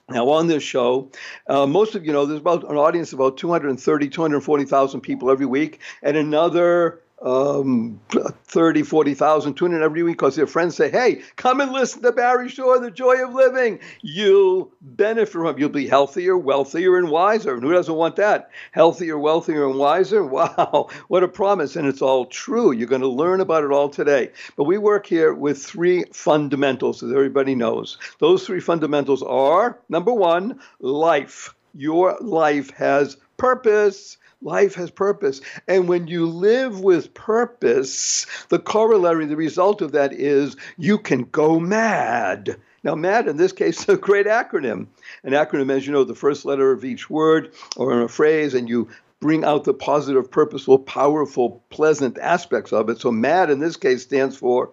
Now, 0.09 0.27
on 0.29 0.47
this 0.47 0.63
show, 0.63 1.09
uh, 1.47 1.67
most 1.67 1.93
of 1.93 2.03
you 2.03 2.11
know 2.11 2.25
there's 2.25 2.39
about 2.39 2.69
an 2.69 2.77
audience 2.77 3.13
of 3.13 3.19
about 3.19 3.37
230, 3.37 4.09
240,000 4.09 5.01
people 5.01 5.29
every 5.29 5.45
week, 5.45 5.79
and 6.01 6.17
another 6.17 7.01
um, 7.21 7.99
30, 8.09 8.83
40,000 8.83 9.53
tune 9.53 9.73
in 9.73 9.81
every 9.81 10.03
week 10.03 10.17
because 10.17 10.35
their 10.35 10.47
friends 10.47 10.75
say, 10.75 10.89
hey, 10.89 11.21
come 11.35 11.59
and 11.61 11.71
listen 11.71 12.01
to 12.01 12.11
Barry 12.11 12.49
Shore, 12.49 12.79
The 12.79 12.91
Joy 12.91 13.23
of 13.23 13.33
Living. 13.33 13.79
You'll 14.01 14.71
benefit 14.81 15.31
from 15.31 15.47
it. 15.47 15.59
You'll 15.59 15.69
be 15.69 15.87
healthier, 15.87 16.37
wealthier, 16.37 16.97
and 16.97 17.09
wiser. 17.09 17.53
And 17.53 17.63
who 17.63 17.73
doesn't 17.73 17.93
want 17.93 18.15
that? 18.17 18.51
Healthier, 18.71 19.17
wealthier, 19.17 19.67
and 19.67 19.77
wiser? 19.77 20.23
Wow, 20.39 20.89
what 21.07 21.23
a 21.23 21.27
promise. 21.27 21.75
And 21.75 21.87
it's 21.87 22.01
all 22.01 22.25
true. 22.25 22.71
You're 22.71 22.87
going 22.87 23.01
to 23.01 23.07
learn 23.07 23.41
about 23.41 23.63
it 23.63 23.71
all 23.71 23.89
today. 23.89 24.31
But 24.55 24.65
we 24.65 24.77
work 24.77 25.05
here 25.05 25.33
with 25.33 25.61
three 25.61 26.05
fundamentals 26.13 27.01
that 27.01 27.13
everybody 27.13 27.55
knows. 27.55 27.97
Those 28.19 28.45
three 28.45 28.59
fundamentals 28.61 29.23
are 29.23 29.79
number 29.89 30.13
one, 30.13 30.59
life. 30.79 31.53
Your 31.73 32.17
life 32.21 32.69
has 32.71 33.17
purpose. 33.37 34.17
Life 34.41 34.75
has 34.75 34.89
purpose. 34.89 35.41
And 35.67 35.89
when 35.89 36.07
you 36.07 36.25
live 36.25 36.79
with 36.79 37.13
purpose, 37.13 38.25
the 38.47 38.59
corollary, 38.59 39.25
the 39.25 39.35
result 39.35 39.81
of 39.81 39.91
that 39.91 40.13
is 40.13 40.55
you 40.77 40.97
can 40.97 41.23
go 41.23 41.59
mad. 41.59 42.55
Now, 42.83 42.95
MAD 42.95 43.27
in 43.27 43.35
this 43.35 43.51
case 43.51 43.81
is 43.81 43.89
a 43.89 43.97
great 43.97 44.25
acronym. 44.25 44.87
An 45.23 45.33
acronym, 45.33 45.69
as 45.69 45.85
you 45.85 45.91
know, 45.91 46.05
the 46.05 46.15
first 46.15 46.45
letter 46.45 46.71
of 46.71 46.85
each 46.85 47.09
word 47.09 47.53
or 47.75 47.91
in 47.93 47.99
a 47.99 48.07
phrase, 48.07 48.53
and 48.53 48.69
you 48.69 48.87
bring 49.19 49.43
out 49.43 49.65
the 49.65 49.73
positive, 49.73 50.31
purposeful, 50.31 50.79
powerful, 50.79 51.61
pleasant 51.69 52.17
aspects 52.19 52.71
of 52.71 52.89
it. 52.89 52.99
So, 52.99 53.11
MAD 53.11 53.49
in 53.49 53.59
this 53.59 53.75
case 53.75 54.03
stands 54.03 54.37
for 54.37 54.71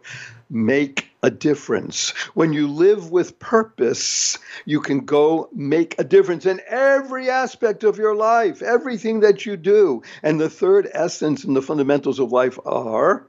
make 0.49 1.11
a 1.23 1.31
difference. 1.31 2.11
When 2.35 2.53
you 2.53 2.69
live 2.69 3.11
with 3.11 3.39
purpose, 3.39 4.39
you 4.65 4.81
can 4.81 5.01
go 5.01 5.49
make 5.53 5.95
a 5.99 6.05
difference 6.05 6.47
in 6.47 6.61
every 6.69 7.31
aspect 7.31 7.85
of 7.85 7.99
your 7.99 8.15
life, 8.15 8.63
everything 8.63 9.21
that 9.21 9.47
you 9.47 9.57
do. 9.57 10.03
And 10.23 10.41
the 10.41 10.51
third 10.51 10.89
essence 10.93 11.45
and 11.45 11.57
the 11.57 11.63
fundamentals 11.63 12.19
of 12.19 12.33
life 12.33 12.59
are 12.65 13.27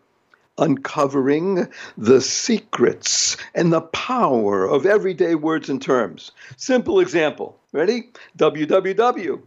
uncovering 0.58 1.68
the 1.98 2.22
secrets 2.22 3.38
and 3.54 3.72
the 3.72 3.82
power 3.82 4.66
of 4.66 4.86
everyday 4.86 5.36
words 5.36 5.70
and 5.70 5.82
terms. 5.82 6.32
Simple 6.56 7.00
example. 7.00 7.60
Ready? 7.72 8.10
WWW. 8.38 9.42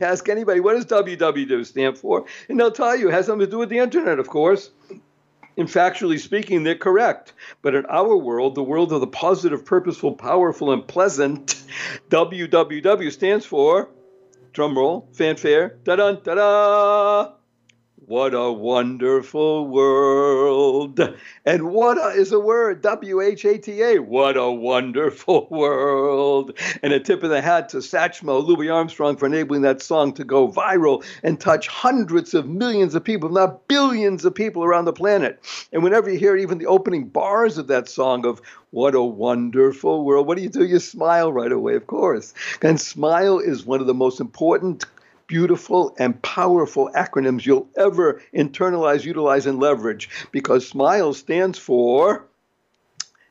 Ask 0.02 0.28
anybody, 0.28 0.60
what 0.60 0.74
does 0.74 0.86
WWW 0.86 1.66
stand 1.66 1.98
for? 1.98 2.24
And 2.48 2.60
they'll 2.60 2.70
tell 2.70 2.94
you 2.94 3.08
it 3.08 3.12
has 3.12 3.26
something 3.26 3.46
to 3.46 3.50
do 3.50 3.58
with 3.58 3.68
the 3.68 3.78
internet, 3.78 4.18
of 4.18 4.28
course. 4.28 4.70
In 5.56 5.66
factually 5.66 6.18
speaking, 6.18 6.64
they're 6.64 6.74
correct. 6.74 7.32
But 7.62 7.74
in 7.74 7.86
our 7.86 8.16
world, 8.16 8.54
the 8.54 8.62
world 8.62 8.92
of 8.92 9.00
the 9.00 9.06
positive, 9.06 9.64
purposeful, 9.64 10.14
powerful, 10.14 10.72
and 10.72 10.86
pleasant, 10.86 11.62
WWW 12.10 13.12
stands 13.12 13.46
for, 13.46 13.88
drumroll, 14.52 15.14
fanfare, 15.14 15.78
da 15.84 15.96
da 15.96 16.12
da 16.12 16.34
da. 16.34 17.32
What 18.06 18.34
a 18.34 18.52
wonderful 18.52 19.66
world. 19.66 21.00
And 21.46 21.70
what 21.70 21.96
a 21.96 22.08
is 22.08 22.32
a 22.32 22.38
word, 22.38 22.82
W 22.82 23.22
H 23.22 23.46
A 23.46 23.56
T 23.56 23.80
A. 23.82 23.98
What 23.98 24.36
a 24.36 24.50
wonderful 24.50 25.48
world. 25.50 26.52
And 26.82 26.92
a 26.92 27.00
tip 27.00 27.22
of 27.22 27.30
the 27.30 27.40
hat 27.40 27.70
to 27.70 27.78
Satchmo, 27.78 28.44
Louis 28.44 28.68
Armstrong, 28.68 29.16
for 29.16 29.24
enabling 29.24 29.62
that 29.62 29.80
song 29.80 30.12
to 30.14 30.24
go 30.24 30.48
viral 30.48 31.02
and 31.22 31.40
touch 31.40 31.66
hundreds 31.66 32.34
of 32.34 32.46
millions 32.46 32.94
of 32.94 33.04
people, 33.04 33.30
not 33.30 33.68
billions 33.68 34.26
of 34.26 34.34
people 34.34 34.64
around 34.64 34.84
the 34.84 34.92
planet. 34.92 35.40
And 35.72 35.82
whenever 35.82 36.10
you 36.10 36.18
hear 36.18 36.36
even 36.36 36.58
the 36.58 36.66
opening 36.66 37.08
bars 37.08 37.56
of 37.56 37.68
that 37.68 37.88
song 37.88 38.26
of 38.26 38.42
what 38.70 38.94
a 38.94 39.02
wonderful 39.02 40.04
world, 40.04 40.26
what 40.26 40.36
do 40.36 40.42
you 40.42 40.50
do? 40.50 40.66
You 40.66 40.78
smile 40.78 41.32
right 41.32 41.52
away, 41.52 41.74
of 41.74 41.86
course. 41.86 42.34
And 42.60 42.78
smile 42.78 43.38
is 43.38 43.64
one 43.64 43.80
of 43.80 43.86
the 43.86 43.94
most 43.94 44.20
important 44.20 44.84
beautiful 45.26 45.94
and 45.98 46.20
powerful 46.22 46.90
acronyms 46.94 47.46
you'll 47.46 47.68
ever 47.76 48.22
internalize, 48.34 49.04
utilize, 49.04 49.46
and 49.46 49.58
leverage 49.58 50.08
because 50.32 50.68
SMILE 50.68 51.14
stands 51.14 51.58
for 51.58 52.26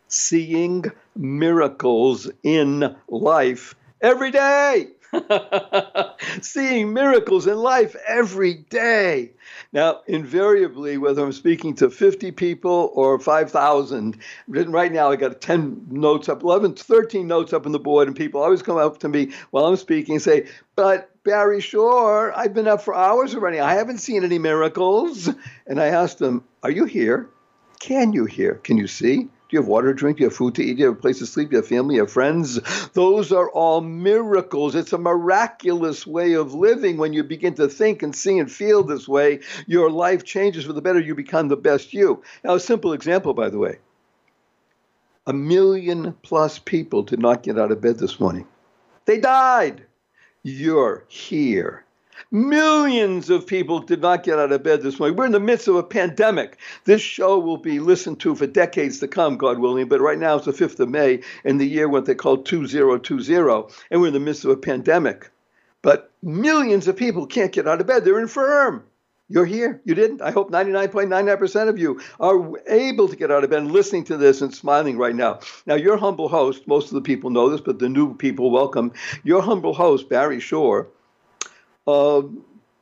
Seeing 0.07 0.85
Miracles 1.15 2.29
in 2.43 2.95
Life 3.07 3.75
Every 4.01 4.31
Day. 4.31 4.87
Seeing 6.41 6.93
miracles 6.93 7.47
in 7.47 7.57
life 7.57 7.95
every 8.07 8.53
day. 8.53 9.31
Now, 9.71 10.01
invariably, 10.07 10.97
whether 10.97 11.23
I'm 11.23 11.31
speaking 11.31 11.75
to 11.75 11.89
50 11.89 12.31
people 12.31 12.91
or 12.93 13.19
5,000, 13.19 14.17
right 14.47 14.91
now 14.91 15.11
I 15.11 15.15
got 15.15 15.41
10 15.41 15.87
notes 15.89 16.29
up, 16.29 16.43
11, 16.43 16.75
13 16.75 17.27
notes 17.27 17.53
up 17.53 17.65
on 17.65 17.71
the 17.71 17.79
board, 17.79 18.07
and 18.07 18.15
people 18.15 18.41
always 18.41 18.61
come 18.61 18.77
up 18.77 18.99
to 18.99 19.09
me 19.09 19.31
while 19.51 19.65
I'm 19.65 19.75
speaking 19.77 20.15
and 20.15 20.21
say, 20.21 20.47
But 20.75 21.09
Barry 21.23 21.61
Shore, 21.61 22.37
I've 22.37 22.53
been 22.53 22.67
up 22.67 22.81
for 22.81 22.95
hours 22.95 23.35
already. 23.35 23.59
I 23.59 23.75
haven't 23.75 23.99
seen 23.99 24.23
any 24.23 24.39
miracles. 24.39 25.29
And 25.65 25.79
I 25.79 25.87
asked 25.87 26.19
them, 26.19 26.43
Are 26.61 26.71
you 26.71 26.85
here? 26.85 27.29
can 27.83 28.13
you 28.13 28.23
hear? 28.23 28.55
Can 28.55 28.77
you 28.77 28.87
see? 28.87 29.27
You 29.53 29.59
have 29.59 29.67
water 29.67 29.93
to 29.93 29.93
drink? 29.93 30.19
You 30.19 30.25
have 30.25 30.35
food 30.35 30.55
to 30.55 30.63
eat? 30.63 30.79
You 30.79 30.87
have 30.87 30.95
a 30.95 30.99
place 30.99 31.19
to 31.19 31.25
sleep? 31.25 31.51
You 31.51 31.57
have 31.57 31.67
family? 31.67 31.95
You 31.95 32.01
have 32.01 32.11
friends? 32.11 32.59
Those 32.93 33.31
are 33.31 33.49
all 33.49 33.81
miracles. 33.81 34.73
It's 34.73 34.93
a 34.93 34.97
miraculous 34.97 36.05
way 36.05 36.33
of 36.33 36.53
living 36.53 36.97
when 36.97 37.13
you 37.13 37.23
begin 37.23 37.53
to 37.55 37.69
think 37.69 38.03
and 38.03 38.15
see 38.15 38.39
and 38.39 38.51
feel 38.51 38.83
this 38.83 39.07
way. 39.07 39.41
Your 39.67 39.89
life 39.89 40.23
changes 40.23 40.65
for 40.65 40.73
the 40.73 40.81
better. 40.81 40.99
You 40.99 41.15
become 41.15 41.47
the 41.47 41.55
best 41.55 41.93
you. 41.93 42.23
Now, 42.43 42.55
a 42.55 42.59
simple 42.59 42.93
example, 42.93 43.33
by 43.33 43.49
the 43.49 43.59
way 43.59 43.77
a 45.25 45.33
million 45.33 46.13
plus 46.21 46.59
people 46.59 47.03
did 47.03 47.19
not 47.19 47.43
get 47.43 47.57
out 47.57 47.71
of 47.71 47.81
bed 47.81 47.97
this 47.97 48.19
morning. 48.19 48.47
They 49.05 49.19
died. 49.19 49.85
You're 50.43 51.05
here. 51.07 51.82
Millions 52.31 53.29
of 53.29 53.47
people 53.47 53.79
did 53.79 54.01
not 54.01 54.23
get 54.23 54.39
out 54.39 54.51
of 54.51 54.63
bed 54.63 54.81
this 54.81 54.99
morning. 54.99 55.15
We're 55.15 55.25
in 55.25 55.31
the 55.31 55.39
midst 55.39 55.67
of 55.67 55.75
a 55.75 55.83
pandemic. 55.83 56.57
This 56.85 57.01
show 57.01 57.39
will 57.39 57.57
be 57.57 57.79
listened 57.79 58.19
to 58.21 58.35
for 58.35 58.47
decades 58.47 58.99
to 58.99 59.07
come, 59.07 59.37
God 59.37 59.59
willing. 59.59 59.87
But 59.87 60.01
right 60.01 60.17
now 60.17 60.35
it's 60.35 60.45
the 60.45 60.51
5th 60.51 60.79
of 60.79 60.89
May 60.89 61.21
in 61.43 61.57
the 61.57 61.67
year 61.67 61.87
what 61.87 62.05
they 62.05 62.15
call 62.15 62.37
2020, 62.37 63.73
and 63.91 64.01
we're 64.01 64.07
in 64.07 64.13
the 64.13 64.19
midst 64.19 64.45
of 64.45 64.51
a 64.51 64.57
pandemic. 64.57 65.29
But 65.81 66.11
millions 66.21 66.87
of 66.87 66.95
people 66.95 67.27
can't 67.27 67.51
get 67.51 67.67
out 67.67 67.81
of 67.81 67.87
bed. 67.87 68.05
They're 68.05 68.19
infirm. 68.19 68.83
You're 69.29 69.45
here. 69.45 69.81
You 69.85 69.95
didn't. 69.95 70.21
I 70.21 70.31
hope 70.31 70.51
99.99% 70.51 71.69
of 71.69 71.79
you 71.79 72.01
are 72.19 72.51
able 72.67 73.07
to 73.07 73.15
get 73.15 73.31
out 73.31 73.43
of 73.43 73.49
bed 73.49 73.65
listening 73.65 74.03
to 74.05 74.17
this 74.17 74.41
and 74.41 74.53
smiling 74.53 74.97
right 74.97 75.15
now. 75.15 75.39
Now, 75.65 75.75
your 75.75 75.97
humble 75.97 76.29
host, 76.29 76.67
most 76.67 76.87
of 76.89 76.93
the 76.93 77.01
people 77.01 77.29
know 77.29 77.49
this, 77.49 77.61
but 77.61 77.79
the 77.79 77.89
new 77.89 78.15
people 78.15 78.51
welcome. 78.51 78.91
Your 79.23 79.41
humble 79.41 79.73
host, 79.73 80.09
Barry 80.09 80.39
Shore, 80.39 80.89
uh, 81.87 82.21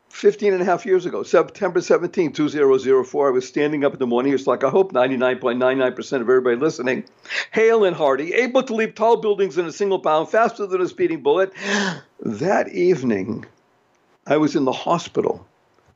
15 0.10 0.54
and 0.54 0.62
a 0.62 0.66
half 0.66 0.86
years 0.86 1.06
ago, 1.06 1.24
September 1.24 1.82
17, 1.82 2.34
2004, 2.34 3.28
I 3.28 3.32
was 3.32 3.48
standing 3.48 3.86
up 3.86 3.94
in 3.94 4.00
the 4.00 4.08
morning. 4.08 4.34
It's 4.34 4.48
like, 4.48 4.64
I 4.64 4.70
hope 4.70 4.92
99.99% 4.94 6.14
of 6.14 6.22
everybody 6.22 6.58
listening, 6.58 7.06
hale 7.52 7.86
and 7.86 7.96
hearty, 7.96 8.34
able 8.34 8.64
to 8.64 8.76
leap 8.76 8.96
tall 8.96 9.18
buildings 9.18 9.58
in 9.58 9.66
a 9.66 9.72
single 9.72 9.98
bound, 9.98 10.30
faster 10.30 10.66
than 10.66 10.82
a 10.82 10.88
speeding 10.88 11.22
bullet. 11.22 11.54
That 12.20 12.70
evening, 12.70 13.46
I 14.28 14.38
was 14.38 14.56
in 14.56 14.66
the 14.66 14.72
hospital, 14.72 15.46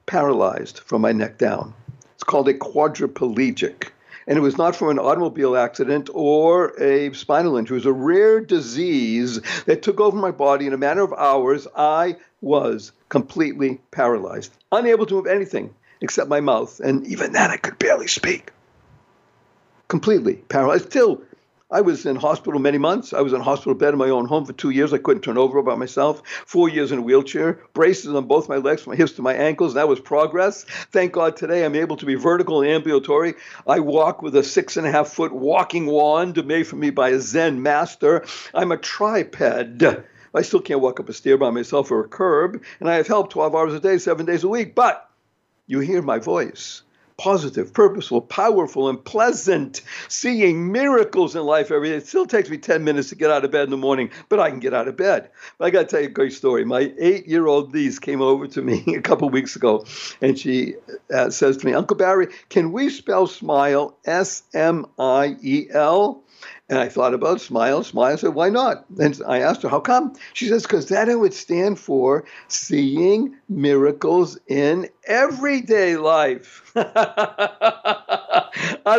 paralyzed 0.06 0.80
from 0.80 1.02
my 1.02 1.12
neck 1.12 1.38
down. 1.38 1.74
It's 2.13 2.24
called 2.24 2.48
a 2.48 2.54
quadriplegic 2.54 3.90
and 4.27 4.38
it 4.38 4.42
was 4.42 4.57
not 4.57 4.75
from 4.75 4.89
an 4.89 5.00
automobile 5.00 5.56
accident 5.56 6.10
or 6.13 6.69
a 6.81 7.13
spinal 7.13 7.57
injury. 7.57 7.75
It 7.75 7.80
was 7.80 7.86
a 7.86 7.94
rare 7.94 8.39
disease 8.39 9.42
that 9.66 9.81
took 9.81 10.00
over 10.00 10.18
my 10.18 10.31
body 10.31 10.68
in 10.68 10.74
a 10.74 10.77
matter 10.77 11.01
of 11.01 11.13
hours. 11.13 11.68
I 11.75 12.18
was 12.42 12.92
completely 13.10 13.80
paralyzed, 13.92 14.54
unable 14.72 15.06
to 15.06 15.13
move 15.16 15.27
anything 15.27 15.74
except 16.01 16.30
my 16.30 16.42
mouth, 16.42 16.80
and 16.80 17.06
even 17.07 17.31
then 17.31 17.51
I 17.51 17.57
could 17.57 17.80
barely 17.80 18.07
speak. 18.07 18.51
Completely 19.88 20.36
paralyzed. 20.36 20.89
Still 20.89 21.21
I 21.75 21.81
was 21.81 22.06
in 22.06 22.16
hospital 22.16 22.57
many 22.57 22.77
months. 22.77 23.12
I 23.12 23.19
was 23.19 23.33
in 23.33 23.42
hospital 23.42 23.74
bed 23.74 23.92
in 23.92 24.00
my 24.00 24.07
own 24.07 24.27
home 24.27 24.45
for 24.45 24.54
two 24.54 24.69
years. 24.69 24.94
I 24.94 24.98
couldn't 24.98 25.24
turn 25.24 25.38
over 25.38 25.62
by 25.62 25.75
myself. 25.75 26.25
Four 26.25 26.69
years 26.69 26.94
in 26.94 27.00
a 27.00 27.01
wheelchair, 27.01 27.60
braces 27.74 28.16
on 28.16 28.27
both 28.27 28.48
my 28.48 28.56
legs, 28.56 28.83
from 28.83 28.92
my 28.92 28.95
hips 28.95 29.12
to 29.13 29.22
my 29.22 29.33
ankles. 29.33 29.74
That 29.74 29.89
was 29.89 30.00
progress. 30.00 30.63
Thank 30.63 31.12
God 31.12 31.36
today 31.36 31.66
I'm 31.66 31.75
able 31.75 31.98
to 31.98 32.06
be 32.06 32.16
vertical 32.16 32.62
and 32.62 32.72
ambulatory. 32.72 33.33
I 33.68 33.81
walk 33.81 34.22
with 34.22 34.38
a 34.38 34.44
six 34.44 34.77
and 34.77 34.88
a 34.88 34.92
half 34.92 35.10
foot 35.10 35.33
walking 35.33 35.86
wand 35.86 36.45
made 36.45 36.66
for 36.66 36.77
me 36.77 36.92
by 36.92 37.10
a 37.10 37.19
Zen 37.19 37.62
master. 37.62 38.24
I'm 38.54 38.71
a 38.71 38.78
triped. 38.78 39.42
I 39.42 40.42
still 40.44 40.62
can't 40.62 40.80
walk 40.80 41.01
up 41.01 41.10
a 41.10 41.13
stair 41.13 41.38
by 41.38 41.50
myself 41.50 41.92
or 41.92 42.06
a 42.06 42.07
curb, 42.07 42.63
and 42.80 42.89
I 42.89 42.95
have 42.95 43.07
help 43.07 43.31
12 43.31 43.54
hours 43.54 43.74
a 43.74 43.81
day, 43.81 43.98
seven 43.98 44.25
days 44.25 44.45
a 44.45 44.48
week. 44.48 44.75
But 44.75 45.10
you 45.68 45.81
hear 45.81 46.01
my 46.01 46.19
voice 46.19 46.83
positive, 47.18 47.74
purposeful, 47.74 48.22
powerful, 48.22 48.90
and 48.90 49.04
pleasant, 49.04 49.82
seeing 50.10 50.72
miracles 50.72 51.36
in 51.36 51.44
life 51.44 51.72
every 51.72 51.90
day. 51.90 51.96
It 51.96 52.08
still 52.08 52.26
takes 52.26 52.50
me 52.50 52.58
10 52.58 52.84
minutes 52.84 53.10
to 53.10 53.16
get 53.16 53.32
out 53.32 53.46
of 53.46 53.52
bed 53.52 53.64
in 53.64 53.70
the 53.70 53.78
morning, 53.78 54.12
but 54.30 54.40
I 54.40 54.50
can 54.50 54.60
get 54.60 54.74
out 54.74 54.88
of 54.88 54.98
bed. 54.98 55.30
But 55.58 55.66
I 55.66 55.70
got 55.70 55.82
to 55.82 55.86
tell 55.88 56.02
you 56.02 56.08
a 56.08 56.12
great 56.12 56.34
story. 56.34 56.66
My 56.66 56.94
eight 57.00 57.28
year 57.28 57.48
old 57.48 57.74
niece 57.74 58.00
came 58.00 58.22
over 58.22 58.48
to 58.48 58.62
me 58.62 58.84
a 58.96 59.02
couple 59.02 59.30
weeks 59.30 59.56
ago, 59.56 59.86
and 60.22 60.38
she 60.38 60.76
uh, 61.14 61.30
says 61.30 61.58
to 61.58 61.66
me, 61.66 61.74
Uncle 61.74 61.98
Barry, 61.98 62.28
can 62.50 62.72
we 62.72 62.90
spell 62.90 63.28
smile 63.28 63.98
S 64.06 64.44
M 64.54 64.86
I 65.00 65.38
E 65.42 65.68
L? 65.72 66.25
And 66.68 66.80
I 66.80 66.89
thought 66.89 67.13
about 67.13 67.42
smile, 67.42 67.83
smile. 67.83 68.18
Said, 68.18 68.33
why 68.33 68.50
not? 68.50 68.86
And 68.97 69.21
I 69.27 69.39
asked 69.39 69.62
her, 69.62 69.69
how 69.69 69.80
come? 69.80 70.13
She 70.33 70.47
says, 70.47 70.63
because 70.63 70.88
that 70.88 71.07
would 71.07 71.33
stand 71.33 71.80
for 71.80 72.25
seeing 72.47 73.36
miracles 73.47 74.39
in 74.47 74.89
everyday 75.06 75.97
life. 75.97 76.74
Out 76.75 76.95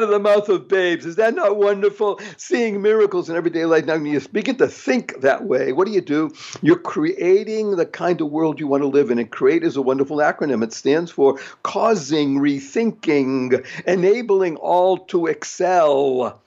of 0.03 0.11
the 0.11 0.21
mouth 0.21 0.49
of 0.49 0.69
babes. 0.69 1.07
Is 1.07 1.17
that 1.17 1.35
not 1.35 1.57
wonderful? 1.57 2.21
Seeing 2.37 2.83
miracles 2.83 3.29
in 3.29 3.37
everyday 3.37 3.65
life. 3.65 3.87
Now, 3.87 3.95
when 3.95 4.07
you 4.07 4.21
begin 4.21 4.57
to 4.57 4.69
think 4.69 5.21
that 5.23 5.45
way, 5.45 5.73
what 5.73 5.87
do 5.87 5.93
you 5.93 6.01
do? 6.01 6.31
You're 6.63 6.79
creating 6.79 7.77
the 7.77 7.87
kind 7.87 8.21
of 8.21 8.31
world 8.31 8.61
you 8.61 8.69
want 8.69 8.83
to 8.83 8.89
live 8.89 9.11
in. 9.11 9.19
And 9.19 9.31
CREATE 9.31 9.65
is 9.65 9.77
a 9.77 9.83
wonderful 9.83 10.19
acronym. 10.19 10.63
It 10.63 10.73
stands 10.73 11.11
for 11.11 11.39
causing, 11.63 12.39
rethinking, 12.39 13.67
enabling 13.87 14.57
all 14.57 14.99
to 15.07 15.27
excel 15.27 16.43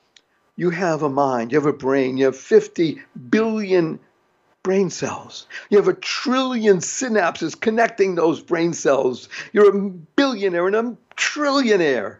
you 0.59 0.71
have 0.71 1.03
a 1.03 1.09
mind, 1.09 1.53
you 1.53 1.57
have 1.57 1.65
a 1.65 1.71
brain, 1.71 2.17
you 2.17 2.25
have 2.25 2.35
50 2.35 3.01
billion 3.29 3.97
brain 4.61 4.89
cells. 4.89 5.47
You 5.69 5.77
have 5.77 5.87
a 5.87 5.93
trillion 5.93 6.79
synapses 6.79 7.57
connecting 7.57 8.15
those 8.15 8.41
brain 8.41 8.73
cells. 8.73 9.29
You're 9.53 9.73
a 9.73 9.89
billionaire 9.89 10.67
and 10.67 10.75
a 10.75 10.97
trillionaire. 11.15 12.17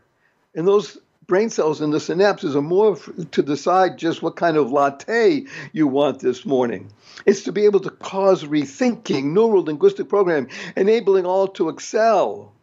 And 0.56 0.66
those 0.66 0.98
brain 1.28 1.50
cells 1.50 1.82
and 1.82 1.92
the 1.92 1.98
synapses 1.98 2.56
are 2.56 2.62
more 2.62 2.96
to 2.96 3.44
decide 3.44 3.98
just 3.98 4.22
what 4.22 4.38
kind 4.38 4.56
of 4.56 4.72
latte 4.72 5.46
you 5.74 5.88
want 5.88 6.22
this 6.22 6.46
morning. 6.46 6.94
It's 7.26 7.44
to 7.44 7.52
be 7.52 7.66
able 7.66 7.82
to 7.82 7.90
cause 7.90 8.46
rethinking, 8.46 9.34
neural 9.34 9.66
linguistic 9.66 10.08
programming, 10.08 10.50
enabling 10.78 11.26
all 11.26 11.50
to 11.50 11.68
excel. 11.68 12.54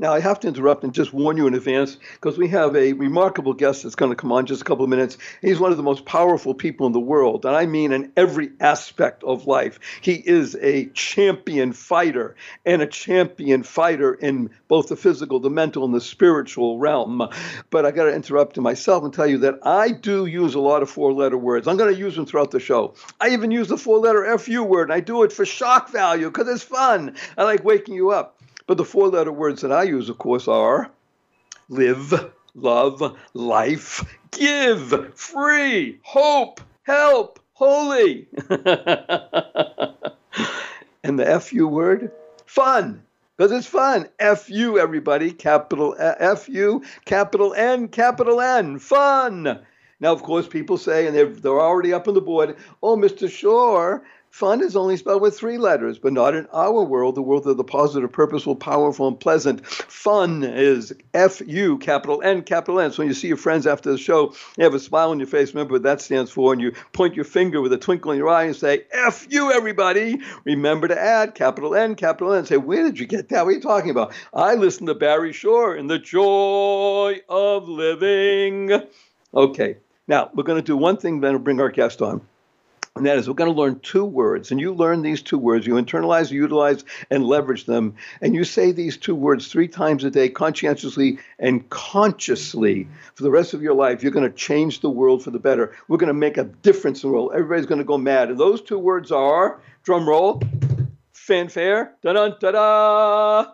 Now, 0.00 0.14
I 0.14 0.20
have 0.20 0.38
to 0.40 0.48
interrupt 0.48 0.84
and 0.84 0.94
just 0.94 1.12
warn 1.12 1.36
you 1.36 1.48
in 1.48 1.54
advance 1.54 1.98
because 2.14 2.38
we 2.38 2.46
have 2.50 2.76
a 2.76 2.92
remarkable 2.92 3.52
guest 3.52 3.82
that's 3.82 3.96
going 3.96 4.12
to 4.12 4.16
come 4.16 4.30
on 4.30 4.46
just 4.46 4.62
a 4.62 4.64
couple 4.64 4.84
of 4.84 4.90
minutes. 4.90 5.18
He's 5.42 5.58
one 5.58 5.72
of 5.72 5.76
the 5.76 5.82
most 5.82 6.04
powerful 6.04 6.54
people 6.54 6.86
in 6.86 6.92
the 6.92 7.00
world, 7.00 7.44
and 7.44 7.56
I 7.56 7.66
mean 7.66 7.90
in 7.90 8.12
every 8.16 8.52
aspect 8.60 9.24
of 9.24 9.48
life. 9.48 9.80
He 10.00 10.12
is 10.14 10.56
a 10.60 10.84
champion 10.90 11.72
fighter 11.72 12.36
and 12.64 12.80
a 12.80 12.86
champion 12.86 13.64
fighter 13.64 14.14
in 14.14 14.50
both 14.68 14.86
the 14.86 14.94
physical, 14.94 15.40
the 15.40 15.50
mental, 15.50 15.84
and 15.84 15.92
the 15.92 16.00
spiritual 16.00 16.78
realm. 16.78 17.28
But 17.70 17.84
I 17.84 17.90
got 17.90 18.04
to 18.04 18.14
interrupt 18.14 18.56
myself 18.56 19.02
and 19.02 19.12
tell 19.12 19.26
you 19.26 19.38
that 19.38 19.58
I 19.64 19.90
do 19.90 20.26
use 20.26 20.54
a 20.54 20.60
lot 20.60 20.82
of 20.82 20.90
four 20.90 21.12
letter 21.12 21.36
words. 21.36 21.66
I'm 21.66 21.76
going 21.76 21.92
to 21.92 21.98
use 21.98 22.14
them 22.14 22.24
throughout 22.24 22.52
the 22.52 22.60
show. 22.60 22.94
I 23.20 23.30
even 23.30 23.50
use 23.50 23.66
the 23.66 23.76
four 23.76 23.98
letter 23.98 24.38
FU 24.38 24.62
word, 24.62 24.90
and 24.90 24.92
I 24.92 25.00
do 25.00 25.24
it 25.24 25.32
for 25.32 25.44
shock 25.44 25.90
value 25.90 26.30
because 26.30 26.46
it's 26.46 26.62
fun. 26.62 27.16
I 27.36 27.42
like 27.42 27.64
waking 27.64 27.96
you 27.96 28.10
up. 28.10 28.37
But 28.68 28.76
the 28.76 28.84
four 28.84 29.08
letter 29.08 29.32
words 29.32 29.62
that 29.62 29.72
I 29.72 29.84
use, 29.84 30.10
of 30.10 30.18
course, 30.18 30.46
are 30.46 30.90
live, 31.70 32.30
love, 32.54 33.16
life, 33.32 34.04
give, 34.30 35.16
free, 35.18 35.98
hope, 36.02 36.60
help, 36.82 37.40
holy. 37.54 38.28
and 41.02 41.18
the 41.18 41.40
FU 41.40 41.66
word, 41.66 42.12
fun. 42.44 43.02
Because 43.38 43.52
it's 43.52 43.66
fun. 43.66 44.06
F-U, 44.18 44.78
everybody. 44.78 45.30
Capital 45.30 45.96
uh, 45.98 46.16
F-U, 46.18 46.82
capital 47.06 47.54
N, 47.54 47.88
capital 47.88 48.42
N. 48.42 48.78
Fun. 48.78 49.60
Now, 50.00 50.12
of 50.12 50.22
course, 50.22 50.46
people 50.46 50.76
say, 50.76 51.06
and 51.06 51.16
they're 51.16 51.60
already 51.60 51.94
up 51.94 52.06
on 52.06 52.12
the 52.12 52.20
board, 52.20 52.56
oh, 52.82 52.96
Mr. 52.96 53.30
Shore, 53.30 54.04
Fun 54.38 54.62
is 54.62 54.76
only 54.76 54.96
spelled 54.96 55.20
with 55.20 55.36
three 55.36 55.58
letters, 55.58 55.98
but 55.98 56.12
not 56.12 56.32
in 56.32 56.46
our 56.52 56.84
world, 56.84 57.16
the 57.16 57.22
world 57.22 57.44
of 57.48 57.56
the 57.56 57.64
positive, 57.64 58.12
purposeful, 58.12 58.54
powerful, 58.54 59.08
and 59.08 59.18
pleasant. 59.18 59.66
Fun 59.66 60.44
is 60.44 60.94
F 61.12 61.42
U, 61.44 61.76
capital 61.78 62.22
N, 62.22 62.42
capital 62.44 62.78
N. 62.78 62.92
So 62.92 62.98
when 62.98 63.08
you 63.08 63.14
see 63.14 63.26
your 63.26 63.36
friends 63.36 63.66
after 63.66 63.90
the 63.90 63.98
show, 63.98 64.32
you 64.56 64.62
have 64.62 64.74
a 64.74 64.78
smile 64.78 65.10
on 65.10 65.18
your 65.18 65.26
face, 65.26 65.52
remember 65.52 65.72
what 65.72 65.82
that 65.82 66.00
stands 66.00 66.30
for, 66.30 66.52
and 66.52 66.62
you 66.62 66.70
point 66.92 67.16
your 67.16 67.24
finger 67.24 67.60
with 67.60 67.72
a 67.72 67.78
twinkle 67.78 68.12
in 68.12 68.18
your 68.18 68.28
eye 68.28 68.44
and 68.44 68.54
say, 68.54 68.84
F 68.92 69.26
everybody. 69.32 70.20
Remember 70.44 70.86
to 70.86 70.96
add 70.96 71.34
capital 71.34 71.74
N, 71.74 71.96
capital 71.96 72.32
N. 72.32 72.46
Say, 72.46 72.58
where 72.58 72.84
did 72.84 73.00
you 73.00 73.06
get 73.08 73.30
that? 73.30 73.44
What 73.44 73.50
are 73.50 73.54
you 73.54 73.60
talking 73.60 73.90
about? 73.90 74.12
I 74.32 74.54
listen 74.54 74.86
to 74.86 74.94
Barry 74.94 75.32
Shore 75.32 75.74
in 75.74 75.88
The 75.88 75.98
Joy 75.98 77.22
of 77.28 77.68
Living. 77.68 78.70
Okay, 79.34 79.78
now 80.06 80.30
we're 80.32 80.44
going 80.44 80.62
to 80.62 80.64
do 80.64 80.76
one 80.76 80.96
thing, 80.96 81.22
then 81.22 81.32
we'll 81.32 81.40
bring 81.40 81.60
our 81.60 81.70
guest 81.70 82.00
on. 82.00 82.20
And 82.98 83.06
that 83.06 83.16
is, 83.16 83.28
we're 83.28 83.34
going 83.34 83.52
to 83.52 83.58
learn 83.58 83.80
two 83.80 84.04
words. 84.04 84.50
And 84.50 84.60
you 84.60 84.74
learn 84.74 85.02
these 85.02 85.22
two 85.22 85.38
words. 85.38 85.66
You 85.66 85.74
internalize, 85.74 86.30
utilize, 86.30 86.84
and 87.10 87.24
leverage 87.24 87.64
them. 87.64 87.94
And 88.20 88.34
you 88.34 88.44
say 88.44 88.72
these 88.72 88.96
two 88.96 89.14
words 89.14 89.48
three 89.48 89.68
times 89.68 90.04
a 90.04 90.10
day, 90.10 90.28
conscientiously 90.28 91.18
and 91.38 91.68
consciously 91.70 92.88
for 93.14 93.22
the 93.22 93.30
rest 93.30 93.54
of 93.54 93.62
your 93.62 93.74
life. 93.74 94.02
You're 94.02 94.12
going 94.12 94.30
to 94.30 94.36
change 94.36 94.80
the 94.80 94.90
world 94.90 95.22
for 95.22 95.30
the 95.30 95.38
better. 95.38 95.74
We're 95.88 95.98
going 95.98 96.08
to 96.08 96.14
make 96.14 96.36
a 96.36 96.44
difference 96.44 97.02
in 97.02 97.10
the 97.10 97.14
world. 97.14 97.32
Everybody's 97.34 97.66
going 97.66 97.78
to 97.78 97.84
go 97.84 97.98
mad. 97.98 98.28
And 98.28 98.38
those 98.38 98.60
two 98.60 98.78
words 98.78 99.12
are 99.12 99.60
drum 99.84 100.08
roll, 100.08 100.42
fanfare, 101.12 101.94
da 102.02 102.12
da 102.12 102.28
da 102.28 102.50
da. 102.50 103.46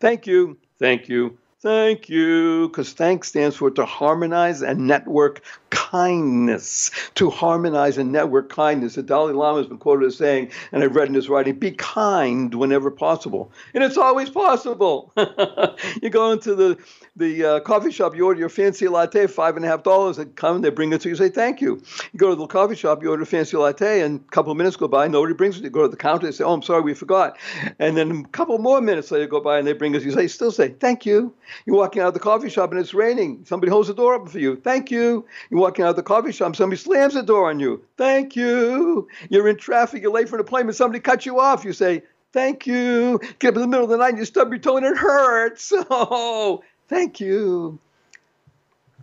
Thank 0.00 0.26
you, 0.26 0.58
thank 0.78 1.08
you, 1.08 1.38
Thank 1.62 2.08
you, 2.08 2.68
because 2.68 2.94
thank 2.94 3.22
stands 3.22 3.54
for 3.54 3.70
to 3.72 3.84
harmonize 3.84 4.62
and 4.62 4.86
network 4.86 5.42
kindness. 5.68 6.90
To 7.16 7.28
harmonize 7.28 7.98
and 7.98 8.10
network 8.10 8.48
kindness. 8.48 8.94
The 8.94 9.02
Dalai 9.02 9.34
Lama 9.34 9.58
has 9.58 9.66
been 9.66 9.76
quoted 9.76 10.06
as 10.06 10.16
saying, 10.16 10.52
and 10.72 10.82
I've 10.82 10.96
read 10.96 11.08
in 11.08 11.14
his 11.14 11.28
writing, 11.28 11.58
be 11.58 11.72
kind 11.72 12.54
whenever 12.54 12.90
possible. 12.90 13.52
And 13.74 13.84
it's 13.84 13.98
always 13.98 14.30
possible. 14.30 15.12
you 16.02 16.08
go 16.08 16.32
into 16.32 16.54
the 16.54 16.78
the 17.16 17.44
uh, 17.44 17.60
coffee 17.60 17.90
shop, 17.90 18.16
you 18.16 18.24
order 18.24 18.40
your 18.40 18.48
fancy 18.48 18.88
latte, 18.88 19.26
five 19.26 19.56
and 19.56 19.64
a 19.64 19.68
half 19.68 19.82
dollars. 19.82 20.16
They 20.16 20.24
come, 20.24 20.62
they 20.62 20.70
bring 20.70 20.92
it 20.92 21.02
to 21.02 21.08
you, 21.08 21.16
say 21.16 21.28
thank 21.28 21.60
you. 21.60 21.82
You 22.12 22.18
go 22.18 22.30
to 22.30 22.36
the 22.36 22.46
coffee 22.46 22.76
shop, 22.76 23.02
you 23.02 23.10
order 23.10 23.22
a 23.24 23.26
fancy 23.26 23.56
latte, 23.56 24.00
and 24.00 24.20
a 24.20 24.30
couple 24.30 24.50
of 24.52 24.56
minutes 24.56 24.76
go 24.76 24.88
by, 24.88 25.06
nobody 25.08 25.34
brings 25.34 25.58
it. 25.58 25.64
You 25.64 25.70
go 25.70 25.82
to 25.82 25.88
the 25.88 25.96
counter, 25.96 26.26
they 26.26 26.32
say, 26.32 26.44
oh, 26.44 26.52
I'm 26.52 26.62
sorry, 26.62 26.80
we 26.82 26.94
forgot. 26.94 27.36
And 27.78 27.96
then 27.96 28.10
a 28.24 28.28
couple 28.28 28.56
more 28.58 28.80
minutes 28.80 29.10
later 29.10 29.26
go 29.26 29.40
by, 29.40 29.58
and 29.58 29.66
they 29.66 29.72
bring 29.72 29.94
it. 29.94 30.02
You 30.02 30.12
say, 30.12 30.28
still 30.28 30.52
say 30.52 30.70
thank 30.70 31.04
you. 31.04 31.34
You're 31.66 31.76
walking 31.76 32.02
out 32.02 32.08
of 32.08 32.14
the 32.14 32.20
coffee 32.20 32.48
shop 32.48 32.70
and 32.70 32.80
it's 32.80 32.94
raining. 32.94 33.44
Somebody 33.44 33.70
holds 33.70 33.88
the 33.88 33.94
door 33.94 34.14
open 34.14 34.28
for 34.28 34.38
you. 34.38 34.56
Thank 34.56 34.90
you. 34.90 35.26
You're 35.50 35.60
walking 35.60 35.84
out 35.84 35.90
of 35.90 35.96
the 35.96 36.02
coffee 36.02 36.32
shop, 36.32 36.56
somebody 36.56 36.80
slams 36.80 37.14
the 37.14 37.22
door 37.22 37.50
on 37.50 37.60
you. 37.60 37.84
Thank 37.96 38.36
you. 38.36 39.08
You're 39.28 39.48
in 39.48 39.56
traffic, 39.56 40.02
you're 40.02 40.12
late 40.12 40.28
for 40.28 40.36
an 40.36 40.40
appointment, 40.40 40.76
somebody 40.76 41.00
cuts 41.00 41.26
you 41.26 41.40
off. 41.40 41.64
You 41.64 41.72
say, 41.72 42.02
Thank 42.32 42.66
you. 42.66 43.20
Get 43.40 43.48
up 43.48 43.54
in 43.56 43.62
the 43.62 43.66
middle 43.66 43.84
of 43.84 43.90
the 43.90 43.96
night 43.96 44.10
and 44.10 44.18
you 44.18 44.24
stub 44.24 44.50
your 44.50 44.58
toe 44.58 44.76
and 44.76 44.86
it 44.86 44.96
hurts. 44.96 45.72
Oh, 45.90 46.62
thank 46.88 47.20
you. 47.20 47.78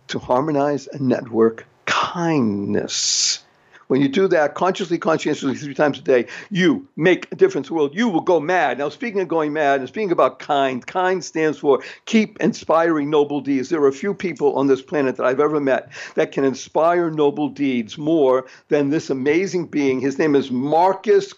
To 0.08 0.18
harmonize 0.18 0.86
and 0.86 1.02
network 1.02 1.66
kindness. 1.84 3.44
When 3.88 4.00
you 4.02 4.08
do 4.08 4.28
that 4.28 4.54
consciously, 4.54 4.98
conscientiously, 4.98 5.56
three 5.56 5.74
times 5.74 5.98
a 5.98 6.02
day, 6.02 6.26
you 6.50 6.86
make 6.96 7.26
a 7.32 7.36
difference 7.36 7.68
in 7.68 7.74
the 7.74 7.80
world. 7.80 7.94
You 7.94 8.08
will 8.08 8.20
go 8.20 8.38
mad. 8.38 8.78
Now, 8.78 8.90
speaking 8.90 9.20
of 9.20 9.28
going 9.28 9.54
mad 9.54 9.80
and 9.80 9.88
speaking 9.88 10.12
about 10.12 10.38
kind, 10.38 10.86
kind 10.86 11.24
stands 11.24 11.58
for 11.58 11.82
keep 12.04 12.38
inspiring 12.40 13.08
noble 13.08 13.40
deeds. 13.40 13.70
There 13.70 13.82
are 13.82 13.88
a 13.88 13.92
few 13.92 14.12
people 14.12 14.56
on 14.56 14.66
this 14.66 14.82
planet 14.82 15.16
that 15.16 15.24
I've 15.24 15.40
ever 15.40 15.58
met 15.58 15.90
that 16.16 16.32
can 16.32 16.44
inspire 16.44 17.10
noble 17.10 17.48
deeds 17.48 17.96
more 17.96 18.44
than 18.68 18.90
this 18.90 19.08
amazing 19.08 19.68
being. 19.68 20.00
His 20.00 20.18
name 20.18 20.36
is 20.36 20.50
Marcus 20.50 21.32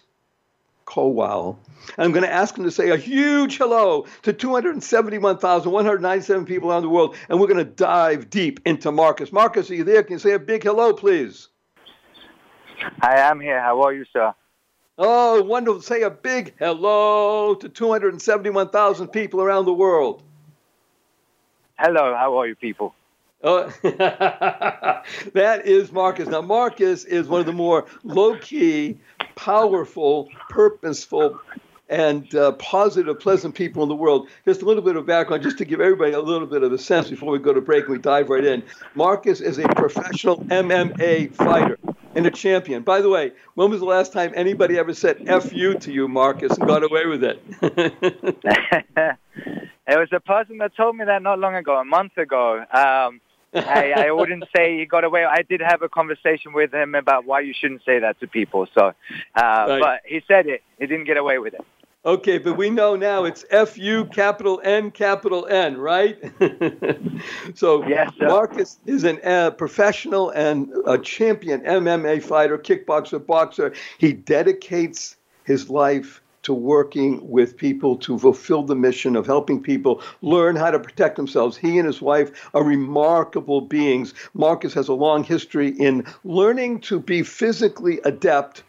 Kowal. 0.87 1.57
And 1.97 2.04
I'm 2.04 2.12
going 2.12 2.25
to 2.25 2.33
ask 2.33 2.59
him 2.59 2.64
to 2.64 2.73
say 2.73 2.90
a 2.90 2.97
huge 2.97 3.59
hello 3.59 4.07
to 4.23 4.33
271,197 4.33 6.47
people 6.47 6.73
around 6.73 6.83
the 6.83 6.88
world, 6.88 7.14
and 7.28 7.40
we're 7.40 7.47
going 7.47 7.64
to 7.64 7.73
dive 7.73 8.28
deep 8.28 8.59
into 8.66 8.90
Marcus. 8.90 9.30
Marcus, 9.30 9.71
are 9.71 9.76
you 9.76 9.85
there? 9.85 10.02
Can 10.02 10.14
you 10.14 10.19
say 10.19 10.33
a 10.33 10.40
big 10.40 10.64
hello, 10.64 10.92
please? 10.92 11.47
I 13.01 13.19
am 13.21 13.41
here. 13.41 13.61
How 13.61 13.83
are 13.83 13.93
you, 13.93 14.05
sir? 14.13 14.35
Oh, 14.99 15.43
wonderful. 15.43 15.81
Say 15.83 16.03
a 16.03 16.11
big 16.11 16.55
hello 16.59 17.55
to 17.55 17.69
271,000 17.69 19.09
people 19.09 19.41
around 19.41 19.65
the 19.65 19.73
world. 19.73 20.23
Hello, 21.79 22.15
how 22.15 22.39
are 22.39 22.47
you, 22.47 22.55
people? 22.55 22.95
Oh, 23.43 23.73
that 23.83 25.63
is 25.65 25.91
Marcus. 25.93 26.29
Now, 26.29 26.43
Marcus 26.43 27.05
is 27.07 27.27
one 27.27 27.41
of 27.41 27.47
the 27.47 27.55
more 27.55 27.87
low 28.05 28.37
key, 28.37 28.99
powerful, 29.35 30.29
purposeful, 30.51 31.41
and 31.89 32.35
uh, 32.35 32.53
positive, 32.53 33.19
pleasant 33.19 33.55
people 33.55 33.83
in 33.83 33.89
the 33.89 33.95
world. 33.95 34.29
Just 34.45 34.61
a 34.61 34.67
little 34.67 34.83
bit 34.83 34.97
of 34.97 35.07
background, 35.07 35.43
just 35.43 35.57
to 35.59 35.65
give 35.65 35.81
everybody 35.81 36.13
a 36.13 36.21
little 36.21 36.47
bit 36.47 36.63
of 36.63 36.71
a 36.73 36.79
sense 36.79 37.09
before 37.09 37.33
we 37.33 37.39
go 37.39 37.55
to 37.55 37.63
break 37.63 37.85
and 37.85 37.93
we 37.93 37.99
dive 37.99 38.29
right 38.29 38.45
in. 38.45 38.63
Marcus 38.95 39.41
is 39.41 39.59
a 39.59 39.67
professional 39.69 40.37
MMA 40.45 41.35
fighter 41.35 41.79
and 42.14 42.26
a 42.26 42.31
champion. 42.31 42.83
By 42.83 43.00
the 43.00 43.09
way, 43.09 43.33
when 43.55 43.71
was 43.71 43.81
the 43.81 43.87
last 43.87 44.12
time 44.12 44.33
anybody 44.35 44.79
ever 44.79 44.95
said 44.95 45.25
"f 45.26 45.52
you" 45.52 45.75
to 45.75 45.93
you, 45.93 46.09
Marcus, 46.09 46.57
and 46.57 46.67
got 46.67 46.83
away 46.83 47.07
with 47.07 47.25
it? 47.25 47.43
it 47.62 49.19
was 49.87 50.09
a 50.12 50.21
person 50.21 50.59
that 50.59 50.76
told 50.76 50.97
me 50.97 51.05
that 51.05 51.23
not 51.23 51.38
long 51.38 51.55
ago, 51.55 51.76
a 51.76 51.85
month 51.85 52.17
ago. 52.19 52.59
Um, 52.59 53.21
I, 53.52 53.93
I 53.97 54.11
wouldn't 54.12 54.45
say 54.55 54.79
he 54.79 54.87
got 54.87 55.02
away. 55.05 55.25
I 55.25 55.43
did 55.43 55.61
have 55.61 55.83
a 55.83 55.88
conversation 55.88 56.52
with 56.52 56.73
him 56.73 56.95
about 56.95 57.25
why 57.25 57.40
you 57.40 57.52
shouldn't 57.52 57.85
say 57.85 57.99
that 57.99 58.21
to 58.21 58.29
people. 58.29 58.69
So, 58.75 58.87
uh, 58.87 58.93
right. 59.35 59.81
but 59.81 60.00
he 60.05 60.23
said 60.29 60.47
it. 60.47 60.62
He 60.79 60.87
didn't 60.87 61.07
get 61.07 61.17
away 61.17 61.38
with 61.38 61.55
it. 61.55 61.64
Okay, 62.02 62.38
but 62.38 62.57
we 62.57 62.71
know 62.71 62.97
now 62.97 63.25
it's 63.25 63.45
F 63.50 63.76
U 63.76 64.07
capital 64.07 64.59
N 64.64 64.90
capital 64.90 65.47
N, 65.47 65.76
right? 65.76 66.19
so 67.54 67.87
yes, 67.87 68.11
Marcus 68.19 68.78
is 68.87 69.04
a 69.04 69.28
uh, 69.28 69.50
professional 69.50 70.30
and 70.30 70.73
a 70.87 70.97
champion 70.97 71.61
MMA 71.61 72.23
fighter, 72.23 72.57
kickboxer, 72.57 73.25
boxer. 73.25 73.75
He 73.99 74.14
dedicates 74.14 75.19
his 75.45 75.69
life 75.69 76.23
to 76.45 76.54
working 76.54 77.28
with 77.28 77.59
people 77.59 77.99
to 77.99 78.19
fulfill 78.19 78.62
the 78.62 78.75
mission 78.75 79.14
of 79.14 79.26
helping 79.26 79.62
people 79.62 80.00
learn 80.23 80.57
how 80.57 80.71
to 80.71 80.80
protect 80.80 81.16
themselves. 81.16 81.59
He 81.59 81.76
and 81.76 81.87
his 81.87 82.00
wife 82.00 82.49
are 82.54 82.64
remarkable 82.64 83.61
beings. 83.61 84.14
Marcus 84.33 84.73
has 84.73 84.88
a 84.88 84.95
long 84.95 85.23
history 85.23 85.69
in 85.69 86.07
learning 86.25 86.80
to 86.80 86.99
be 86.99 87.23
physically 87.23 88.00
adept 88.04 88.62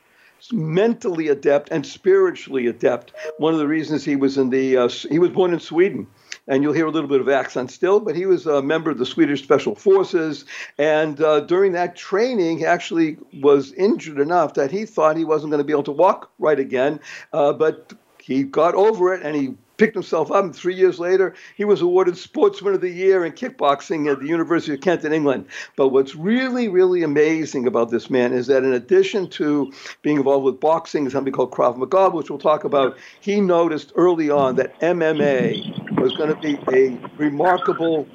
mentally 0.51 1.27
adept 1.27 1.69
and 1.71 1.86
spiritually 1.86 2.67
adept. 2.67 3.13
One 3.38 3.53
of 3.53 3.60
the 3.60 3.67
reasons 3.67 4.03
he 4.03 4.15
was 4.15 4.38
in 4.38 4.50
the 4.50 4.77
uh, 4.77 4.88
he 4.88 5.19
was 5.19 5.29
born 5.29 5.53
in 5.53 5.60
Sweden. 5.60 6.07
And 6.48 6.63
you'll 6.63 6.74
hear 6.74 6.88
a 6.88 6.91
little 6.91 7.07
bit 7.07 7.21
of 7.21 7.29
accent 7.29 7.69
still, 7.69 8.00
but 8.00 8.15
he 8.15 8.25
was 8.25 8.48
a 8.48 8.63
member 8.63 8.89
of 8.89 8.98
the 8.98 9.05
Swedish 9.05 9.43
Special 9.43 9.75
Forces. 9.75 10.43
And 10.77 11.21
uh, 11.21 11.41
during 11.41 11.74
that 11.74 11.95
training, 11.95 12.57
he 12.57 12.65
actually 12.65 13.17
was 13.41 13.71
injured 13.74 14.19
enough 14.19 14.55
that 14.55 14.71
he 14.71 14.86
thought 14.86 15.17
he 15.17 15.24
wasn't 15.24 15.51
going 15.51 15.60
to 15.60 15.63
be 15.63 15.71
able 15.71 15.83
to 15.83 15.91
walk 15.91 16.31
right 16.39 16.60
again. 16.60 17.00
Uh, 17.31 17.53
but 17.53 17.93
he 18.19 18.43
got 18.43 18.74
over 18.74 19.13
it 19.13 19.24
and 19.24 19.36
he 19.36 19.53
picked 19.81 19.95
himself 19.95 20.31
up. 20.31 20.43
And 20.43 20.55
three 20.55 20.75
years 20.75 21.00
later, 21.00 21.33
he 21.57 21.65
was 21.65 21.81
awarded 21.81 22.15
Sportsman 22.15 22.75
of 22.75 22.81
the 22.81 22.89
Year 22.89 23.25
in 23.25 23.31
kickboxing 23.31 24.11
at 24.11 24.19
the 24.19 24.27
University 24.27 24.75
of 24.75 24.81
Kent 24.81 25.03
in 25.03 25.11
England. 25.11 25.47
But 25.75 25.88
what's 25.88 26.15
really, 26.15 26.67
really 26.67 27.01
amazing 27.01 27.65
about 27.65 27.89
this 27.89 28.07
man 28.07 28.31
is 28.31 28.45
that 28.45 28.63
in 28.63 28.73
addition 28.73 29.27
to 29.31 29.73
being 30.03 30.17
involved 30.17 30.45
with 30.45 30.59
boxing, 30.59 31.09
something 31.09 31.33
called 31.33 31.50
Krav 31.50 31.77
Maga, 31.77 32.11
which 32.11 32.29
we'll 32.29 32.38
talk 32.38 32.63
about, 32.63 32.95
he 33.21 33.41
noticed 33.41 33.91
early 33.95 34.29
on 34.29 34.55
that 34.57 34.79
MMA 34.81 36.00
was 36.00 36.15
going 36.15 36.29
to 36.29 36.39
be 36.39 36.59
a 36.71 36.95
remarkable 37.17 38.07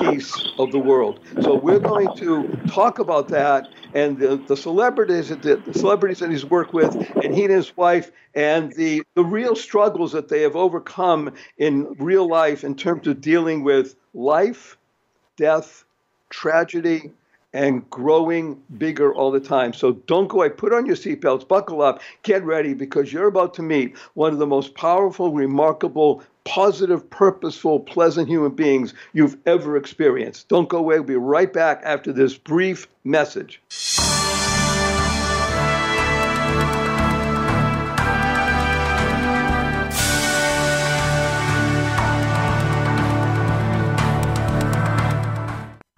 piece 0.00 0.34
of 0.58 0.72
the 0.72 0.78
world. 0.78 1.20
So 1.42 1.54
we're 1.54 1.80
going 1.80 2.16
to 2.16 2.48
talk 2.66 2.98
about 2.98 3.28
that 3.28 3.68
and 3.94 4.18
the, 4.18 4.36
the 4.36 4.56
celebrities 4.56 5.28
that 5.28 5.42
the, 5.42 5.56
the 5.56 5.74
celebrities 5.74 6.18
that 6.20 6.30
he's 6.30 6.44
worked 6.44 6.72
with, 6.72 6.94
and 7.22 7.34
he 7.34 7.44
and 7.44 7.52
his 7.52 7.76
wife, 7.76 8.10
and 8.34 8.72
the 8.74 9.02
the 9.14 9.24
real 9.24 9.56
struggles 9.56 10.12
that 10.12 10.28
they 10.28 10.42
have 10.42 10.56
overcome 10.56 11.32
in 11.58 11.94
real 11.98 12.28
life 12.28 12.64
in 12.64 12.74
terms 12.74 13.06
of 13.06 13.20
dealing 13.20 13.64
with 13.64 13.96
life, 14.14 14.76
death, 15.36 15.84
tragedy, 16.28 17.10
and 17.52 17.88
growing 17.90 18.62
bigger 18.78 19.12
all 19.12 19.30
the 19.30 19.40
time. 19.40 19.72
So 19.72 19.92
don't 19.92 20.28
go 20.28 20.38
away. 20.38 20.50
Put 20.50 20.72
on 20.72 20.86
your 20.86 20.96
seatbelts, 20.96 21.46
buckle 21.46 21.82
up, 21.82 22.00
get 22.22 22.44
ready 22.44 22.74
because 22.74 23.12
you're 23.12 23.26
about 23.26 23.54
to 23.54 23.62
meet 23.62 23.96
one 24.14 24.32
of 24.32 24.38
the 24.38 24.46
most 24.46 24.74
powerful, 24.74 25.32
remarkable, 25.32 26.22
positive, 26.44 27.08
purposeful, 27.10 27.80
pleasant 27.80 28.28
human 28.28 28.52
beings 28.52 28.94
you've 29.12 29.36
ever 29.46 29.76
experienced. 29.76 30.48
Don't 30.48 30.68
go 30.68 30.78
away. 30.78 30.96
We'll 30.96 31.04
be 31.04 31.16
right 31.16 31.52
back 31.52 31.80
after 31.84 32.12
this 32.12 32.36
brief 32.36 32.88
message. 33.04 33.60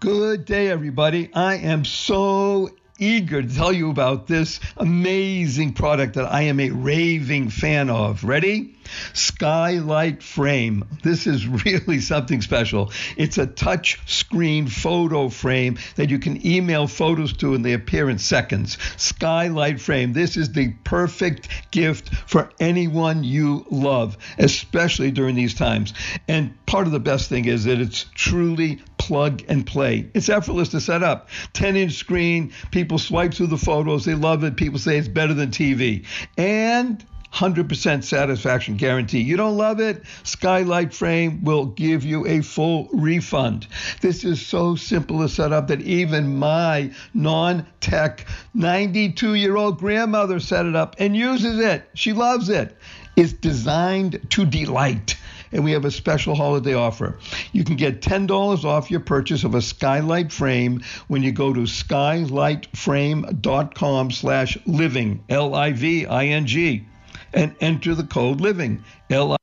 Good 0.01 0.45
day, 0.47 0.69
everybody. 0.69 1.31
I 1.33 1.59
am 1.59 1.85
so 1.85 2.71
eager 2.99 3.43
to 3.43 3.55
tell 3.55 3.73
you 3.73 3.91
about 3.91 4.27
this 4.27 4.61
amazing 4.77 5.73
product 5.73 6.15
that 6.15 6.33
I 6.33 6.43
am 6.43 6.61
a 6.61 6.71
raving 6.71 7.51
fan 7.51 7.91
of. 7.91 8.25
Ready? 8.25 8.75
Skylight 9.13 10.23
Frame. 10.23 10.85
This 11.03 11.27
is 11.27 11.47
really 11.65 12.01
something 12.01 12.43
special. 12.43 12.93
It's 13.17 13.39
a 13.39 13.47
touch 13.47 14.01
screen 14.07 14.67
photo 14.67 15.29
frame 15.29 15.79
that 15.97 16.11
you 16.11 16.19
can 16.19 16.47
email 16.47 16.87
photos 16.87 17.33
to 17.39 17.55
and 17.55 17.65
they 17.65 17.73
appear 17.73 18.11
in 18.11 18.19
seconds. 18.19 18.79
Skylight 18.97 19.81
Frame. 19.81 20.13
This 20.13 20.37
is 20.37 20.53
the 20.53 20.73
perfect 20.85 21.49
gift 21.71 22.15
for 22.27 22.51
anyone 22.61 23.25
you 23.25 23.67
love, 23.71 24.17
especially 24.39 25.11
during 25.11 25.35
these 25.35 25.55
times. 25.55 25.95
And 26.29 26.55
part 26.67 26.87
of 26.87 26.93
the 26.93 27.01
best 27.01 27.29
thing 27.29 27.47
is 27.47 27.65
that 27.65 27.81
it's 27.81 28.07
truly 28.15 28.81
plug 29.03 29.43
and 29.49 29.67
play. 29.67 30.09
It's 30.15 30.29
effortless 30.29 30.69
to 30.69 30.81
set 30.81 31.03
up. 31.03 31.29
10 31.55 31.75
inch 31.75 31.95
screen, 31.95 32.53
people 32.71 32.99
swipe 32.99 33.35
through 33.35 33.49
the 33.49 33.59
photos, 33.59 34.05
they 34.05 34.15
love 34.15 34.45
it. 34.45 34.57
People 34.57 34.79
say 34.79 34.97
it's 34.97 35.09
better 35.09 35.35
than 35.35 35.51
TV. 35.51 36.07
And 36.39 37.05
100% 37.35 38.05
satisfaction 38.05 38.77
guarantee. 38.77 39.23
You 39.23 39.37
don't 39.37 39.57
love 39.57 39.81
it? 39.81 40.05
Skylight 40.23 40.95
Frame 40.95 41.43
will 41.43 41.67
give 41.67 42.05
you 42.05 42.29
a 42.29 42.43
full 42.43 42.91
refund. 42.93 43.67
This 44.01 44.23
is 44.23 44.45
so 44.47 44.77
simple 44.77 45.21
to 45.21 45.29
set 45.29 45.53
up 45.53 45.67
that 45.69 45.81
even 45.81 46.37
my 46.37 46.93
non 47.13 47.67
tech 47.81 48.25
92 48.55 49.35
year 49.35 49.57
old 49.57 49.79
grandmother 49.79 50.39
set 50.39 50.67
it 50.67 50.77
up 50.77 50.95
and 51.01 51.17
uses 51.17 51.59
it. 51.59 51.89
She 51.95 52.13
loves 52.13 52.51
it. 52.51 52.77
It's 53.17 53.33
designed 53.33 54.31
to 54.31 54.47
delight 54.47 55.17
and 55.53 55.65
we 55.65 55.73
have 55.73 55.85
a 55.85 55.91
special 55.91 56.35
holiday 56.35 56.73
offer. 56.75 57.19
You 57.53 57.65
can 57.65 57.77
get 57.77 58.01
$10 58.01 58.65
off 58.65 58.91
your 58.91 59.01
purchase 59.01 59.45
of 59.45 59.55
a 59.55 59.63
skylight 59.63 60.33
frame 60.33 60.83
when 61.09 61.23
you 61.23 61.33
go 61.33 61.53
to 61.53 61.61
skylightframe.com 61.61 64.11
slash 64.11 64.57
living, 64.67 65.23
L-I-V-I-N-G 65.29 66.87
and 67.35 67.55
enter 67.61 67.95
the 67.95 68.05
code 68.05 68.41
living 68.41 68.83
L 69.11 69.37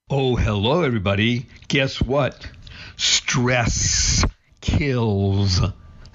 Oh 0.09 0.35
hello 0.35 0.83
everybody. 0.83 1.45
Guess 1.67 2.01
what? 2.01 2.49
Stress 2.97 4.25
kills. 4.61 5.61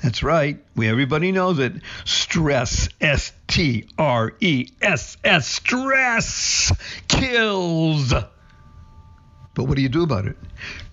That's 0.06 0.22
right. 0.22 0.64
We 0.76 0.88
everybody 0.88 1.32
knows 1.32 1.58
it. 1.58 1.72
Stress, 2.04 2.88
S 3.00 3.32
T 3.48 3.88
R 3.98 4.34
E 4.38 4.68
S 4.80 5.16
S, 5.24 5.48
stress 5.48 6.72
kills. 7.08 8.14
But 9.54 9.64
what 9.64 9.74
do 9.74 9.82
you 9.82 9.88
do 9.88 10.04
about 10.04 10.26
it? 10.26 10.36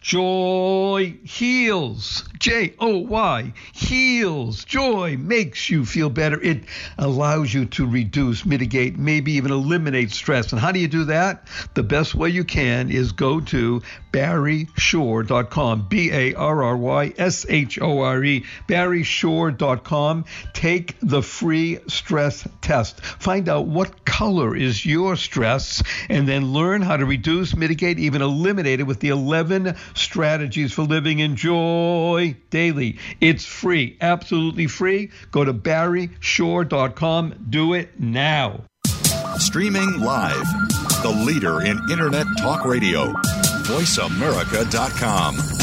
Joy 0.04 1.18
heals. 1.24 2.26
J 2.38 2.74
O 2.78 2.98
Y 2.98 3.54
heals. 3.72 4.66
Joy 4.66 5.16
makes 5.18 5.70
you 5.70 5.86
feel 5.86 6.10
better. 6.10 6.42
It 6.42 6.66
allows 6.98 7.54
you 7.54 7.64
to 7.68 7.88
reduce, 7.88 8.46
mitigate, 8.46 9.00
maybe 9.00 9.32
even 9.32 9.52
eliminate 9.52 10.12
stress. 10.12 10.52
And 10.52 10.60
how 10.60 10.74
do 10.74 10.80
you 10.80 10.90
do 10.90 11.06
that? 11.06 11.48
The 11.74 11.84
best 11.84 12.16
way 12.16 12.28
you 12.28 12.44
can 12.44 12.92
is 12.92 13.14
go 13.14 13.40
to 13.40 13.82
barryshore.com. 14.12 15.88
B 15.88 16.12
A 16.12 16.34
R 16.34 16.64
R 16.64 16.76
Y 16.76 17.14
S 17.18 17.46
H 17.48 17.80
O 17.82 18.02
R 18.02 18.22
E. 18.26 18.44
barryshore.com. 18.68 20.26
Take 20.52 20.98
the 21.02 21.22
free 21.22 21.80
stress 21.88 22.46
test. 22.60 23.00
Find 23.06 23.48
out 23.48 23.68
what 23.68 24.04
color 24.04 24.54
is 24.54 24.86
your 24.86 25.16
stress 25.16 25.82
and 26.10 26.28
then 26.28 26.52
learn 26.52 26.82
how 26.82 26.98
to 26.98 27.06
reduce, 27.06 27.56
mitigate, 27.56 28.00
even 28.00 28.22
eliminate 28.22 28.82
it 28.82 28.84
with 28.84 29.00
the 29.00 29.10
11 29.10 29.76
strategies 29.96 30.74
for 30.74 30.84
living 30.84 31.20
in 31.20 31.36
joy 31.36 32.36
daily. 32.50 32.98
It's 33.22 33.46
free, 33.46 33.98
absolutely 34.02 34.68
free. 34.68 35.12
Go 35.32 35.46
to 35.46 35.54
barryshore.com. 35.54 37.46
Do 37.50 37.74
it 37.74 38.00
now. 38.00 38.64
Streaming 39.38 40.00
live, 40.00 40.46
the 41.02 41.24
leader 41.26 41.62
in 41.62 41.80
Internet 41.90 42.28
Talk 42.40 42.66
Radio, 42.66 43.14
voiceamerica.com. 43.64 45.63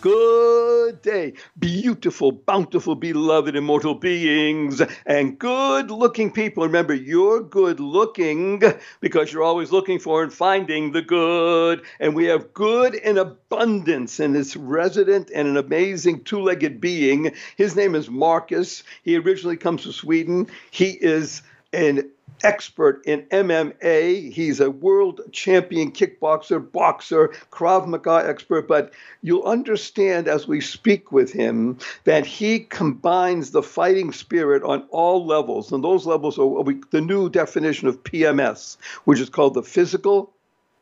Good 0.00 1.02
day, 1.02 1.32
beautiful, 1.58 2.30
bountiful, 2.30 2.94
beloved, 2.94 3.56
immortal 3.56 3.96
beings, 3.96 4.80
and 5.04 5.36
good 5.36 5.90
looking 5.90 6.30
people. 6.30 6.62
Remember, 6.62 6.94
you're 6.94 7.40
good 7.40 7.80
looking 7.80 8.62
because 9.00 9.32
you're 9.32 9.42
always 9.42 9.72
looking 9.72 9.98
for 9.98 10.22
and 10.22 10.32
finding 10.32 10.92
the 10.92 11.02
good. 11.02 11.82
And 11.98 12.14
we 12.14 12.26
have 12.26 12.54
good 12.54 12.94
in 12.94 13.18
abundance, 13.18 14.20
and 14.20 14.36
it's 14.36 14.54
resident 14.54 15.30
and 15.34 15.48
an 15.48 15.56
amazing 15.56 16.22
two 16.22 16.42
legged 16.42 16.80
being. 16.80 17.32
His 17.56 17.74
name 17.74 17.96
is 17.96 18.08
Marcus. 18.08 18.84
He 19.02 19.16
originally 19.16 19.56
comes 19.56 19.82
from 19.82 19.92
Sweden. 19.92 20.46
He 20.70 20.90
is 20.90 21.42
an 21.72 22.08
expert 22.42 23.02
in 23.06 23.22
MMA. 23.26 24.32
He's 24.32 24.60
a 24.60 24.70
world 24.70 25.20
champion 25.32 25.92
kickboxer, 25.92 26.72
boxer, 26.72 27.28
Krav 27.50 27.86
Maga 27.86 28.28
expert. 28.28 28.68
But 28.68 28.92
you'll 29.22 29.44
understand 29.44 30.28
as 30.28 30.48
we 30.48 30.60
speak 30.60 31.12
with 31.12 31.32
him 31.32 31.78
that 32.04 32.26
he 32.26 32.60
combines 32.60 33.50
the 33.50 33.62
fighting 33.62 34.12
spirit 34.12 34.62
on 34.62 34.86
all 34.90 35.26
levels. 35.26 35.72
And 35.72 35.82
those 35.82 36.06
levels 36.06 36.38
are 36.38 36.64
the 36.90 37.00
new 37.00 37.28
definition 37.28 37.88
of 37.88 38.02
PMS, 38.02 38.76
which 39.04 39.20
is 39.20 39.30
called 39.30 39.54
the 39.54 39.62
physical, 39.62 40.32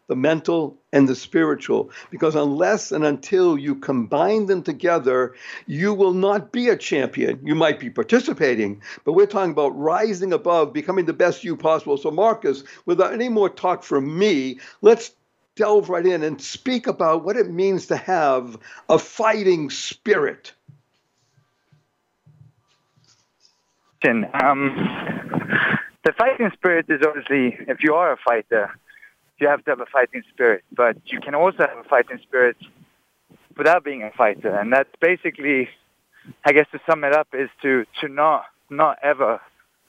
the 0.09 0.16
mental, 0.16 0.79
and 0.92 1.09
the 1.09 1.14
spiritual. 1.14 1.90
Because 2.11 2.35
unless 2.35 2.92
and 2.92 3.05
until 3.05 3.59
you 3.59 3.75
combine 3.75 4.47
them 4.47 4.62
together, 4.62 5.35
you 5.66 5.92
will 5.95 6.12
not 6.12 6.53
be 6.53 6.69
a 6.69 6.77
champion. 6.77 7.40
You 7.45 7.55
might 7.55 7.81
be 7.81 7.90
participating, 7.90 8.83
but 9.05 9.12
we're 9.12 9.27
talking 9.27 9.51
about 9.51 9.77
rising 9.77 10.33
above, 10.33 10.73
becoming 10.73 11.07
the 11.07 11.12
best 11.12 11.45
you 11.45 11.57
possible. 11.57 11.97
So, 11.97 12.11
Marcus, 12.11 12.64
without 12.85 13.12
any 13.12 13.29
more 13.29 13.49
talk 13.49 13.83
from 13.83 14.19
me, 14.19 14.61
let's 14.83 15.12
delve 15.57 15.88
right 15.88 16.07
in 16.07 16.23
and 16.23 16.40
speak 16.40 16.87
about 16.87 17.25
what 17.25 17.37
it 17.37 17.51
means 17.51 17.87
to 17.87 17.97
have 17.97 18.59
a 18.88 18.99
fighting 18.99 19.71
spirit. 19.71 20.53
Um, 24.05 24.71
the 26.05 26.12
fighting 26.16 26.51
spirit 26.55 26.87
is 26.88 27.01
obviously, 27.05 27.57
if 27.66 27.79
you 27.83 27.95
are 27.95 28.12
a 28.12 28.16
fighter, 28.25 28.71
you 29.38 29.49
have 29.49 29.64
to 29.64 29.70
have 29.70 29.81
a 29.81 29.87
fighting 29.87 30.22
spirit, 30.33 30.64
but 30.72 30.96
you 31.07 31.20
can 31.20 31.35
also 31.35 31.59
have 31.59 31.79
a 31.79 31.85
fighting 31.85 32.18
spirit 32.22 32.57
without 33.57 33.85
being 33.85 34.03
a 34.03 34.11
fighter. 34.11 34.55
And 34.55 34.72
that's 34.72 34.90
basically, 35.01 35.68
I 36.44 36.53
guess 36.53 36.66
to 36.72 36.81
sum 36.88 37.05
it 37.05 37.12
up, 37.12 37.29
is 37.33 37.51
to, 37.62 37.85
to 38.01 38.09
not, 38.09 38.44
not 38.70 38.99
ever 39.03 39.40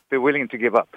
be 0.10 0.17
willing 0.17 0.47
to 0.49 0.57
give 0.57 0.75
up. 0.75 0.95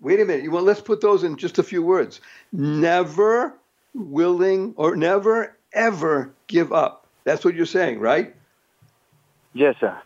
Wait 0.00 0.20
a 0.20 0.24
minute. 0.24 0.50
Well, 0.50 0.62
let's 0.62 0.80
put 0.80 1.00
those 1.00 1.24
in 1.24 1.36
just 1.36 1.58
a 1.58 1.62
few 1.62 1.82
words. 1.82 2.20
Never 2.52 3.54
willing 3.94 4.72
or 4.76 4.96
never 4.96 5.56
ever 5.72 6.32
give 6.46 6.72
up. 6.72 7.06
That's 7.24 7.44
what 7.44 7.54
you're 7.54 7.66
saying, 7.66 8.00
right? 8.00 8.34
Yes, 9.52 9.76
sir. 9.80 10.00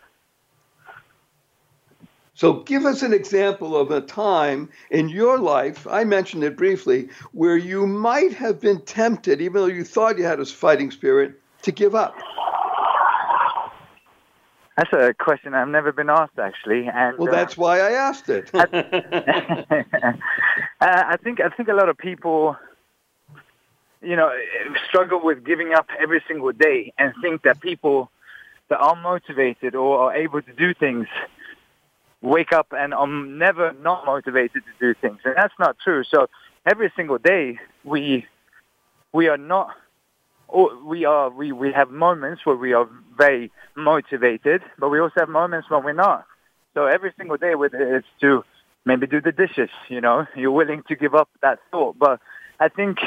So, 2.37 2.55
give 2.64 2.85
us 2.85 3.03
an 3.03 3.12
example 3.12 3.77
of 3.77 3.92
a 3.92 4.01
time 4.01 4.68
in 4.90 5.09
your 5.09 5.38
life, 5.38 5.87
I 5.87 6.03
mentioned 6.03 6.42
it 6.42 6.57
briefly, 6.57 7.09
where 7.31 7.57
you 7.57 7.87
might 7.87 8.33
have 8.33 8.61
been 8.61 8.81
tempted, 8.81 9.40
even 9.40 9.62
though 9.62 9.68
you 9.68 9.85
thought 9.85 10.18
you 10.18 10.25
had 10.25 10.40
a 10.40 10.47
fighting 10.47 10.90
spirit, 10.90 11.40
to 11.62 11.70
give 11.70 11.94
up. 11.94 12.16
That's 14.77 14.92
a 14.92 15.14
question 15.14 15.55
I've 15.55 15.68
never 15.68 15.92
been 15.92 16.11
asked, 16.11 16.40
actually. 16.40 16.88
And 16.92 17.16
well, 17.18 17.31
that's 17.31 17.57
uh, 17.57 17.62
why 17.62 17.79
I 17.79 17.92
asked 17.92 18.29
it. 18.29 18.51
I, 18.53 18.66
I 20.81 21.16
think 21.23 21.40
I 21.40 21.49
think 21.51 21.68
a 21.68 21.75
lot 21.75 21.88
of 21.88 21.97
people, 21.97 22.57
you 24.03 24.16
know, 24.16 24.33
struggle 24.88 25.20
with 25.23 25.44
giving 25.44 25.73
up 25.73 25.87
every 26.01 26.20
single 26.27 26.51
day 26.51 26.92
and 26.99 27.14
think 27.23 27.42
that 27.42 27.61
people 27.61 28.11
that 28.68 28.79
are 28.79 28.97
motivated 28.97 29.77
or 29.77 30.01
are 30.01 30.16
able 30.16 30.42
to 30.42 30.53
do 30.55 30.75
things 30.75 31.07
wake 32.24 32.52
up 32.52 32.68
and 32.72 32.94
I'm 32.94 33.38
never 33.38 33.72
not 33.74 34.06
motivated 34.06 34.62
to 34.64 34.72
do 34.80 34.98
things. 34.98 35.20
And 35.24 35.34
that's 35.37 35.54
not 35.58 35.76
true. 35.78 36.04
So 36.04 36.28
every 36.66 36.90
single 36.96 37.18
day 37.18 37.58
we 37.84 38.26
we 39.12 39.28
are 39.28 39.37
not 39.37 39.70
we 40.87 41.04
are 41.04 41.30
we, 41.30 41.52
we 41.52 41.72
have 41.72 41.90
moments 41.90 42.46
where 42.46 42.56
we 42.56 42.72
are 42.72 42.88
very 43.16 43.52
motivated, 43.76 44.62
but 44.78 44.88
we 44.88 44.98
also 45.00 45.20
have 45.20 45.28
moments 45.28 45.68
when 45.70 45.84
we're 45.84 45.92
not. 45.92 46.26
So 46.72 46.87
every 46.87 47.12
single 47.16 47.37
day 47.37 47.54
with 47.54 47.74
it's 47.74 48.06
to 48.22 48.42
maybe 48.84 49.06
do 49.06 49.20
the 49.20 49.32
dishes, 49.32 49.70
you 49.88 50.00
know, 50.00 50.26
you're 50.34 50.50
willing 50.50 50.82
to 50.88 50.96
give 50.96 51.14
up 51.14 51.28
that 51.42 51.58
thought. 51.70 51.98
But 51.98 52.20
I 52.58 52.68
think 52.68 52.98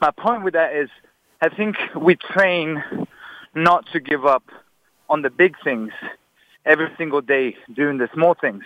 my 0.00 0.10
point 0.10 0.44
with 0.44 0.54
that 0.54 0.74
is 0.74 0.88
I 1.42 1.50
think 1.50 1.76
we 1.94 2.16
train 2.16 2.82
not 3.54 3.86
to 3.92 4.00
give 4.00 4.24
up 4.24 4.44
on 5.10 5.22
the 5.22 5.30
big 5.30 5.56
things 5.62 5.92
every 6.64 6.88
single 6.98 7.20
day 7.20 7.56
doing 7.74 7.98
the 7.98 8.08
small 8.14 8.34
things. 8.34 8.64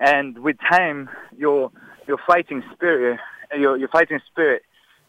And 0.00 0.38
with 0.38 0.56
time, 0.60 1.08
your 1.36 1.70
your 2.06 2.18
fighting 2.26 2.62
spirit, 2.72 3.18
your 3.56 3.76
your 3.76 3.88
fighting 3.88 4.20
spirit, 4.30 4.62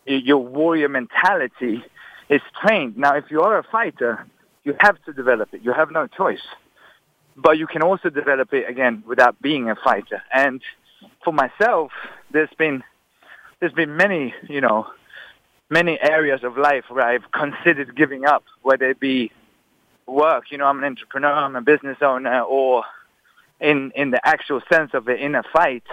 your 0.06 0.40
warrior 0.40 0.90
mentality 0.90 1.84
is 2.30 2.42
trained. 2.62 2.98
Now, 2.98 3.16
if 3.16 3.26
you 3.30 3.42
are 3.42 3.58
a 3.58 3.64
fighter, 3.64 4.26
you 4.64 4.76
have 4.80 5.04
to 5.06 5.14
develop 5.14 5.54
it. 5.54 5.62
You 5.64 5.74
have 5.74 5.92
no 5.92 6.08
choice. 6.08 6.42
But 7.36 7.58
you 7.58 7.68
can 7.68 7.82
also 7.82 8.10
develop 8.10 8.54
it 8.54 8.70
again 8.70 9.04
without 9.08 9.42
being 9.42 9.70
a 9.70 9.76
fighter. 9.76 10.22
And 10.34 10.62
for 11.24 11.32
myself, 11.32 11.92
there's 12.32 12.54
been 12.58 12.84
there's 13.60 13.74
been 13.74 13.96
many, 13.96 14.34
you 14.48 14.62
know, 14.62 14.88
many 15.70 16.00
areas 16.02 16.44
of 16.44 16.58
life 16.58 16.86
where 16.90 17.06
I've 17.06 17.32
considered 17.32 17.96
giving 17.96 18.26
up, 18.26 18.44
whether 18.62 18.90
it 18.90 19.00
be 19.00 19.32
work, 20.12 20.52
you 20.52 20.58
know, 20.58 20.66
I'm 20.66 20.80
an 20.80 20.86
entrepreneur, 20.86 21.32
I'm 21.32 21.56
a 21.56 21.62
business 21.62 21.98
owner, 22.02 22.42
or 22.42 22.84
in 23.60 23.92
in 23.96 24.12
the 24.12 24.26
actual 24.26 24.62
sense 24.72 24.92
of 24.94 25.10
it, 25.10 25.20
in 25.20 25.36
a 25.36 25.44
fight. 25.44 25.84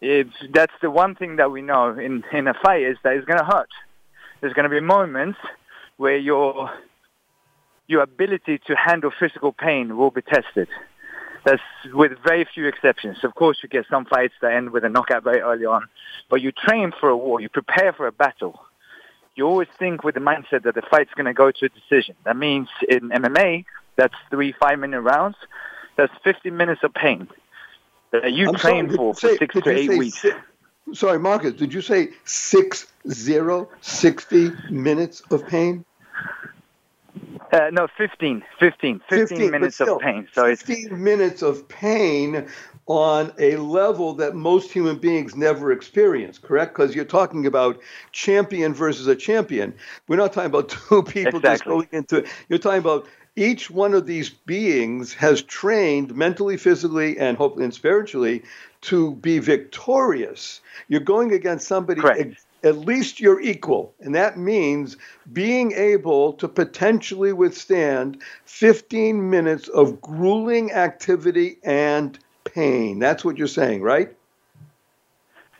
It's, 0.00 0.34
that's 0.52 0.72
the 0.82 0.90
one 0.90 1.14
thing 1.14 1.36
that 1.36 1.50
we 1.50 1.62
know 1.62 1.98
in 1.98 2.24
in 2.32 2.46
a 2.46 2.54
fight 2.54 2.82
is 2.82 2.98
that 3.02 3.14
it's 3.14 3.26
going 3.26 3.38
to 3.38 3.44
hurt. 3.44 3.70
There's 4.40 4.52
going 4.52 4.64
to 4.64 4.70
be 4.70 4.80
moments 4.80 5.38
where 5.96 6.16
your 6.16 6.70
your 7.86 8.02
ability 8.02 8.60
to 8.66 8.74
handle 8.74 9.10
physical 9.18 9.52
pain 9.52 9.96
will 9.96 10.10
be 10.10 10.22
tested. 10.22 10.68
That's 11.44 11.62
with 11.92 12.12
very 12.24 12.46
few 12.54 12.66
exceptions. 12.66 13.22
Of 13.22 13.34
course, 13.34 13.58
you 13.62 13.68
get 13.68 13.84
some 13.90 14.06
fights 14.06 14.32
that 14.40 14.52
end 14.52 14.70
with 14.70 14.84
a 14.84 14.88
knockout 14.88 15.24
very 15.24 15.40
early 15.40 15.66
on, 15.66 15.88
but 16.30 16.40
you 16.40 16.52
train 16.52 16.92
for 16.98 17.10
a 17.10 17.16
war, 17.16 17.40
you 17.40 17.50
prepare 17.50 17.92
for 17.92 18.06
a 18.06 18.12
battle. 18.12 18.63
You 19.36 19.46
always 19.46 19.68
think 19.78 20.04
with 20.04 20.14
the 20.14 20.20
mindset 20.20 20.62
that 20.62 20.74
the 20.74 20.82
fight's 20.82 21.12
going 21.14 21.26
to 21.26 21.34
go 21.34 21.50
to 21.50 21.64
a 21.66 21.68
decision. 21.68 22.14
That 22.24 22.36
means 22.36 22.68
in 22.88 23.10
MMA, 23.10 23.64
that's 23.96 24.14
three 24.30 24.52
five-minute 24.60 25.00
rounds. 25.00 25.36
That's 25.96 26.12
50 26.22 26.50
minutes 26.50 26.82
of 26.84 26.92
pain 26.94 27.28
that 28.12 28.32
you 28.32 28.48
I'm 28.48 28.54
train 28.56 28.86
sorry, 28.86 28.96
for 28.96 29.14
for 29.14 29.20
say- 29.28 29.36
six 29.38 29.54
to 29.54 29.70
eight 29.70 29.90
weeks. 29.90 30.24
sorry, 30.92 31.18
Marcus, 31.18 31.54
did 31.54 31.72
you 31.74 31.80
say 31.80 32.10
six 32.24 32.86
zero, 33.10 33.68
60 33.80 34.52
minutes 34.70 35.20
of 35.30 35.46
pain? 35.46 35.84
Uh, 37.52 37.70
no, 37.72 37.86
15, 37.96 38.42
15, 38.58 39.00
15, 39.08 39.38
but 39.38 39.50
minutes 39.52 39.76
still, 39.76 39.96
of 39.96 40.02
pain. 40.02 40.26
So 40.32 40.46
it's 40.46 40.62
15 40.62 41.02
minutes 41.02 41.42
of 41.42 41.68
pain 41.68 42.48
on 42.86 43.32
a 43.38 43.56
level 43.56 44.14
that 44.14 44.34
most 44.34 44.70
human 44.70 44.98
beings 44.98 45.34
never 45.34 45.72
experience, 45.72 46.38
correct? 46.38 46.74
Because 46.74 46.94
you're 46.94 47.04
talking 47.04 47.46
about 47.46 47.80
champion 48.12 48.74
versus 48.74 49.06
a 49.06 49.16
champion. 49.16 49.74
We're 50.06 50.16
not 50.16 50.32
talking 50.32 50.50
about 50.50 50.68
two 50.88 51.02
people 51.02 51.40
just 51.40 51.64
going 51.64 51.88
into 51.92 52.18
it. 52.18 52.26
You're 52.48 52.58
talking 52.58 52.80
about 52.80 53.06
each 53.36 53.70
one 53.70 53.94
of 53.94 54.06
these 54.06 54.30
beings 54.30 55.12
has 55.14 55.42
trained 55.42 56.14
mentally, 56.14 56.56
physically, 56.56 57.18
and 57.18 57.36
hopefully 57.36 57.64
and 57.64 57.74
spiritually 57.74 58.42
to 58.82 59.14
be 59.16 59.38
victorious. 59.38 60.60
You're 60.88 61.00
going 61.00 61.32
against 61.32 61.66
somebody 61.66 62.00
Correct. 62.00 62.44
at 62.62 62.78
least 62.78 63.18
you're 63.18 63.40
equal. 63.40 63.94
And 64.00 64.14
that 64.14 64.38
means 64.38 64.96
being 65.32 65.72
able 65.72 66.34
to 66.34 66.46
potentially 66.46 67.32
withstand 67.32 68.22
15 68.44 69.30
minutes 69.30 69.68
of 69.68 70.00
grueling 70.00 70.72
activity 70.72 71.58
and 71.64 72.18
pain. 72.44 72.98
That's 72.98 73.24
what 73.24 73.36
you're 73.36 73.46
saying, 73.48 73.82
right? 73.82 74.14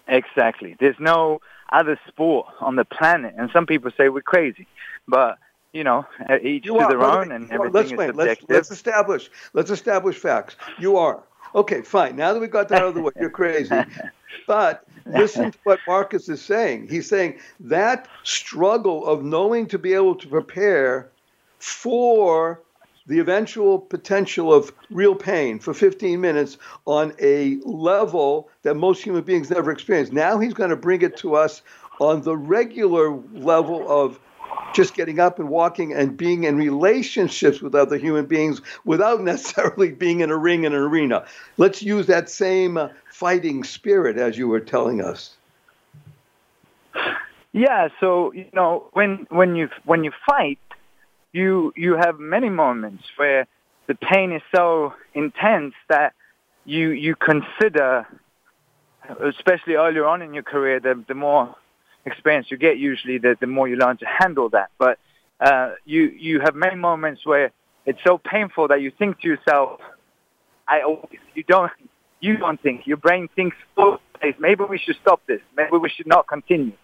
Exactly. 0.06 0.76
There's 0.78 0.98
no 0.98 1.40
other 1.72 1.98
sport 2.08 2.46
on 2.60 2.76
the 2.76 2.84
planet, 2.84 3.34
and 3.36 3.50
some 3.52 3.66
people 3.66 3.90
say 3.96 4.08
we're 4.08 4.22
crazy, 4.22 4.66
but 5.08 5.38
you 5.72 5.82
know, 5.82 6.06
each 6.42 6.66
You 6.66 6.74
to 6.74 6.80
are. 6.80 6.88
their 6.88 7.02
own, 7.02 7.32
and 7.32 7.50
everything 7.50 7.72
let's 7.72 7.90
is 7.90 7.98
wait. 7.98 8.14
Let's, 8.14 8.40
let's 8.48 8.70
establish. 8.70 9.30
Let's 9.54 9.70
establish 9.70 10.16
facts. 10.16 10.56
You 10.78 10.96
are. 10.98 11.22
Okay, 11.54 11.82
fine. 11.82 12.16
Now 12.16 12.32
that 12.32 12.40
we 12.40 12.46
got 12.46 12.68
that 12.68 12.82
out 12.82 12.88
of 12.88 12.94
the 12.94 13.02
way, 13.02 13.12
you're 13.18 13.30
crazy. 13.30 13.74
But 14.46 14.84
listen 15.06 15.52
to 15.52 15.58
what 15.62 15.78
Marcus 15.86 16.28
is 16.28 16.42
saying. 16.42 16.88
He's 16.88 17.08
saying 17.08 17.38
that 17.60 18.08
struggle 18.24 19.06
of 19.06 19.24
knowing 19.24 19.66
to 19.68 19.78
be 19.78 19.94
able 19.94 20.16
to 20.16 20.28
prepare 20.28 21.08
for 21.58 22.60
the 23.06 23.18
eventual 23.18 23.78
potential 23.78 24.52
of 24.52 24.72
real 24.90 25.14
pain 25.14 25.58
for 25.58 25.74
15 25.74 26.20
minutes 26.20 26.56
on 26.86 27.12
a 27.20 27.56
level 27.64 28.48
that 28.62 28.74
most 28.74 29.02
human 29.02 29.22
beings 29.22 29.50
never 29.50 29.70
experience. 29.70 30.10
Now 30.10 30.38
he's 30.38 30.54
going 30.54 30.70
to 30.70 30.76
bring 30.76 31.02
it 31.02 31.16
to 31.18 31.34
us 31.34 31.62
on 32.00 32.22
the 32.22 32.36
regular 32.36 33.10
level 33.10 33.86
of 33.90 34.18
just 34.72 34.94
getting 34.94 35.20
up 35.20 35.38
and 35.38 35.48
walking 35.48 35.92
and 35.92 36.16
being 36.16 36.44
in 36.44 36.56
relationships 36.56 37.60
with 37.60 37.74
other 37.74 37.96
human 37.96 38.26
beings 38.26 38.60
without 38.84 39.20
necessarily 39.22 39.92
being 39.92 40.20
in 40.20 40.30
a 40.30 40.36
ring 40.36 40.64
in 40.64 40.72
an 40.72 40.80
arena. 40.80 41.24
Let's 41.56 41.82
use 41.82 42.06
that 42.06 42.28
same 42.28 42.76
uh, 42.76 42.88
fighting 43.10 43.64
spirit 43.64 44.16
as 44.16 44.36
you 44.36 44.48
were 44.48 44.60
telling 44.60 45.00
us. 45.00 45.36
Yeah, 47.52 47.88
so 48.00 48.32
you 48.32 48.46
know, 48.52 48.88
when 48.94 49.28
when 49.30 49.54
you 49.54 49.68
when 49.84 50.02
you 50.02 50.10
fight, 50.26 50.58
you 51.34 51.72
you 51.76 51.96
have 51.96 52.18
many 52.18 52.48
moments 52.48 53.04
where 53.16 53.46
the 53.88 53.94
pain 53.96 54.32
is 54.32 54.42
so 54.54 54.94
intense 55.14 55.74
that 55.88 56.14
you 56.64 56.90
you 56.90 57.16
consider, 57.16 58.06
especially 59.22 59.74
earlier 59.74 60.06
on 60.06 60.22
in 60.22 60.32
your 60.32 60.44
career, 60.44 60.78
the 60.80 61.04
the 61.06 61.14
more 61.14 61.54
experience 62.06 62.46
you 62.50 62.56
get, 62.56 62.78
usually 62.78 63.18
the 63.18 63.36
the 63.40 63.48
more 63.48 63.66
you 63.68 63.76
learn 63.76 63.96
to 63.98 64.06
handle 64.06 64.48
that. 64.50 64.70
But 64.78 64.98
uh, 65.40 65.72
you 65.84 66.04
you 66.04 66.40
have 66.40 66.54
many 66.54 66.76
moments 66.76 67.26
where 67.26 67.50
it's 67.84 67.98
so 68.06 68.16
painful 68.16 68.68
that 68.68 68.80
you 68.80 68.92
think 68.96 69.20
to 69.20 69.28
yourself, 69.28 69.80
I 70.68 70.82
you 71.34 71.42
don't 71.42 71.72
you 72.20 72.36
don't 72.36 72.62
think 72.62 72.86
your 72.86 72.96
brain 72.96 73.28
thinks 73.34 73.56
ways. 73.76 74.34
Maybe 74.38 74.62
we 74.64 74.78
should 74.78 74.96
stop 75.02 75.20
this. 75.26 75.40
Maybe 75.56 75.76
we 75.78 75.90
should 75.90 76.06
not 76.06 76.28
continue. 76.28 76.76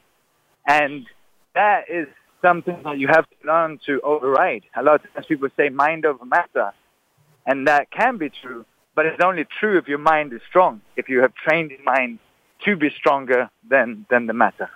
And 0.67 1.07
that 1.55 1.85
is 1.89 2.09
something 2.43 2.83
that 2.85 2.99
you 2.99 3.09
have 3.09 3.29
to 3.29 3.37
learn 3.47 3.79
to 3.87 4.01
override. 4.03 4.65
A 4.77 4.83
lot 4.83 5.05
of 5.05 5.13
times 5.13 5.27
people 5.27 5.49
say 5.57 5.69
mind 5.69 6.05
over 6.05 6.25
matter, 6.25 6.73
and 7.47 7.67
that 7.67 7.91
can 7.91 8.19
be 8.19 8.31
true, 8.31 8.65
but 8.95 9.07
it's 9.07 9.23
only 9.23 9.47
true 9.59 9.79
if 9.79 9.89
your 9.89 9.99
mind 9.99 10.33
is 10.33 10.41
strong, 10.49 10.81
if 10.97 11.09
you 11.09 11.21
have 11.21 11.35
trained 11.35 11.71
your 11.71 11.83
mind 11.83 12.19
to 12.65 12.77
be 12.77 12.91
stronger 12.91 13.51
than, 13.69 14.07
than 14.11 14.27
the 14.27 14.33
matter. 14.33 14.71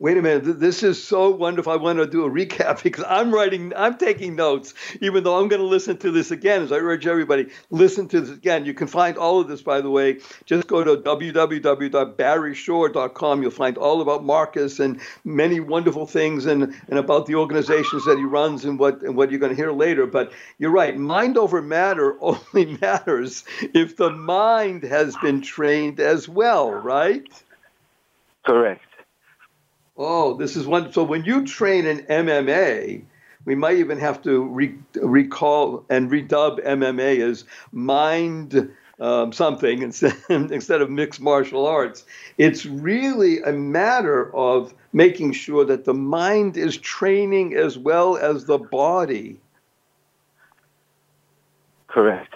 Wait 0.00 0.16
a 0.16 0.22
minute, 0.22 0.60
this 0.60 0.84
is 0.84 1.02
so 1.02 1.28
wonderful. 1.28 1.72
I 1.72 1.76
want 1.76 1.98
to 1.98 2.06
do 2.06 2.24
a 2.24 2.30
recap 2.30 2.80
because 2.84 3.04
I'm 3.08 3.34
writing, 3.34 3.72
I'm 3.74 3.98
taking 3.98 4.36
notes, 4.36 4.72
even 5.00 5.24
though 5.24 5.40
I'm 5.40 5.48
going 5.48 5.60
to 5.60 5.66
listen 5.66 5.96
to 5.98 6.12
this 6.12 6.30
again. 6.30 6.62
As 6.62 6.70
I 6.70 6.76
urge 6.76 7.08
everybody, 7.08 7.48
listen 7.70 8.06
to 8.08 8.20
this 8.20 8.30
again. 8.30 8.64
You 8.64 8.74
can 8.74 8.86
find 8.86 9.18
all 9.18 9.40
of 9.40 9.48
this, 9.48 9.60
by 9.60 9.80
the 9.80 9.90
way. 9.90 10.20
Just 10.44 10.68
go 10.68 10.84
to 10.84 10.98
www.barryshore.com. 10.98 13.42
You'll 13.42 13.50
find 13.50 13.76
all 13.76 14.00
about 14.00 14.24
Marcus 14.24 14.78
and 14.78 15.00
many 15.24 15.58
wonderful 15.58 16.06
things 16.06 16.46
and, 16.46 16.72
and 16.88 16.98
about 17.00 17.26
the 17.26 17.34
organizations 17.34 18.04
that 18.04 18.18
he 18.18 18.24
runs 18.24 18.64
and 18.64 18.78
what 18.78 19.02
and 19.02 19.16
what 19.16 19.32
you're 19.32 19.40
going 19.40 19.50
to 19.50 19.56
hear 19.56 19.72
later. 19.72 20.06
But 20.06 20.30
you're 20.58 20.70
right, 20.70 20.96
mind 20.96 21.36
over 21.36 21.60
matter 21.60 22.16
only 22.20 22.78
matters 22.80 23.42
if 23.74 23.96
the 23.96 24.10
mind 24.10 24.84
has 24.84 25.16
been 25.16 25.40
trained 25.40 25.98
as 25.98 26.28
well, 26.28 26.70
right? 26.70 27.26
Correct. 28.46 28.87
Oh, 29.98 30.34
this 30.34 30.56
is 30.56 30.66
one. 30.66 30.92
So 30.92 31.02
when 31.02 31.24
you 31.24 31.44
train 31.44 31.84
in 31.86 32.00
MMA, 32.06 33.02
we 33.44 33.54
might 33.56 33.78
even 33.78 33.98
have 33.98 34.22
to 34.22 34.42
re- 34.44 34.78
recall 34.94 35.84
and 35.90 36.10
redub 36.10 36.64
MMA 36.64 37.20
as 37.20 37.44
mind 37.72 38.70
um, 39.00 39.32
something 39.32 39.82
instead, 39.82 40.14
instead 40.28 40.82
of 40.82 40.90
mixed 40.90 41.20
martial 41.20 41.66
arts. 41.66 42.04
It's 42.36 42.64
really 42.64 43.40
a 43.40 43.52
matter 43.52 44.34
of 44.34 44.72
making 44.92 45.32
sure 45.32 45.64
that 45.64 45.84
the 45.84 45.94
mind 45.94 46.56
is 46.56 46.76
training 46.76 47.54
as 47.54 47.76
well 47.76 48.16
as 48.16 48.44
the 48.44 48.58
body. 48.58 49.40
Correct. 51.88 52.34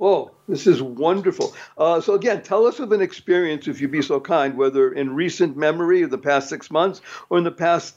Oh, 0.00 0.30
this 0.48 0.66
is 0.66 0.80
wonderful. 0.80 1.54
Uh, 1.76 2.00
so, 2.00 2.14
again, 2.14 2.42
tell 2.42 2.66
us 2.66 2.78
of 2.78 2.92
an 2.92 3.00
experience, 3.00 3.66
if 3.66 3.80
you'd 3.80 3.90
be 3.90 4.02
so 4.02 4.20
kind, 4.20 4.56
whether 4.56 4.92
in 4.92 5.14
recent 5.14 5.56
memory 5.56 6.02
of 6.02 6.10
the 6.10 6.18
past 6.18 6.48
six 6.48 6.70
months 6.70 7.00
or 7.30 7.38
in 7.38 7.44
the 7.44 7.50
past 7.50 7.96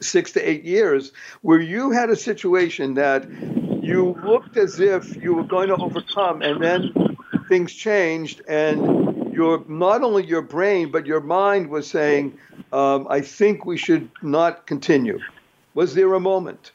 six 0.00 0.32
to 0.32 0.40
eight 0.48 0.64
years, 0.64 1.12
where 1.42 1.60
you 1.60 1.90
had 1.90 2.08
a 2.08 2.16
situation 2.16 2.94
that 2.94 3.28
you 3.82 4.18
looked 4.24 4.56
as 4.56 4.80
if 4.80 5.16
you 5.22 5.34
were 5.34 5.44
going 5.44 5.68
to 5.68 5.76
overcome, 5.76 6.40
and 6.40 6.62
then 6.62 7.16
things 7.48 7.72
changed, 7.72 8.40
and 8.48 9.32
your 9.32 9.64
not 9.68 10.02
only 10.02 10.24
your 10.24 10.42
brain 10.42 10.90
but 10.90 11.06
your 11.06 11.20
mind 11.20 11.68
was 11.68 11.88
saying, 11.88 12.38
um, 12.72 13.06
"I 13.10 13.20
think 13.20 13.66
we 13.66 13.76
should 13.76 14.08
not 14.22 14.66
continue." 14.66 15.18
Was 15.74 15.94
there 15.94 16.14
a 16.14 16.20
moment? 16.20 16.72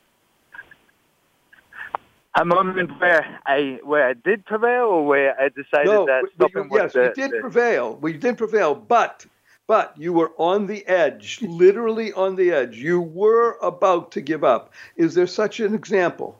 A 2.39 2.45
moment 2.45 2.91
where 3.01 3.39
I 3.47 3.79
where 3.83 4.07
I 4.07 4.13
did 4.13 4.45
prevail, 4.45 4.85
or 4.85 5.05
where 5.07 5.39
I 5.39 5.49
decided 5.49 5.87
no, 5.87 6.05
that 6.05 6.23
stopping 6.35 6.69
was 6.69 6.81
yes, 6.83 6.93
the, 6.93 7.01
we 7.01 7.21
did 7.21 7.31
the- 7.31 7.41
prevail. 7.41 7.97
We 7.99 8.13
did 8.13 8.37
prevail, 8.37 8.75
but 8.75 9.25
but 9.65 9.93
you 9.97 10.13
were 10.13 10.31
on 10.37 10.67
the 10.67 10.85
edge, 10.87 11.41
literally 11.41 12.13
on 12.13 12.35
the 12.35 12.51
edge. 12.51 12.77
You 12.77 13.01
were 13.01 13.57
about 13.61 14.11
to 14.11 14.21
give 14.21 14.43
up. 14.43 14.71
Is 14.95 15.15
there 15.15 15.25
such 15.27 15.59
an 15.59 15.73
example? 15.73 16.39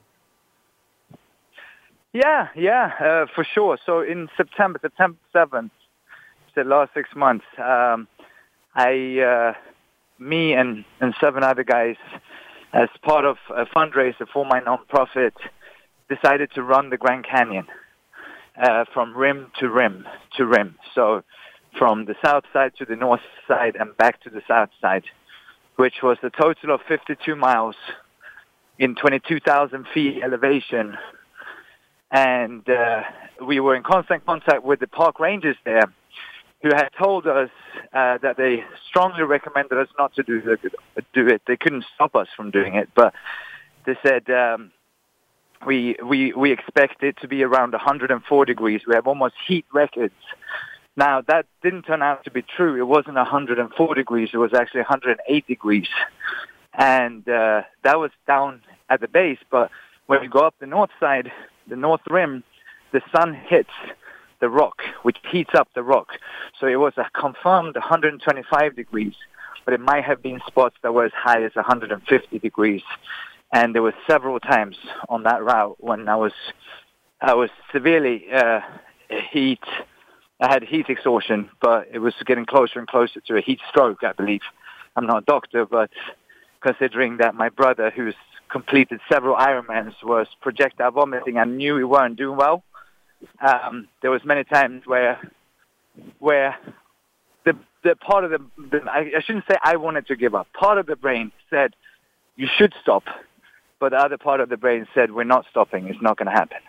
Yeah, 2.14 2.48
yeah, 2.56 2.92
uh, 3.00 3.26
for 3.34 3.44
sure. 3.44 3.78
So 3.86 4.02
in 4.02 4.30
September, 4.38 4.80
September 4.82 5.18
seventh, 5.34 5.72
the 6.56 6.64
last 6.64 6.94
six 6.94 7.10
months, 7.16 7.46
um, 7.58 8.08
I 8.76 9.20
uh, 9.20 9.54
me 10.20 10.54
and, 10.54 10.86
and 11.02 11.14
seven 11.20 11.44
other 11.44 11.64
guys, 11.64 11.98
as 12.74 12.90
part 13.02 13.26
of 13.26 13.38
a 13.56 13.66
fundraiser 13.66 14.28
for 14.32 14.46
my 14.46 14.62
nonprofit, 14.62 15.34
decided 16.10 16.52
to 16.56 16.63
run 16.63 16.89
the 16.89 16.98
Grand 16.98 17.26
Canyon 17.26 17.67
uh, 18.62 18.86
from 18.93 19.15
rim 19.15 19.52
to 19.60 19.70
rim 19.70 20.06
to 20.38 20.46
rim. 20.46 20.76
So 20.96 21.24
from 21.78 22.06
the 22.06 22.15
south 22.24 22.43
side 22.54 22.74
to 22.78 22.86
the 22.86 22.96
north 22.96 23.22
side 23.48 23.76
and 23.80 23.96
back 23.98 24.22
to 24.24 24.30
the 24.30 24.41
south 24.48 24.70
side, 24.82 25.04
which 25.76 25.96
was 26.02 26.17
a 26.24 26.30
total 26.30 26.74
of 26.74 26.82
52 26.88 27.36
miles 27.36 27.76
in 28.80 28.96
22,000 28.96 29.86
feet 29.93 30.22
elevation. 30.24 30.98
And 32.12 32.67
uh, 32.70 33.02
we 33.46 33.60
were 33.60 33.76
in 33.76 33.84
constant 33.84 34.26
contact 34.26 34.63
with 34.63 34.80
the 34.80 34.88
park 34.88 35.20
rangers 35.20 35.58
there 35.65 35.93
who 36.62 36.70
had 36.70 36.89
told 36.98 37.28
us 37.28 37.50
uh, 37.93 38.17
that 38.22 38.38
they 38.38 38.63
strongly 38.89 39.24
recommended 39.24 39.78
us 39.78 39.88
not 40.00 40.15
to 40.15 40.24
do, 40.24 40.41
the, 40.41 40.58
do 41.13 41.28
it. 41.28 41.41
They 41.46 41.58
couldn't 41.58 41.86
stop 41.93 42.15
us 42.15 42.28
from 42.36 42.50
doing 42.50 42.76
it, 42.76 42.89
but 42.96 43.13
they 43.86 43.96
said 44.04 44.30
um, 44.30 44.72
we, 45.65 45.96
we, 46.04 46.34
we 46.34 46.52
expect 46.52 47.04
it 47.04 47.17
to 47.22 47.28
be 47.28 47.43
around 47.43 47.72
104 47.72 48.46
degrees. 48.46 48.82
We 48.88 48.96
have 48.96 49.08
almost 49.08 49.36
heat 49.48 49.65
records 49.74 50.13
now, 50.98 51.22
that 51.28 51.46
didn't 51.62 51.84
turn 51.84 52.02
out 52.02 52.24
to 52.24 52.32
be 52.32 52.41
true. 52.41 52.76
It 52.76 52.88
wasn't 52.88 53.15
104 53.17 53.96
degrees. 53.96 54.30
It 54.34 54.38
was 54.38 54.54
actually 54.54 54.82
108 54.82 55.48
degrees. 55.48 55.88
And 56.74 57.28
uh, 57.30 57.62
that 57.84 58.00
was 58.00 58.10
down 58.26 58.62
at 58.89 59.00
the 59.00 59.08
base. 59.08 59.38
But 59.52 59.70
when 60.08 60.24
you 60.24 60.30
go 60.30 60.39
up 60.39 60.56
the 60.60 60.65
north 60.65 60.89
side, 61.00 61.32
the 61.67 61.76
north 61.76 62.02
rim, 62.10 62.43
the 62.91 63.02
sun 63.15 63.36
hits 63.36 63.70
the 64.39 64.50
rock, 64.50 64.82
which 65.04 65.17
heats 65.32 65.52
up 65.54 65.70
the 65.76 65.84
rock. 65.84 66.13
So 66.60 66.65
it 66.65 66.78
was 66.78 66.93
a 66.98 67.06
confirmed 67.13 67.76
125 67.76 68.76
degrees, 68.76 69.13
but 69.65 69.76
it 69.76 69.80
might 69.80 70.04
have 70.04 70.24
been 70.24 70.41
spots 70.48 70.78
that 70.82 70.93
were 70.93 71.06
as 71.06 71.12
high 71.13 71.43
as 71.43 71.56
150 71.56 72.39
degrees. 72.39 72.82
And 73.54 73.74
there 73.74 73.82
were 73.82 73.94
several 74.10 74.40
times 74.40 74.76
on 75.10 75.24
that 75.24 75.44
route 75.44 75.78
when 75.80 76.10
I 76.10 76.16
was 76.16 76.34
I 77.22 77.34
was 77.34 77.50
severely 77.72 78.26
uh, 78.32 78.60
heat 79.32 79.64
I 80.40 80.54
had 80.54 80.64
heat 80.64 80.88
exhaustion, 80.90 81.50
but 81.62 81.88
it 81.92 82.00
was 82.00 82.14
getting 82.26 82.46
closer 82.46 82.78
and 82.78 82.88
closer 82.88 83.22
to 83.22 83.38
a 83.38 83.42
heat 83.42 83.60
stroke, 83.70 84.04
I 84.04 84.14
believe. 84.14 84.42
I'm 84.96 85.08
not 85.08 85.24
a 85.24 85.26
doctor, 85.26 85.66
but 85.66 85.90
considering 86.62 87.18
that 87.18 87.34
my 87.34 87.50
brother, 87.50 87.92
who's 87.96 88.16
completed 88.50 89.00
several 89.12 89.36
Ironmans, 89.36 89.96
was 90.04 90.28
projectile 90.42 90.92
vomiting, 90.92 91.38
I 91.38 91.46
knew 91.46 91.76
we 91.76 91.84
weren't 91.84 92.18
doing 92.18 92.38
well. 92.38 92.64
Um, 93.42 93.88
there 94.02 94.12
was 94.12 94.24
many 94.24 94.44
times 94.44 94.84
where, 94.86 95.20
where 96.20 96.56
the 97.46 97.58
the 97.84 97.96
part 97.96 98.24
of 98.24 98.30
the, 98.30 98.40
the 98.58 98.84
I, 98.88 99.12
I 99.18 99.22
shouldn't 99.26 99.46
say 99.50 99.58
I 99.64 99.78
wanted 99.78 100.06
to 100.08 100.16
give 100.16 100.36
up. 100.36 100.48
Part 100.54 100.78
of 100.78 100.86
the 100.86 100.96
brain 100.96 101.32
said, 101.50 101.76
"You 102.36 102.48
should 102.58 102.76
stop," 102.80 103.06
but 103.80 103.92
the 103.92 103.98
other 103.98 104.18
part 104.18 104.40
of 104.40 104.50
the 104.50 104.58
brain 104.58 104.88
said, 104.94 105.12
"We're 105.12 105.24
not 105.24 105.46
stopping. 105.50 105.88
It's 105.88 106.02
not 106.02 106.18
going 106.18 106.28
to 106.28 106.32
happen." 106.32 106.60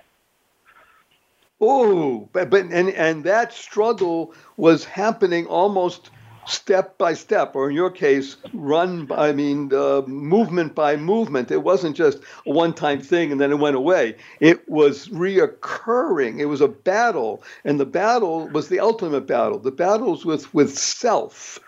Oh, 1.60 2.28
but, 2.32 2.50
but 2.50 2.66
and 2.66 2.90
and 2.90 3.24
that 3.24 3.52
struggle 3.52 4.34
was 4.56 4.84
happening 4.84 5.46
almost 5.46 6.10
step 6.48 6.96
by 6.98 7.14
step, 7.14 7.54
or 7.54 7.68
in 7.70 7.76
your 7.76 7.90
case, 7.90 8.36
run 8.52 9.06
by, 9.06 9.28
I 9.28 9.32
mean, 9.32 9.72
uh, 9.72 10.02
movement 10.06 10.74
by 10.74 10.96
movement. 10.96 11.50
It 11.50 11.62
wasn't 11.62 11.96
just 11.96 12.18
a 12.46 12.50
one 12.52 12.72
time 12.72 13.00
thing 13.00 13.32
and 13.32 13.40
then 13.40 13.50
it 13.50 13.58
went 13.58 13.76
away. 13.76 14.16
It 14.40 14.68
was 14.68 15.08
reoccurring. 15.08 16.40
It 16.40 16.46
was 16.46 16.60
a 16.60 16.68
battle, 16.68 17.42
and 17.64 17.78
the 17.78 17.86
battle 17.86 18.48
was 18.48 18.68
the 18.68 18.80
ultimate 18.80 19.26
battle. 19.26 19.58
The 19.58 19.70
battles 19.70 20.24
with, 20.24 20.52
with 20.54 20.76
self, 20.76 21.58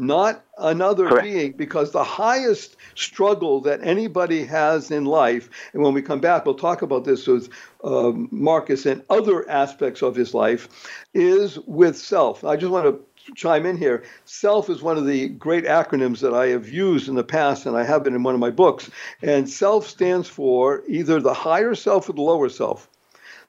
not 0.00 0.44
another 0.58 1.08
Correct. 1.08 1.24
being, 1.24 1.52
because 1.52 1.92
the 1.92 2.04
highest 2.04 2.76
struggle 2.94 3.60
that 3.62 3.80
anybody 3.82 4.44
has 4.44 4.90
in 4.90 5.04
life, 5.04 5.48
and 5.72 5.82
when 5.82 5.94
we 5.94 6.02
come 6.02 6.20
back, 6.20 6.44
we'll 6.44 6.54
talk 6.54 6.82
about 6.82 7.04
this 7.04 7.26
with 7.26 7.50
um, 7.84 8.28
Marcus 8.30 8.86
and 8.86 9.02
other 9.10 9.48
aspects 9.48 10.02
of 10.02 10.14
his 10.14 10.34
life, 10.34 10.68
is 11.14 11.58
with 11.60 11.96
self. 11.96 12.44
I 12.44 12.56
just 12.56 12.72
want 12.72 12.86
to 12.86 13.04
chime 13.34 13.66
in 13.66 13.76
here. 13.76 14.04
Self 14.24 14.70
is 14.70 14.82
one 14.82 14.96
of 14.96 15.06
the 15.06 15.28
great 15.28 15.64
acronyms 15.64 16.20
that 16.20 16.34
I 16.34 16.48
have 16.48 16.68
used 16.68 17.08
in 17.08 17.14
the 17.14 17.24
past, 17.24 17.66
and 17.66 17.76
I 17.76 17.84
have 17.84 18.06
it 18.06 18.14
in 18.14 18.22
one 18.22 18.34
of 18.34 18.40
my 18.40 18.50
books. 18.50 18.90
And 19.22 19.48
self 19.48 19.88
stands 19.88 20.28
for 20.28 20.82
either 20.88 21.20
the 21.20 21.34
higher 21.34 21.74
self 21.74 22.08
or 22.08 22.14
the 22.14 22.22
lower 22.22 22.48
self. 22.48 22.88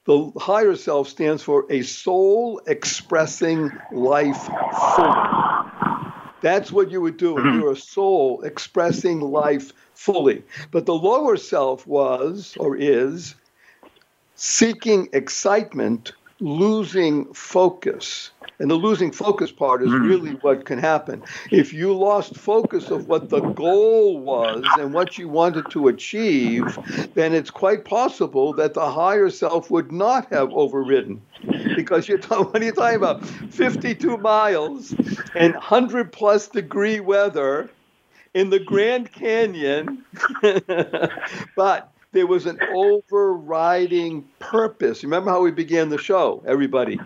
The 0.06 0.32
higher 0.40 0.76
self 0.76 1.10
stands 1.10 1.44
for 1.44 1.66
a 1.70 1.84
soul 1.84 2.62
expressing 2.66 3.72
life 3.92 4.50
fully. 4.96 5.61
That's 6.42 6.72
what 6.72 6.92
you 6.92 7.02
would 7.02 7.18
do. 7.18 7.36
Mm-hmm. 7.36 7.60
You're 7.60 7.72
a 7.74 7.76
soul 7.76 8.42
expressing 8.42 9.22
life 9.22 9.72
fully. 9.94 10.44
But 10.72 10.86
the 10.86 10.96
lower 10.96 11.38
self 11.38 11.86
was 11.88 12.56
or 12.60 12.76
is 12.76 13.36
seeking 14.36 15.08
excitement, 15.14 16.14
losing 16.40 17.32
focus. 17.34 18.32
And 18.58 18.70
the 18.70 18.76
losing 18.76 19.12
focus 19.12 19.52
part 19.52 19.84
is 19.84 19.90
mm-hmm. 19.90 20.08
really 20.08 20.32
what 20.42 20.66
can 20.66 20.80
happen. 20.80 21.24
If 21.52 21.74
you 21.74 21.96
lost 21.96 22.36
focus 22.36 22.90
of 22.90 23.08
what 23.08 23.30
the 23.30 23.42
goal 23.42 24.20
was 24.20 24.64
and 24.80 24.94
what 24.94 25.18
you 25.18 25.30
wanted 25.30 25.70
to 25.72 25.88
achieve, 25.88 26.78
then 27.14 27.34
it's 27.34 27.52
quite 27.52 27.86
possible 27.86 28.54
that 28.54 28.74
the 28.74 28.90
higher 28.92 29.30
self 29.30 29.70
would 29.70 29.92
not 29.92 30.32
have 30.32 30.52
overridden. 30.54 31.22
Because 31.76 32.08
you're 32.08 32.18
talking, 32.18 32.46
what 32.46 32.62
are 32.62 32.66
you 32.66 32.72
talking 32.72 32.98
about? 32.98 33.26
52 33.26 34.18
miles 34.18 34.94
and 35.36 35.54
100 35.54 36.12
plus 36.12 36.48
degree 36.48 37.00
weather 37.00 37.70
in 38.34 38.50
the 38.50 38.60
Grand 38.60 39.12
Canyon. 39.12 40.06
but 41.56 41.92
there 42.12 42.28
was 42.28 42.46
an 42.46 42.60
overriding 42.74 44.28
purpose. 44.40 45.04
Remember 45.04 45.32
how 45.32 45.42
we 45.42 45.52
began 45.52 45.90
the 45.90 45.98
show, 45.98 46.44
everybody? 46.46 47.00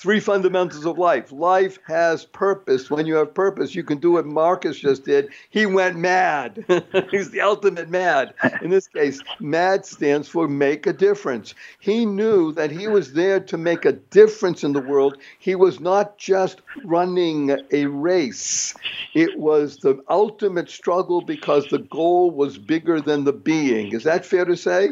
Three 0.00 0.18
fundamentals 0.18 0.86
of 0.86 0.98
life. 0.98 1.30
Life 1.30 1.78
has 1.86 2.24
purpose. 2.24 2.90
When 2.90 3.06
you 3.06 3.16
have 3.16 3.34
purpose, 3.34 3.74
you 3.74 3.84
can 3.84 3.98
do 3.98 4.12
what 4.12 4.24
Marcus 4.24 4.78
just 4.78 5.04
did. 5.04 5.28
He 5.50 5.66
went 5.66 5.96
mad. 5.98 6.64
He's 7.10 7.30
the 7.30 7.42
ultimate 7.42 7.90
mad. 7.90 8.32
In 8.62 8.70
this 8.70 8.88
case, 8.88 9.20
MAD 9.40 9.84
stands 9.84 10.26
for 10.26 10.48
make 10.48 10.86
a 10.86 10.92
difference. 10.94 11.54
He 11.80 12.06
knew 12.06 12.52
that 12.52 12.70
he 12.70 12.88
was 12.88 13.12
there 13.12 13.40
to 13.40 13.58
make 13.58 13.84
a 13.84 13.92
difference 13.92 14.64
in 14.64 14.72
the 14.72 14.80
world. 14.80 15.18
He 15.38 15.54
was 15.54 15.80
not 15.80 16.16
just 16.16 16.62
running 16.82 17.54
a 17.70 17.86
race, 17.86 18.74
it 19.14 19.38
was 19.38 19.78
the 19.78 20.00
ultimate 20.08 20.70
struggle 20.70 21.20
because 21.20 21.66
the 21.68 21.78
goal 21.78 22.30
was 22.30 22.56
bigger 22.58 23.00
than 23.00 23.24
the 23.24 23.32
being. 23.32 23.92
Is 23.92 24.04
that 24.04 24.24
fair 24.24 24.44
to 24.46 24.56
say? 24.56 24.90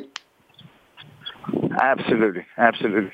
Absolutely. 1.81 2.45
Absolutely. 2.57 3.13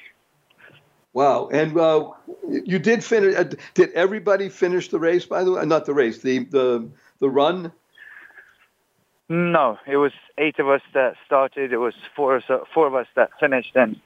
Wow. 1.15 1.49
And 1.49 1.79
uh, 1.79 2.11
you 2.49 2.79
did 2.79 3.03
finish. 3.03 3.35
Uh, 3.35 3.45
did 3.73 3.93
everybody 3.93 4.49
finish 4.51 4.89
the 4.89 4.99
race? 4.99 5.25
By 5.25 5.45
the 5.45 5.53
way, 5.53 5.65
not 5.65 5.87
the 5.87 5.95
race, 5.95 6.19
the 6.19 6.41
the 6.41 6.87
the 7.21 7.31
run. 7.31 7.73
No, 9.31 9.79
it 9.87 9.97
was 9.97 10.13
eight 10.37 10.59
of 10.59 10.69
us 10.69 10.83
that 10.93 11.15
started. 11.25 11.73
It 11.73 11.79
was 11.79 11.95
four 12.15 12.43
four 12.75 12.87
of 12.87 12.95
us 12.95 13.07
that 13.15 13.31
finished, 13.41 13.75
and 13.75 13.99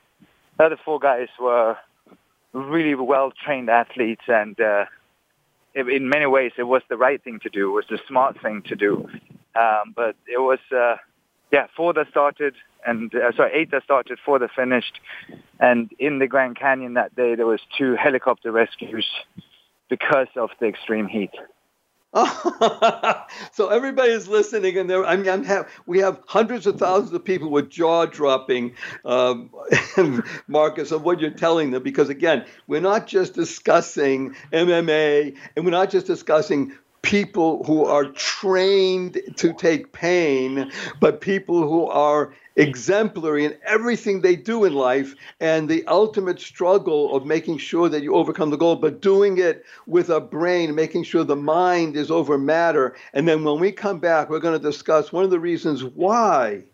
the 0.56 0.64
other 0.64 0.78
four 0.84 1.00
guys 1.00 1.28
were 1.40 1.76
really 2.52 2.94
well 2.94 3.32
trained 3.32 3.68
athletes, 3.68 4.22
and 4.28 4.60
uh, 4.60 4.84
in 5.74 6.08
many 6.08 6.26
ways, 6.26 6.52
it 6.56 6.64
was 6.64 6.82
the 6.88 6.96
right 6.96 7.22
thing 7.22 7.40
to 7.40 7.48
do. 7.48 7.70
It 7.70 7.72
was 7.72 7.86
the 7.88 8.00
smart 8.06 8.40
thing 8.40 8.62
to 8.62 8.76
do. 8.76 9.08
Um, 9.54 9.92
but 9.94 10.16
it 10.26 10.38
was, 10.38 10.58
uh, 10.74 10.96
yeah, 11.52 11.66
four 11.76 11.92
that 11.94 12.08
started, 12.10 12.54
and 12.86 13.12
uh, 13.14 13.44
eight 13.52 13.70
that 13.70 13.84
started, 13.84 14.18
four 14.24 14.38
that 14.38 14.50
finished. 14.54 15.00
And 15.60 15.90
in 15.98 16.18
the 16.18 16.26
Grand 16.26 16.58
Canyon 16.58 16.94
that 16.94 17.14
day, 17.14 17.34
there 17.34 17.46
was 17.46 17.60
two 17.76 17.96
helicopter 17.96 18.52
rescues 18.52 19.06
because 19.88 20.28
of 20.36 20.50
the 20.60 20.66
extreme 20.66 21.06
heat. 21.06 21.32
so 23.52 23.68
everybody 23.68 24.12
is 24.12 24.28
listening, 24.28 24.78
and 24.78 24.88
there. 24.88 25.04
I 25.04 25.16
mean, 25.16 25.28
I'm 25.28 25.44
have, 25.44 25.70
we 25.86 25.98
have 25.98 26.20
hundreds 26.26 26.66
of 26.66 26.78
thousands 26.78 27.12
of 27.12 27.22
people 27.22 27.50
with 27.50 27.68
jaw 27.68 28.06
dropping, 28.06 28.74
um, 29.04 29.50
Marcus, 30.48 30.90
of 30.90 31.02
what 31.02 31.20
you're 31.20 31.30
telling 31.30 31.70
them. 31.70 31.82
Because 31.82 32.08
again, 32.08 32.46
we're 32.66 32.80
not 32.80 33.06
just 33.06 33.34
discussing 33.34 34.34
MMA, 34.52 35.36
and 35.54 35.64
we're 35.66 35.70
not 35.70 35.90
just 35.90 36.06
discussing 36.06 36.72
people 37.02 37.62
who 37.64 37.84
are 37.84 38.06
trained 38.06 39.20
to 39.36 39.52
take 39.52 39.92
pain, 39.92 40.72
but 41.00 41.20
people 41.20 41.68
who 41.68 41.86
are 41.86 42.32
exemplary 42.58 43.44
in 43.44 43.56
everything 43.64 44.20
they 44.20 44.36
do 44.36 44.64
in 44.64 44.74
life 44.74 45.14
and 45.40 45.68
the 45.68 45.86
ultimate 45.86 46.40
struggle 46.40 47.14
of 47.16 47.24
making 47.24 47.56
sure 47.56 47.88
that 47.88 48.02
you 48.02 48.14
overcome 48.14 48.50
the 48.50 48.56
goal, 48.56 48.76
but 48.76 49.00
doing 49.00 49.38
it 49.38 49.64
with 49.86 50.10
a 50.10 50.20
brain, 50.20 50.74
making 50.74 51.04
sure 51.04 51.24
the 51.24 51.36
mind 51.36 51.96
is 51.96 52.10
over 52.10 52.36
matter. 52.36 52.96
And 53.12 53.26
then 53.28 53.44
when 53.44 53.60
we 53.60 53.72
come 53.72 54.00
back, 54.00 54.28
we're 54.28 54.40
going 54.40 54.58
to 54.58 54.70
discuss 54.70 55.12
one 55.12 55.24
of 55.24 55.30
the 55.30 55.40
reasons 55.40 55.84
why, 55.84 56.64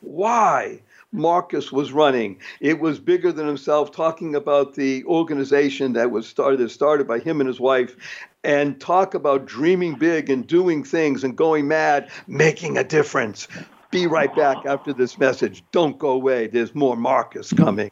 why 0.00 0.82
Marcus 1.12 1.72
was 1.72 1.92
running. 1.92 2.38
It 2.60 2.80
was 2.80 2.98
bigger 2.98 3.32
than 3.32 3.46
himself, 3.46 3.92
talking 3.92 4.34
about 4.34 4.74
the 4.74 5.04
organization 5.04 5.94
that 5.94 6.10
was 6.10 6.26
started, 6.26 6.70
started 6.70 7.06
by 7.06 7.20
him 7.20 7.40
and 7.40 7.48
his 7.48 7.60
wife, 7.60 7.96
and 8.44 8.78
talk 8.80 9.14
about 9.14 9.46
dreaming 9.46 9.94
big 9.94 10.28
and 10.28 10.46
doing 10.46 10.84
things 10.84 11.24
and 11.24 11.36
going 11.36 11.68
mad, 11.68 12.10
making 12.26 12.76
a 12.76 12.84
difference. 12.84 13.48
Be 13.90 14.06
right 14.06 14.34
back 14.36 14.66
after 14.66 14.92
this 14.92 15.18
message. 15.18 15.64
Don't 15.72 15.98
go 15.98 16.10
away. 16.10 16.46
There's 16.46 16.74
more 16.74 16.96
Marcus 16.96 17.52
coming. 17.52 17.90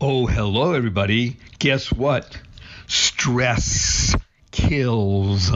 Oh 0.00 0.26
hello 0.26 0.74
everybody. 0.74 1.38
Guess 1.58 1.90
what 1.90 2.38
Stress 3.18 4.14
kills. 4.52 5.50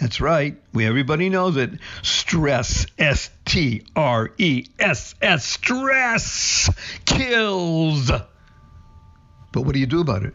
That's 0.00 0.20
right. 0.20 0.56
We 0.72 0.86
everybody 0.86 1.28
knows 1.28 1.56
it. 1.56 1.72
Stress, 2.02 2.86
S 3.00 3.30
T 3.44 3.82
R 3.96 4.30
E 4.38 4.66
S 4.78 5.16
S, 5.20 5.44
stress 5.44 6.70
kills. 7.06 8.12
But 9.52 9.62
what 9.62 9.72
do 9.74 9.80
you 9.80 9.86
do 9.86 10.00
about 10.00 10.22
it? 10.22 10.34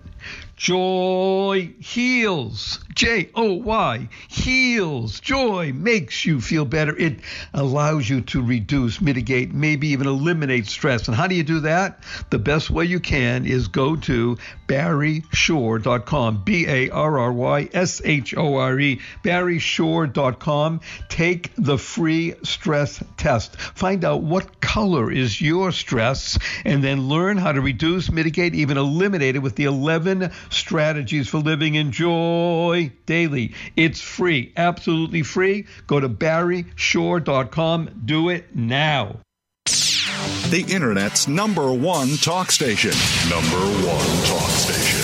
Joy 0.55 1.73
heals. 1.79 2.79
J 2.93 3.29
O 3.35 3.55
Y 3.55 4.07
heals. 4.29 5.19
Joy 5.19 5.73
makes 5.73 6.25
you 6.25 6.39
feel 6.39 6.63
better. 6.63 6.95
It 6.95 7.19
allows 7.53 8.09
you 8.09 8.21
to 8.21 8.41
reduce, 8.41 9.01
mitigate, 9.01 9.53
maybe 9.53 9.89
even 9.89 10.07
eliminate 10.07 10.67
stress. 10.67 11.09
And 11.09 11.15
how 11.15 11.27
do 11.27 11.35
you 11.35 11.43
do 11.43 11.59
that? 11.61 11.99
The 12.29 12.39
best 12.39 12.69
way 12.69 12.85
you 12.85 13.01
can 13.01 13.45
is 13.45 13.67
go 13.67 13.97
to 13.97 14.37
barryshore.com. 14.67 16.43
B 16.45 16.65
A 16.67 16.89
R 16.89 17.19
R 17.19 17.33
Y 17.33 17.69
S 17.73 18.01
H 18.05 18.33
O 18.37 18.55
R 18.55 18.79
E. 18.79 19.01
barryshore.com. 19.23 20.79
Take 21.09 21.51
the 21.57 21.77
free 21.77 22.35
stress 22.43 23.03
test. 23.17 23.59
Find 23.59 24.05
out 24.05 24.21
what 24.23 24.61
color 24.61 25.11
is 25.11 25.41
your 25.41 25.73
stress 25.73 26.39
and 26.63 26.81
then 26.81 27.09
learn 27.09 27.35
how 27.37 27.51
to 27.51 27.59
reduce, 27.59 28.09
mitigate, 28.09 28.55
even 28.55 28.77
eliminate 28.77 29.35
it 29.35 29.39
with 29.39 29.57
the 29.57 29.65
11 29.65 30.31
strategies 30.49 31.27
for 31.27 31.39
living 31.39 31.75
in 31.75 31.91
joy 31.91 32.91
daily. 33.05 33.53
It's 33.75 34.01
free, 34.01 34.53
absolutely 34.57 35.21
free. 35.23 35.67
Go 35.87 35.99
to 35.99 36.07
barryshore.com. 36.09 38.01
Do 38.05 38.29
it 38.29 38.55
now. 38.55 39.19
The 39.65 40.63
Internet's 40.69 41.27
number 41.27 41.73
one 41.73 42.15
talk 42.17 42.51
station. 42.51 42.91
Number 43.29 43.57
one 43.87 44.23
talk 44.25 44.49
station. 44.51 45.01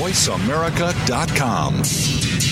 VoiceAmerica.com. 0.00 2.51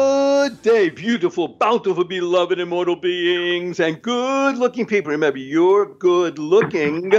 day, 0.49 0.89
beautiful, 0.89 1.47
bountiful, 1.47 2.03
beloved, 2.03 2.59
immortal 2.59 2.95
beings, 2.95 3.79
and 3.79 4.01
good 4.01 4.57
looking 4.57 4.85
people. 4.85 5.11
Remember, 5.11 5.37
you're 5.37 5.85
good 5.85 6.39
looking 6.39 7.13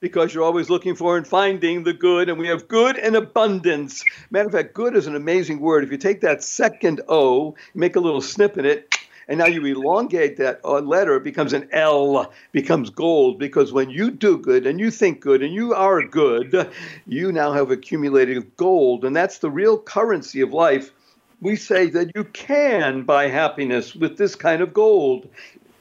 because 0.00 0.32
you're 0.32 0.44
always 0.44 0.70
looking 0.70 0.94
for 0.94 1.16
and 1.16 1.26
finding 1.26 1.82
the 1.82 1.92
good, 1.92 2.28
and 2.28 2.38
we 2.38 2.46
have 2.46 2.68
good 2.68 2.96
in 2.96 3.16
abundance. 3.16 4.04
Matter 4.30 4.46
of 4.46 4.52
fact, 4.52 4.74
good 4.74 4.94
is 4.94 5.06
an 5.06 5.16
amazing 5.16 5.60
word. 5.60 5.82
If 5.82 5.90
you 5.90 5.98
take 5.98 6.20
that 6.20 6.44
second 6.44 7.00
O, 7.08 7.56
make 7.74 7.96
a 7.96 8.00
little 8.00 8.20
snip 8.20 8.56
in 8.56 8.64
it, 8.64 8.94
and 9.26 9.38
now 9.38 9.46
you 9.46 9.64
elongate 9.64 10.36
that 10.36 10.60
uh, 10.64 10.78
letter, 10.78 11.16
it 11.16 11.24
becomes 11.24 11.52
an 11.52 11.68
L, 11.72 12.32
becomes 12.52 12.90
gold, 12.90 13.38
because 13.38 13.72
when 13.72 13.90
you 13.90 14.10
do 14.10 14.38
good 14.38 14.66
and 14.66 14.78
you 14.78 14.90
think 14.90 15.20
good 15.20 15.42
and 15.42 15.52
you 15.52 15.74
are 15.74 16.02
good, 16.02 16.70
you 17.06 17.32
now 17.32 17.52
have 17.52 17.70
accumulated 17.70 18.56
gold, 18.56 19.04
and 19.04 19.16
that's 19.16 19.38
the 19.38 19.50
real 19.50 19.78
currency 19.78 20.40
of 20.40 20.52
life 20.52 20.92
we 21.40 21.56
say 21.56 21.88
that 21.90 22.12
you 22.14 22.24
can 22.24 23.02
buy 23.02 23.28
happiness 23.28 23.94
with 23.94 24.16
this 24.16 24.34
kind 24.34 24.60
of 24.60 24.72
gold. 24.72 25.28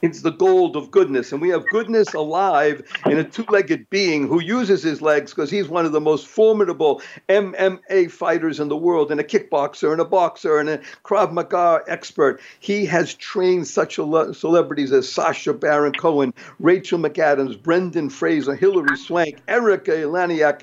It's 0.04 0.22
the 0.22 0.32
gold 0.32 0.76
of 0.76 0.92
goodness. 0.92 1.32
And 1.32 1.42
we 1.42 1.50
have 1.50 1.66
goodness 1.70 2.14
alive 2.14 2.84
in 3.08 3.18
a 3.18 3.24
two 3.24 3.46
legged 3.50 3.90
being 3.90 4.28
who 4.28 4.40
uses 4.40 4.84
his 4.84 5.02
legs 5.02 5.34
because 5.34 5.50
he's 5.50 5.68
one 5.68 5.88
of 5.88 5.92
the 5.92 6.00
most 6.00 6.28
formidable 6.28 7.02
MMA 7.30 8.12
fighters 8.12 8.60
in 8.60 8.68
the 8.68 8.78
world, 8.78 9.10
and 9.10 9.20
a 9.20 9.24
kickboxer, 9.24 9.92
and 9.92 10.00
a 10.00 10.06
boxer, 10.06 10.60
and 10.60 10.70
a 10.70 10.78
Krav 11.04 11.32
Maga 11.32 11.82
expert. 11.88 12.40
He 12.60 12.86
has 12.86 13.16
trained 13.16 13.68
such 13.68 13.96
celebrities 13.96 14.92
as 14.92 15.12
Sacha 15.12 15.54
Baron 15.54 15.94
Cohen, 15.94 16.32
Rachel 16.60 17.00
McAdams, 17.00 17.60
Brendan 17.60 18.12
Fraser, 18.12 18.54
Hilary 18.54 18.98
Swank, 18.98 19.40
Erika 19.48 19.92
Eleniak. 19.92 20.62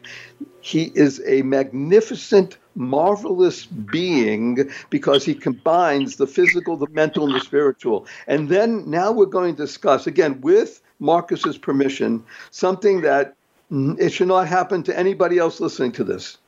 He 0.60 0.92
is 0.94 1.20
a 1.26 1.42
magnificent 1.42 2.56
marvelous 2.74 3.66
being 3.66 4.70
because 4.90 5.24
he 5.24 5.34
combines 5.34 6.16
the 6.16 6.26
physical, 6.26 6.76
the 6.76 6.88
mental, 6.88 7.24
and 7.24 7.34
the 7.34 7.40
spiritual. 7.40 8.06
And 8.26 8.48
then 8.48 8.88
now 8.90 9.12
we're 9.12 9.26
going 9.26 9.54
to 9.54 9.62
discuss, 9.62 10.06
again, 10.06 10.40
with 10.40 10.82
Marcus's 10.98 11.58
permission, 11.58 12.24
something 12.50 13.02
that 13.02 13.34
it 13.70 14.10
should 14.10 14.28
not 14.28 14.48
happen 14.48 14.82
to 14.84 14.98
anybody 14.98 15.38
else 15.38 15.60
listening 15.60 15.92
to 15.92 16.04
this. 16.04 16.38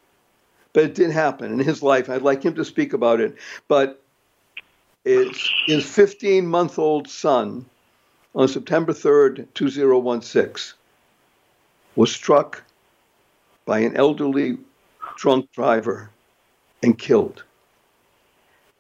But 0.73 0.85
it 0.85 0.95
did 0.95 1.11
happen 1.11 1.53
in 1.53 1.59
his 1.59 1.83
life. 1.83 2.11
I'd 2.11 2.23
like 2.23 2.43
him 2.43 2.55
to 2.55 2.65
speak 2.65 2.93
about 2.93 3.21
it. 3.21 3.37
But 3.69 4.03
it's 5.05 5.51
his 5.67 5.85
15 5.85 6.47
month 6.47 6.79
old 6.79 7.09
son 7.09 7.65
on 8.35 8.49
September 8.49 8.93
3rd, 8.93 9.47
2016, 9.55 10.77
was 11.95 12.13
struck 12.13 12.63
by 13.65 13.79
an 13.79 13.97
elderly 13.97 14.59
drunk 15.17 15.51
driver 15.53 16.11
and 16.83 16.99
killed. 16.99 17.45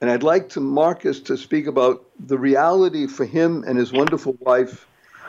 And 0.00 0.10
I'd 0.10 0.22
like 0.22 0.50
to 0.50 0.60
Marcus 0.60 1.20
to 1.20 1.36
speak 1.36 1.66
about 1.66 2.04
the 2.18 2.38
reality 2.38 3.06
for 3.06 3.24
him 3.24 3.64
and 3.66 3.78
his 3.78 3.92
wonderful 3.92 4.36
wife 4.40 4.86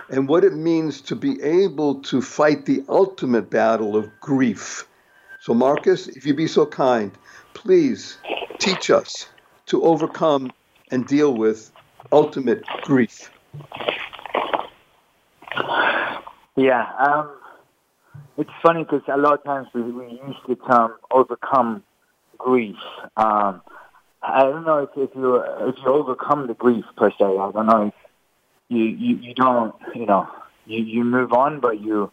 and 0.10 0.28
what 0.28 0.44
it 0.44 0.54
means 0.54 1.02
to 1.02 1.16
be 1.16 1.42
able 1.42 1.96
to 2.02 2.22
fight 2.22 2.66
the 2.66 2.84
ultimate 2.90 3.50
battle 3.50 3.96
of 3.96 4.10
grief. 4.20 4.88
So, 5.40 5.54
Marcus, 5.54 6.08
if 6.08 6.26
you 6.26 6.34
be 6.34 6.48
so 6.48 6.66
kind, 6.66 7.12
please 7.54 8.18
teach 8.60 8.90
us 8.90 9.30
to 9.68 9.84
overcome 9.84 10.52
and 10.92 11.06
deal 11.08 11.34
with 11.34 11.72
ultimate 12.12 12.66
grief. 12.84 13.30
Yeah, 16.56 16.90
um, 17.00 17.32
it's 18.38 18.50
funny 18.64 18.84
because 18.84 19.02
a 19.08 19.18
lot 19.18 19.34
of 19.34 19.44
times 19.44 19.68
we, 19.74 19.82
we 19.82 20.06
use 20.06 20.36
the 20.48 20.56
term 20.56 20.94
overcome 21.12 21.84
grief. 22.38 22.76
Um, 23.16 23.62
I 24.22 24.44
don't 24.44 24.66
know 24.66 24.80
if, 24.80 24.90
if 24.96 25.16
you 25.16 25.36
if 25.36 25.76
you 25.84 25.88
overcome 25.88 26.48
the 26.48 26.54
grief 26.54 26.86
per 26.96 27.12
se. 27.12 27.16
I 27.20 27.52
don't 27.52 27.66
know 27.66 27.88
if 27.88 27.94
you 28.70 28.84
you, 28.84 29.16
you 29.18 29.34
don't 29.34 29.76
you 29.96 30.06
know 30.06 30.28
you, 30.66 30.84
you 30.84 31.04
move 31.04 31.34
on, 31.34 31.60
but 31.60 31.80
you 31.82 32.12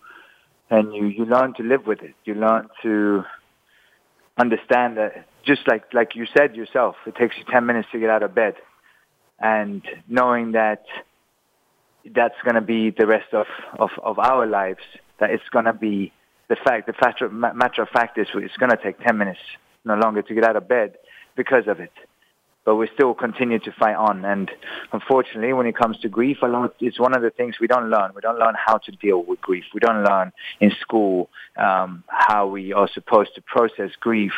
and 0.70 0.94
you 0.94 1.06
you 1.06 1.24
learn 1.24 1.54
to 1.54 1.62
live 1.62 1.86
with 1.86 2.02
it. 2.02 2.14
You 2.24 2.34
learn 2.34 2.68
to 2.82 3.24
understand 4.36 4.96
that 4.96 5.26
just 5.44 5.66
like 5.66 5.92
like 5.92 6.14
you 6.14 6.26
said 6.36 6.54
yourself, 6.54 6.96
it 7.06 7.16
takes 7.16 7.36
you 7.38 7.44
ten 7.50 7.66
minutes 7.66 7.88
to 7.92 7.98
get 7.98 8.10
out 8.10 8.22
of 8.22 8.34
bed, 8.34 8.54
and 9.38 9.82
knowing 10.08 10.52
that 10.52 10.84
that's 12.14 12.40
going 12.44 12.54
to 12.54 12.60
be 12.60 12.90
the 12.90 13.06
rest 13.06 13.32
of, 13.32 13.46
of, 13.78 13.88
of 14.02 14.18
our 14.18 14.46
lives. 14.46 14.82
That 15.20 15.30
it's 15.30 15.48
going 15.50 15.64
to 15.64 15.72
be 15.72 16.12
the 16.48 16.56
fact. 16.56 16.86
The 16.86 17.28
matter 17.30 17.82
of 17.82 17.88
fact 17.88 18.18
is 18.18 18.28
it's 18.34 18.56
going 18.56 18.70
to 18.70 18.76
take 18.76 18.98
ten 19.00 19.16
minutes 19.16 19.40
no 19.84 19.94
longer 19.94 20.22
to 20.22 20.34
get 20.34 20.44
out 20.44 20.56
of 20.56 20.68
bed 20.68 20.96
because 21.36 21.66
of 21.66 21.80
it. 21.80 21.92
But 22.64 22.76
we 22.76 22.88
still 22.94 23.12
continue 23.12 23.58
to 23.58 23.72
fight 23.72 23.96
on. 23.96 24.24
And 24.24 24.50
unfortunately, 24.92 25.52
when 25.52 25.66
it 25.66 25.76
comes 25.76 25.98
to 25.98 26.08
grief, 26.08 26.38
a 26.42 26.46
lot, 26.46 26.74
it's 26.80 26.98
one 26.98 27.14
of 27.14 27.20
the 27.20 27.30
things 27.30 27.56
we 27.60 27.66
don't 27.66 27.90
learn. 27.90 28.12
We 28.14 28.22
don't 28.22 28.38
learn 28.38 28.54
how 28.56 28.78
to 28.78 28.92
deal 28.92 29.22
with 29.22 29.40
grief. 29.42 29.64
We 29.74 29.80
don't 29.80 30.02
learn 30.02 30.32
in 30.60 30.72
school 30.80 31.28
um, 31.58 32.04
how 32.08 32.46
we 32.46 32.72
are 32.72 32.88
supposed 32.88 33.34
to 33.34 33.42
process 33.42 33.90
grief. 34.00 34.32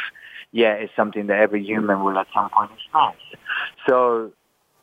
Yeah, 0.50 0.72
it's 0.72 0.92
something 0.96 1.28
that 1.28 1.38
every 1.38 1.64
human 1.64 2.02
will 2.02 2.18
at 2.18 2.26
some 2.34 2.50
point 2.50 2.72
experience. 2.72 3.16
So, 3.88 4.32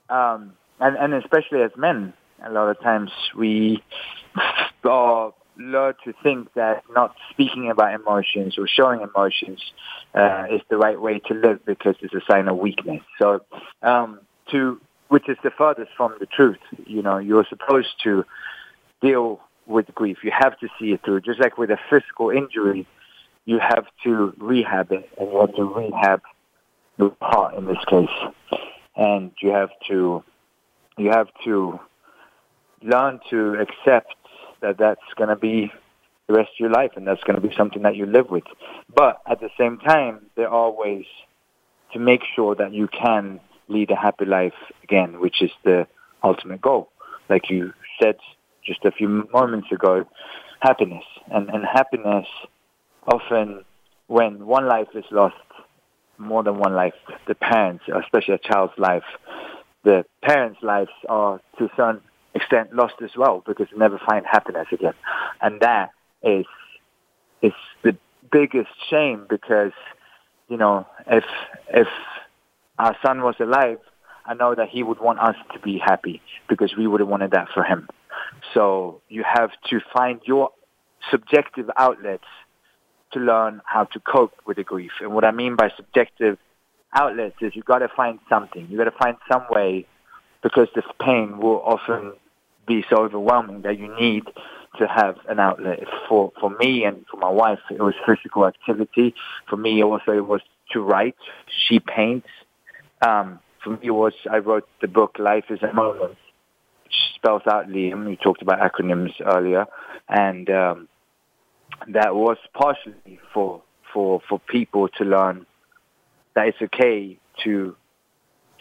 um, 0.10 0.54
and, 0.80 0.96
and 0.96 1.14
especially 1.14 1.64
as 1.64 1.72
men, 1.76 2.14
a 2.46 2.52
lot 2.52 2.70
of 2.70 2.80
times 2.80 3.12
we 3.36 3.84
are 4.86 5.34
learn 5.58 5.94
to 6.04 6.14
think 6.24 6.54
that 6.54 6.84
not 6.94 7.16
speaking 7.30 7.70
about 7.70 7.94
emotions 7.94 8.58
or 8.58 8.68
showing 8.68 9.02
emotions 9.02 9.60
uh, 10.14 10.46
is 10.50 10.62
the 10.70 10.78
right 10.78 11.00
way 11.00 11.20
to 11.20 11.34
live 11.34 11.66
because 11.66 11.96
it's 12.02 12.14
a 12.14 12.22
sign 12.28 12.48
of 12.48 12.58
weakness. 12.58 13.02
So, 13.20 13.42
um, 13.82 14.20
to 14.52 14.80
which 15.14 15.30
is 15.30 15.38
the 15.44 15.52
furthest 15.52 15.92
from 15.96 16.16
the 16.20 16.26
truth. 16.26 16.58
You 16.88 17.04
know, 17.04 17.20
you're 17.20 17.46
supposed 17.48 18.02
to 18.04 18.26
deal 19.02 19.42
with 19.68 19.94
grief. 19.94 20.18
You 20.24 20.32
have 20.32 20.58
to 20.60 20.68
see 20.80 20.92
it 20.92 21.02
through. 21.04 21.22
Just 21.22 21.40
like 21.40 21.58
with 21.58 21.70
a 21.70 21.78
physical 21.90 22.32
injury, 22.32 22.88
you 23.46 23.60
have 23.60 23.86
to 24.06 24.34
rehab 24.38 24.92
it, 24.92 25.10
and 25.20 25.32
you 25.32 25.40
have 25.40 25.56
to 25.56 25.64
rehab 25.66 26.22
your 26.98 27.16
heart 27.22 27.56
in 27.56 27.66
this 27.66 27.84
case, 27.88 28.10
and 28.96 29.32
you 29.42 29.52
have 29.52 29.70
to 29.88 30.24
you 30.98 31.10
have 31.10 31.28
to 31.44 31.80
learn 32.82 33.20
to 33.30 33.56
accept 33.56 34.16
that 34.64 34.78
that's 34.80 35.02
going 35.16 35.30
to 35.30 35.36
be 35.36 35.72
the 36.28 36.34
rest 36.34 36.52
of 36.56 36.60
your 36.60 36.72
life 36.72 36.92
and 36.96 37.06
that's 37.06 37.24
going 37.24 37.40
to 37.40 37.48
be 37.48 37.54
something 37.56 37.84
that 37.84 37.96
you 37.96 38.06
live 38.06 38.30
with. 38.30 38.46
But 38.94 39.22
at 39.30 39.40
the 39.40 39.50
same 39.60 39.78
time, 39.78 40.26
there 40.36 40.50
are 40.50 40.72
ways 40.72 41.06
to 41.92 42.00
make 42.00 42.22
sure 42.36 42.56
that 42.56 42.74
you 42.74 42.88
can 42.88 43.40
lead 43.68 43.92
a 43.92 43.96
happy 43.96 44.26
life 44.26 44.54
again, 44.84 45.20
which 45.20 45.42
is 45.42 45.52
the 45.64 45.88
ultimate 46.24 46.62
goal. 46.62 46.90
Like 47.30 47.50
you 47.50 47.74
said 48.02 48.16
just 48.66 48.84
a 48.86 48.92
few 48.92 49.28
moments 49.32 49.72
ago, 49.72 50.06
happiness. 50.62 51.04
And, 51.32 51.50
and 51.50 51.64
happiness 51.66 52.28
often, 53.06 53.64
when 54.08 54.46
one 54.46 54.68
life 54.68 54.88
is 54.96 55.06
lost, 55.12 55.36
more 56.18 56.44
than 56.44 56.58
one 56.58 56.74
life, 56.74 56.94
the 57.28 57.36
parents, 57.36 57.84
especially 58.04 58.36
a 58.36 58.38
child's 58.38 58.74
life, 58.78 59.04
the 59.84 60.06
parents' 60.22 60.60
lives 60.62 60.92
are 61.10 61.42
to 61.58 61.70
some 61.76 62.02
extent 62.34 62.74
lost 62.76 62.96
as 63.04 63.12
well 63.18 63.44
because 63.46 63.68
they 63.72 63.78
never 63.78 64.00
find 64.08 64.26
happiness 64.26 64.68
again. 64.72 64.94
And 65.42 65.62
that 65.62 65.92
is 66.24 66.46
is 67.42 67.54
the 67.84 67.96
biggest 68.32 68.70
shame 68.90 69.26
because, 69.30 69.74
you 70.48 70.58
know, 70.58 70.88
if 71.08 71.26
if 71.70 71.88
our 72.80 72.96
son 73.06 73.22
was 73.22 73.36
alive, 73.40 73.80
I 74.26 74.34
know 74.34 74.56
that 74.56 74.70
he 74.70 74.84
would 74.84 75.00
want 75.00 75.20
us 75.20 75.36
to 75.54 75.60
be 75.60 75.78
happy 75.78 76.22
because 76.48 76.76
we 76.76 76.88
would 76.88 77.02
have 77.02 77.10
wanted 77.10 77.32
that 77.32 77.50
for 77.54 77.64
him. 77.64 77.88
So 78.54 79.02
you 79.10 79.24
have 79.24 79.52
to 79.70 79.80
find 79.94 80.22
your 80.26 80.50
subjective 81.12 81.70
outlets 81.78 82.24
to 83.12 83.20
learn 83.20 83.62
how 83.66 83.84
to 83.86 84.00
cope 84.00 84.34
with 84.46 84.58
the 84.58 84.64
grief. 84.64 84.92
And 85.02 85.14
what 85.14 85.26
I 85.26 85.32
mean 85.32 85.56
by 85.56 85.70
subjective 85.76 86.38
outlets 86.94 87.36
is 87.42 87.56
you've 87.56 87.66
got 87.66 87.80
to 87.80 87.90
find 87.90 88.20
something. 88.30 88.68
You've 88.70 88.80
got 88.80 88.86
to 88.86 88.98
find 88.98 89.18
some 89.32 89.46
way 89.50 89.86
because 90.42 90.68
this 90.76 90.86
pain 91.00 91.38
will 91.38 91.62
often 91.62 92.14
be 92.68 92.84
so 92.90 93.04
overwhelming 93.04 93.62
that 93.64 93.80
you 93.80 93.94
need 94.00 94.24
to 94.78 94.88
have 94.88 95.18
an 95.28 95.40
outlet. 95.40 95.80
For 96.08 96.32
for 96.40 96.50
me 96.50 96.84
and 96.86 97.06
for 97.10 97.18
my 97.18 97.30
wife, 97.30 97.60
it 97.70 97.82
was 97.82 97.94
physical 98.06 98.48
activity. 98.48 99.14
For 99.50 99.58
me, 99.58 99.84
also 99.84 100.12
it 100.12 100.28
was 100.28 100.42
to 100.72 100.82
write. 100.82 101.16
She 101.68 101.80
paints. 101.80 102.28
Um, 103.02 103.40
for 103.64 103.72
me, 103.72 103.80
it 103.84 103.92
was 103.92 104.14
I 104.30 104.38
wrote 104.38 104.68
the 104.82 104.88
book 104.88 105.18
"Life 105.20 105.46
Is 105.50 105.62
a 105.62 105.74
Moment," 105.74 106.18
which 106.84 106.96
spells 107.16 107.44
out 107.48 107.68
Liam. 107.68 108.10
You 108.10 108.16
talked 108.16 108.42
about 108.42 108.60
acronyms 108.60 109.14
earlier, 109.24 109.66
and 110.10 110.50
um, 110.50 110.88
that 111.90 112.16
was 112.16 112.38
partially 112.54 113.20
for 113.34 113.62
for 113.94 114.22
for 114.28 114.40
people 114.40 114.88
to 114.98 115.04
learn 115.04 115.46
that 116.36 116.48
it's 116.48 116.62
okay 116.62 117.18
to 117.44 117.76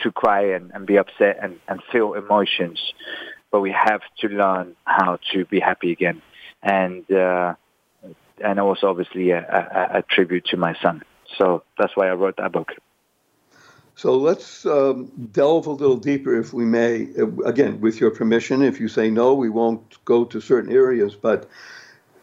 to 0.02 0.10
cry 0.10 0.52
and, 0.54 0.72
and 0.72 0.86
be 0.86 0.98
upset 0.98 1.38
and, 1.40 1.56
and 1.68 1.80
feel 1.92 2.14
emotions 2.14 2.92
but 3.52 3.60
we 3.60 3.70
have 3.70 4.00
to 4.18 4.28
learn 4.28 4.74
how 4.84 5.18
to 5.32 5.44
be 5.44 5.60
happy 5.60 5.92
again. 5.92 6.20
And 6.62 7.08
uh, 7.12 7.54
and 8.42 8.58
also 8.58 8.88
obviously 8.88 9.30
a, 9.30 9.40
a, 9.40 9.98
a, 9.98 10.02
tribute 10.02 10.46
to 10.46 10.56
my 10.56 10.74
son. 10.82 11.02
So 11.38 11.62
that's 11.78 11.94
why 11.96 12.08
I 12.08 12.14
wrote 12.14 12.38
that 12.38 12.50
book. 12.50 12.72
So 13.94 14.16
let's 14.16 14.66
um, 14.66 15.12
delve 15.32 15.66
a 15.66 15.70
little 15.70 15.98
deeper, 15.98 16.34
if 16.34 16.52
we 16.52 16.64
may. 16.64 17.08
Again, 17.44 17.80
with 17.80 18.00
your 18.00 18.10
permission. 18.10 18.62
If 18.62 18.80
you 18.80 18.88
say 18.88 19.10
no, 19.10 19.34
we 19.34 19.50
won't 19.50 20.04
go 20.04 20.24
to 20.24 20.40
certain 20.40 20.72
areas. 20.72 21.14
But 21.14 21.48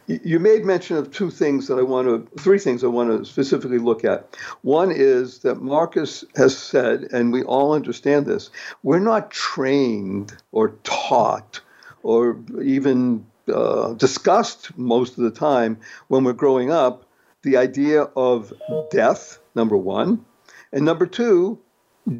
you 0.09 0.39
made 0.39 0.65
mention 0.65 0.97
of 0.97 1.11
two 1.11 1.29
things 1.29 1.67
that 1.67 1.77
I 1.77 1.83
want 1.83 2.07
to, 2.07 2.41
three 2.41 2.57
things 2.57 2.83
I 2.83 2.87
want 2.87 3.11
to 3.11 3.25
specifically 3.25 3.77
look 3.77 4.03
at. 4.03 4.35
One 4.63 4.91
is 4.91 5.39
that 5.39 5.61
Marcus 5.61 6.25
has 6.35 6.57
said, 6.57 7.03
and 7.11 7.31
we 7.31 7.43
all 7.43 7.73
understand 7.73 8.25
this, 8.25 8.49
we're 8.81 8.99
not 8.99 9.29
trained 9.29 10.35
or 10.51 10.69
taught 10.83 11.61
or 12.01 12.39
even 12.63 13.25
uh, 13.53 13.93
discussed 13.93 14.75
most 14.77 15.17
of 15.17 15.23
the 15.23 15.31
time 15.31 15.77
when 16.07 16.23
we're 16.23 16.33
growing 16.33 16.71
up 16.71 17.05
the 17.43 17.57
idea 17.57 18.01
of 18.01 18.51
death, 18.89 19.39
number 19.53 19.77
one, 19.77 20.25
and 20.73 20.85
number 20.85 21.05
two, 21.05 21.59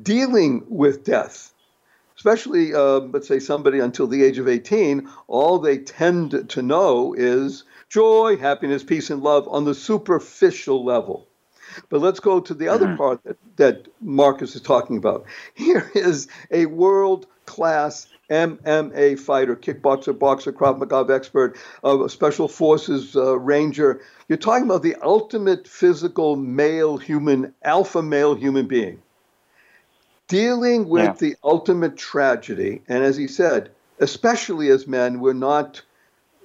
dealing 0.04 0.64
with 0.70 1.04
death 1.04 1.54
especially 2.20 2.74
uh, 2.74 3.00
let's 3.14 3.30
say 3.30 3.40
somebody 3.40 3.80
until 3.80 4.06
the 4.06 4.24
age 4.26 4.38
of 4.38 4.48
18 4.48 5.10
all 5.28 5.58
they 5.58 5.78
tend 5.78 6.50
to 6.50 6.62
know 6.62 7.14
is 7.14 7.64
joy, 7.88 8.36
happiness, 8.38 8.84
peace, 8.84 9.10
and 9.10 9.24
love 9.24 9.48
on 9.48 9.64
the 9.64 9.74
superficial 9.74 10.84
level. 10.84 11.28
But 11.88 12.02
let's 12.02 12.20
go 12.20 12.42
to 12.42 12.54
the 12.54 12.68
other 12.68 12.88
mm-hmm. 12.88 12.98
part 12.98 13.24
that, 13.24 13.38
that 13.56 13.88
Marcus 14.02 14.56
is 14.56 14.62
talking 14.62 14.98
about. 14.98 15.26
Here 15.54 15.90
is 15.96 16.28
a 16.52 16.66
world 16.66 17.26
class 17.46 18.08
MMA 18.30 19.18
fighter, 19.18 19.56
kickboxer, 19.56 20.18
boxer, 20.18 20.52
Krav 20.52 20.78
Maga 20.78 21.12
expert, 21.14 21.58
uh, 21.84 22.08
special 22.10 22.48
forces 22.48 23.16
uh, 23.16 23.40
ranger. 23.40 24.02
You're 24.28 24.38
talking 24.38 24.66
about 24.66 24.84
the 24.84 24.98
ultimate 25.02 25.68
physical 25.68 26.36
male 26.36 26.98
human, 26.98 27.54
alpha 27.64 28.04
male 28.04 28.36
human 28.36 28.68
being. 28.68 29.02
Dealing 30.30 30.88
with 30.88 31.04
yeah. 31.04 31.14
the 31.14 31.36
ultimate 31.44 31.98
tragedy. 31.98 32.82
And 32.88 33.04
as 33.04 33.18
he 33.18 33.28
said, 33.28 33.72
especially 34.00 34.70
as 34.70 34.88
men, 34.88 35.20
we're 35.20 35.34
not 35.34 35.82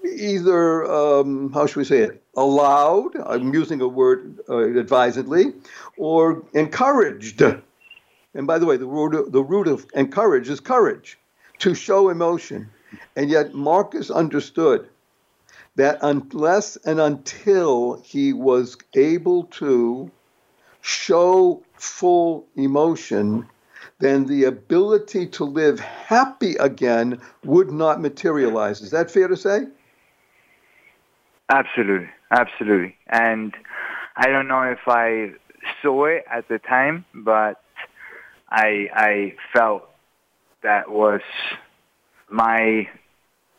either, 0.04 0.84
um, 0.84 1.52
how 1.52 1.66
should 1.66 1.76
we 1.76 1.84
say 1.84 1.98
it, 1.98 2.22
allowed, 2.36 3.14
I'm 3.16 3.54
using 3.54 3.80
a 3.80 3.88
word 3.88 4.40
uh, 4.48 4.58
advisedly, 4.58 5.52
or 5.96 6.42
encouraged. 6.54 7.42
And 7.42 8.46
by 8.46 8.58
the 8.58 8.66
way, 8.66 8.76
the 8.76 8.86
root, 8.86 9.14
of, 9.14 9.32
the 9.32 9.42
root 9.42 9.68
of 9.68 9.86
encourage 9.94 10.48
is 10.48 10.60
courage, 10.60 11.18
to 11.58 11.74
show 11.74 12.08
emotion. 12.08 12.68
And 13.16 13.30
yet 13.30 13.54
Marcus 13.54 14.10
understood 14.10 14.88
that 15.76 15.98
unless 16.02 16.76
and 16.84 17.00
until 17.00 18.00
he 18.02 18.32
was 18.32 18.76
able 18.94 19.44
to 19.44 20.10
show 20.80 21.62
full 21.74 22.46
emotion, 22.56 23.46
then 24.00 24.26
the 24.26 24.44
ability 24.44 25.26
to 25.28 25.44
live 25.44 25.80
happy 25.80 26.56
again 26.56 27.20
would 27.44 27.70
not 27.70 28.00
materialize. 28.00 28.80
Is 28.80 28.90
that 28.90 29.10
fair 29.10 29.28
to 29.28 29.36
say? 29.36 29.66
Absolutely, 31.48 32.08
absolutely. 32.30 32.96
And 33.08 33.54
I 34.16 34.28
don't 34.28 34.48
know 34.48 34.62
if 34.62 34.86
I 34.86 35.32
saw 35.82 36.06
it 36.06 36.24
at 36.30 36.48
the 36.48 36.58
time, 36.58 37.04
but 37.14 37.62
I 38.50 38.88
I 38.94 39.34
felt 39.52 39.88
that 40.62 40.90
was 40.90 41.20
my 42.30 42.88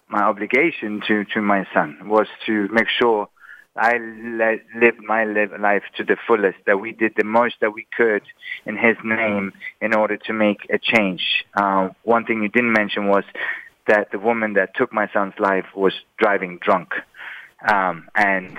my 0.07 0.23
obligation 0.23 1.01
to 1.07 1.25
to 1.33 1.41
my 1.41 1.65
son 1.73 2.09
was 2.09 2.27
to 2.45 2.67
make 2.71 2.87
sure 2.89 3.29
I 3.75 3.97
let, 3.97 4.59
lived 4.75 5.01
my 5.03 5.25
life 5.25 5.83
to 5.97 6.03
the 6.03 6.15
fullest, 6.27 6.57
that 6.65 6.79
we 6.79 6.93
did 6.93 7.13
the 7.17 7.25
most 7.25 7.55
that 7.59 7.73
we 7.73 7.85
could 7.95 8.23
in 8.65 8.77
his 8.77 8.95
name 9.03 9.51
in 9.81 9.93
order 9.93 10.15
to 10.17 10.33
make 10.33 10.65
a 10.69 10.77
change. 10.77 11.45
Uh, 11.55 11.89
one 12.03 12.25
thing 12.25 12.41
you 12.41 12.49
didn't 12.49 12.71
mention 12.71 13.07
was 13.07 13.25
that 13.87 14.11
the 14.11 14.19
woman 14.19 14.53
that 14.53 14.75
took 14.75 14.93
my 14.93 15.09
son's 15.11 15.33
life 15.39 15.65
was 15.75 15.93
driving 16.17 16.57
drunk. 16.59 16.93
Um, 17.67 18.07
and, 18.15 18.57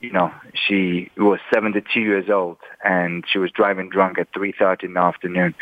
you 0.00 0.12
know, 0.12 0.32
she 0.66 1.10
was 1.16 1.38
72 1.52 2.00
years 2.00 2.28
old 2.28 2.58
and 2.84 3.24
she 3.30 3.38
was 3.38 3.50
driving 3.52 3.88
drunk 3.88 4.18
at 4.18 4.32
3.30 4.32 4.84
in 4.84 4.94
the 4.94 5.00
afternoon. 5.00 5.54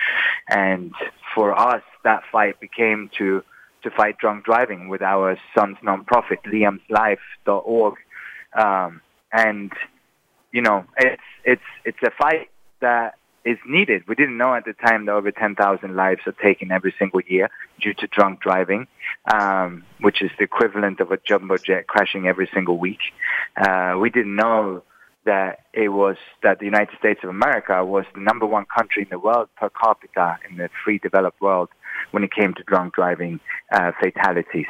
And 0.49 0.93
for 1.35 1.59
us, 1.59 1.83
that 2.05 2.23
fight 2.33 2.61
became 2.61 3.11
to, 3.19 3.43
to 3.83 3.91
fight 3.91 4.19
drunk 4.19 4.45
driving 4.45 4.89
with 4.89 5.03
our 5.03 5.39
son's 5.55 5.77
nonprofit, 5.85 6.39
liamslife.org. 6.47 7.95
Um, 8.57 9.01
and, 9.33 9.73
you 10.53 10.63
know, 10.63 10.85
it's, 10.97 11.23
it's, 11.45 11.63
it's 11.85 12.03
a 12.03 12.11
fight 12.11 12.51
that 12.81 13.15
is 13.45 13.59
needed. 13.65 14.03
We 14.09 14.17
didn't 14.17 14.37
know 14.37 14.55
at 14.55 14.65
the 14.65 14.73
time 14.73 15.07
that 15.07 15.13
over 15.13 15.31
10,000 15.31 15.95
lives 15.95 16.21
are 16.27 16.33
taken 16.33 16.73
every 16.73 16.93
single 16.99 17.21
year 17.21 17.49
due 17.81 17.95
to 17.95 18.07
drunk 18.09 18.41
driving, 18.41 18.89
um, 19.33 19.85
which 20.01 20.21
is 20.21 20.31
the 20.37 20.45
equivalent 20.45 20.99
of 21.01 21.13
a 21.13 21.19
jumbo 21.19 21.57
jet 21.57 21.87
crashing 21.87 22.27
every 22.27 22.51
single 22.53 22.77
week. 22.77 22.99
Uh, 23.57 23.97
we 24.01 24.11
didn't 24.11 24.35
know 24.35 24.83
that 25.27 25.61
it 25.73 25.89
was 25.89 26.17
that 26.43 26.59
the 26.59 26.65
United 26.65 26.97
States 26.99 27.21
of 27.23 27.31
America 27.31 27.85
was 27.85 28.05
the 28.15 28.21
number 28.21 28.47
one 28.47 28.65
country 28.65 29.03
in 29.03 29.09
the 29.11 29.19
world 29.19 29.49
per 29.57 29.69
capita 29.71 30.39
in 30.49 30.57
the 30.57 30.69
free 30.85 30.99
developed 30.99 31.41
world 31.41 31.69
when 32.13 32.25
it 32.25 32.33
came 32.33 32.55
to 32.55 32.63
drunk 32.65 32.95
driving 32.95 33.39
uh, 33.73 33.93
fatalities. 34.01 34.67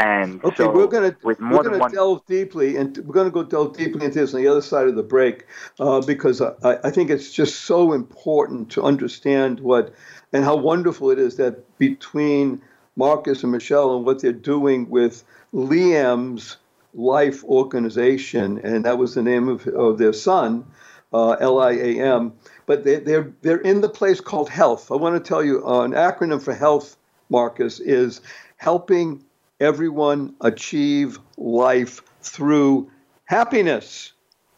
And 0.00 0.42
okay, 0.42 0.56
so 0.56 0.70
we're 0.70 0.86
going 0.86 1.10
to 1.10 1.16
we're 1.22 1.34
going 1.34 1.78
to 1.78 1.88
delve 1.94 2.24
deeply, 2.24 2.78
and 2.78 2.96
we're 3.04 3.12
going 3.12 3.26
to 3.26 3.30
go 3.30 3.42
delve 3.42 3.76
deeply 3.76 4.06
into 4.06 4.20
this 4.20 4.32
on 4.32 4.40
the 4.40 4.48
other 4.48 4.62
side 4.62 4.88
of 4.88 4.94
the 4.96 5.02
break, 5.02 5.44
uh, 5.78 6.00
because 6.00 6.40
I, 6.40 6.78
I 6.82 6.90
think 6.90 7.10
it's 7.10 7.30
just 7.30 7.64
so 7.64 7.92
important 7.92 8.70
to 8.70 8.82
understand 8.82 9.60
what 9.60 9.92
and 10.32 10.42
how 10.42 10.56
wonderful 10.56 11.10
it 11.10 11.18
is 11.18 11.36
that 11.36 11.76
between 11.76 12.62
Marcus 12.96 13.42
and 13.42 13.52
Michelle 13.52 13.94
and 13.94 14.06
what 14.06 14.22
they're 14.22 14.32
doing 14.32 14.88
with 14.88 15.22
Liam's 15.52 16.56
Life 16.94 17.44
Organization, 17.44 18.58
and 18.64 18.86
that 18.86 18.96
was 18.96 19.14
the 19.14 19.22
name 19.22 19.50
of, 19.50 19.66
of 19.66 19.98
their 19.98 20.14
son, 20.14 20.64
uh, 21.12 21.32
L-I-A-M. 21.32 22.32
But 22.64 22.84
they, 22.84 22.96
they're 23.00 23.34
they're 23.42 23.60
in 23.60 23.82
the 23.82 23.88
place 23.90 24.22
called 24.22 24.48
Health. 24.48 24.90
I 24.90 24.96
want 24.96 25.22
to 25.22 25.28
tell 25.28 25.44
you 25.44 25.62
uh, 25.66 25.82
an 25.82 25.92
acronym 25.92 26.40
for 26.40 26.54
Health, 26.54 26.96
Marcus, 27.28 27.80
is 27.80 28.22
helping 28.56 29.24
everyone 29.60 30.34
achieve 30.40 31.18
life 31.36 32.00
through 32.22 32.90
happiness. 33.24 34.12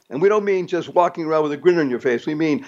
And 0.09 0.21
we 0.23 0.29
don't 0.29 0.45
mean 0.45 0.67
just 0.67 0.89
walking 0.91 1.25
around 1.25 1.45
with 1.45 1.53
a 1.53 1.57
grin 1.57 1.79
on 1.79 1.91
your 1.91 2.01
face. 2.01 2.27
We 2.27 2.35
mean 2.35 2.67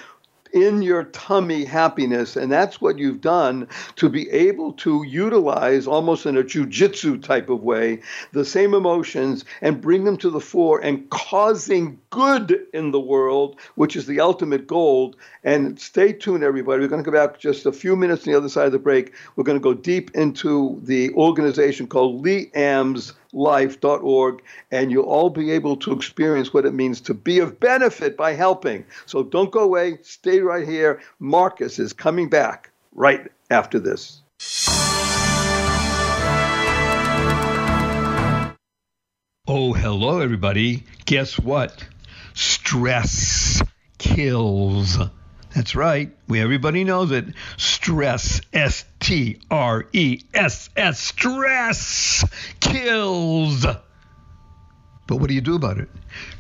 in 0.55 0.81
your 0.83 1.05
tummy 1.05 1.65
happiness. 1.65 2.37
And 2.37 2.51
that's 2.51 2.81
what 2.81 2.99
you've 2.99 3.21
done 3.21 3.69
to 3.97 4.09
be 4.09 4.31
able 4.31 4.73
to 4.75 5.05
utilize, 5.05 5.87
almost 5.87 6.25
in 6.25 6.37
a 6.37 6.45
jujitsu 6.45 7.23
type 7.23 7.51
of 7.51 7.63
way, 7.63 8.01
the 8.33 8.45
same 8.45 8.73
emotions 8.73 9.45
and 9.61 9.81
bring 9.81 10.05
them 10.05 10.17
to 10.19 10.31
the 10.31 10.41
fore 10.41 10.79
and 10.79 11.11
causing 11.11 11.99
good 12.11 12.67
in 12.73 12.93
the 12.93 13.01
world, 13.01 13.59
which 13.75 13.97
is 13.97 14.07
the 14.07 14.21
ultimate 14.21 14.67
goal. 14.67 15.17
And 15.43 15.79
stay 15.79 16.13
tuned, 16.13 16.45
everybody. 16.45 16.81
We're 16.81 16.89
going 16.89 17.05
to 17.05 17.11
go 17.11 17.17
back 17.17 17.39
just 17.39 17.67
a 17.67 17.73
few 17.73 17.97
minutes 17.97 18.27
on 18.27 18.33
the 18.33 18.39
other 18.39 18.49
side 18.49 18.67
of 18.67 18.73
the 18.73 18.79
break. 18.79 19.13
We're 19.35 19.45
going 19.45 19.59
to 19.59 19.63
go 19.63 19.75
deep 19.75 20.13
into 20.15 20.81
the 20.85 21.13
organization 21.15 21.89
called 21.89 22.25
Liam's 22.25 23.13
life.org, 23.35 24.43
and 24.71 24.91
you'll 24.91 25.05
all 25.05 25.31
be 25.31 25.51
able 25.51 25.77
to 25.77 25.93
experience 25.93 26.55
what 26.55 26.65
it 26.65 26.73
means 26.73 27.01
to 27.03 27.15
be 27.15 27.41
of 27.41 27.61
benefit 27.61 28.17
by 28.17 28.33
helping. 28.33 28.85
So 29.07 29.23
don't 29.23 29.51
go 29.51 29.61
away, 29.61 29.99
stay 30.03 30.41
right 30.41 30.67
here. 30.67 31.03
Marcus 31.19 31.79
is 31.79 31.93
coming 31.93 32.31
back 32.31 32.71
right 32.95 33.31
after 33.51 33.79
this. 33.79 34.23
Oh, 39.47 39.75
hello, 39.75 40.21
everybody. 40.21 40.85
Guess 41.05 41.39
what? 41.39 41.87
Stress 42.33 43.63
kills. 43.99 44.99
That's 45.55 45.77
right. 45.77 46.11
We, 46.27 46.41
everybody 46.41 46.83
knows 46.83 47.13
it. 47.13 47.27
Stress, 47.57 48.41
S 48.53 48.85
T 49.05 49.39
R 49.51 49.85
E 49.93 50.23
S 50.33 50.71
S, 50.75 50.99
stress 50.99 52.25
kills. 52.61 53.67
But 55.07 55.17
what 55.17 55.29
do 55.29 55.35
you 55.35 55.43
do 55.43 55.55
about 55.55 55.79
it? 55.79 55.89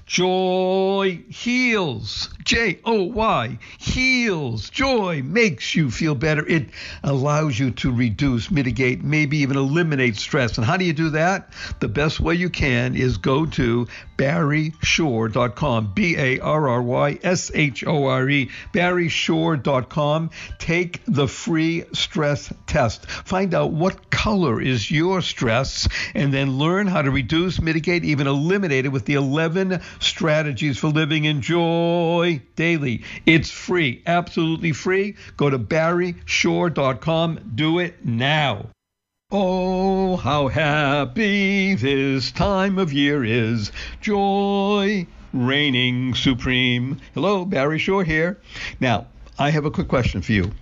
Joy 0.07 1.25
heals. 1.29 2.29
J 2.45 2.79
O 2.85 3.05
Y 3.05 3.59
heals. 3.79 4.69
Joy 4.69 5.23
makes 5.25 5.75
you 5.75 5.91
feel 5.91 6.15
better. 6.15 6.47
It 6.47 6.69
allows 7.03 7.59
you 7.59 7.71
to 7.73 7.91
reduce, 7.91 8.51
mitigate, 8.51 9.03
maybe 9.03 9.39
even 9.39 9.57
eliminate 9.57 10.17
stress. 10.17 10.59
And 10.59 10.67
how 10.67 10.77
do 10.77 10.85
you 10.85 10.93
do 10.93 11.11
that? 11.11 11.53
The 11.81 11.89
best 11.89 12.21
way 12.21 12.35
you 12.35 12.51
can 12.51 12.97
is 12.97 13.17
go 13.17 13.47
to 13.47 13.89
barryshore.com. 14.19 15.93
B 15.95 16.17
A 16.17 16.39
R 16.39 16.69
R 16.69 16.83
Y 16.83 17.19
S 17.23 17.51
H 17.55 17.85
O 17.87 18.07
R 18.07 18.29
E. 18.29 18.51
barryshore.com. 18.73 20.31
Take 20.59 21.01
the 21.07 21.27
free 21.27 21.85
stress 21.95 22.53
test. 22.67 23.11
Find 23.11 23.55
out 23.55 23.73
what 23.73 24.11
color 24.11 24.61
is 24.61 24.91
your 24.91 25.23
stress 25.23 25.89
and 26.15 26.33
then 26.33 26.59
learn 26.59 26.87
how 26.87 27.01
to 27.03 27.11
reduce, 27.11 27.61
mitigate, 27.61 28.05
even 28.05 28.27
eliminate 28.27 28.53
it 28.62 28.92
with 28.92 29.07
the 29.07 29.14
11 29.14 29.80
strategies 29.98 30.78
for 30.78 30.88
living 30.88 31.24
in 31.24 31.40
joy 31.40 32.40
daily. 32.55 33.02
It's 33.26 33.50
free, 33.50 34.02
absolutely 34.07 34.72
free. 34.72 35.16
Go 35.36 35.50
to 35.50 35.59
barryshore.com. 35.59 37.52
Do 37.55 37.80
it 37.80 38.05
now. 38.05 38.68
Oh, 39.32 40.16
how 40.16 40.46
happy 40.46 41.74
this 41.74 42.30
time 42.30 42.78
of 42.78 42.92
year 42.92 43.24
is. 43.24 43.72
Joy 44.00 45.09
reigning 45.32 46.14
supreme. 46.14 47.00
Hello, 47.14 47.44
Barry 47.44 47.78
Shore 47.78 48.05
here. 48.05 48.40
Now, 48.78 49.07
I 49.36 49.50
have 49.50 49.64
a 49.64 49.70
quick 49.70 49.88
question 49.88 50.22
for 50.22 50.32
you. 50.32 50.52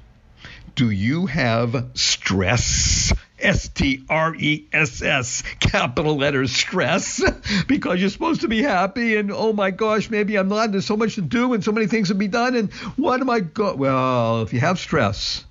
Do 0.75 0.89
you 0.89 1.27
have 1.27 1.91
stress? 1.95 3.13
S 3.43 3.69
T 3.69 4.05
R 4.09 4.35
E 4.35 4.67
S 4.73 5.03
S, 5.03 5.43
capital 5.61 6.17
letters, 6.17 6.53
stress, 6.53 7.23
because 7.67 8.01
you're 8.01 8.11
supposed 8.11 8.43
to 8.43 8.49
be 8.49 8.63
happy. 8.63 9.17
And 9.17 9.31
oh 9.33 9.53
my 9.53 9.71
gosh, 9.71 10.09
maybe 10.09 10.37
I'm 10.37 10.49
not. 10.49 10.73
There's 10.73 10.87
so 10.87 10.97
much 10.97 11.17
to 11.17 11.23
do 11.23 11.53
and 11.53 11.63
so 11.63 11.73
many 11.73 11.87
things 11.87 12.09
to 12.09 12.15
be 12.15 12.29
done. 12.29 12.55
And 12.55 12.73
what 12.97 13.21
am 13.21 13.29
I 13.29 13.41
go? 13.41 13.75
Well, 13.75 14.43
if 14.43 14.53
you 14.53 14.61
have 14.61 14.79
stress 14.79 15.45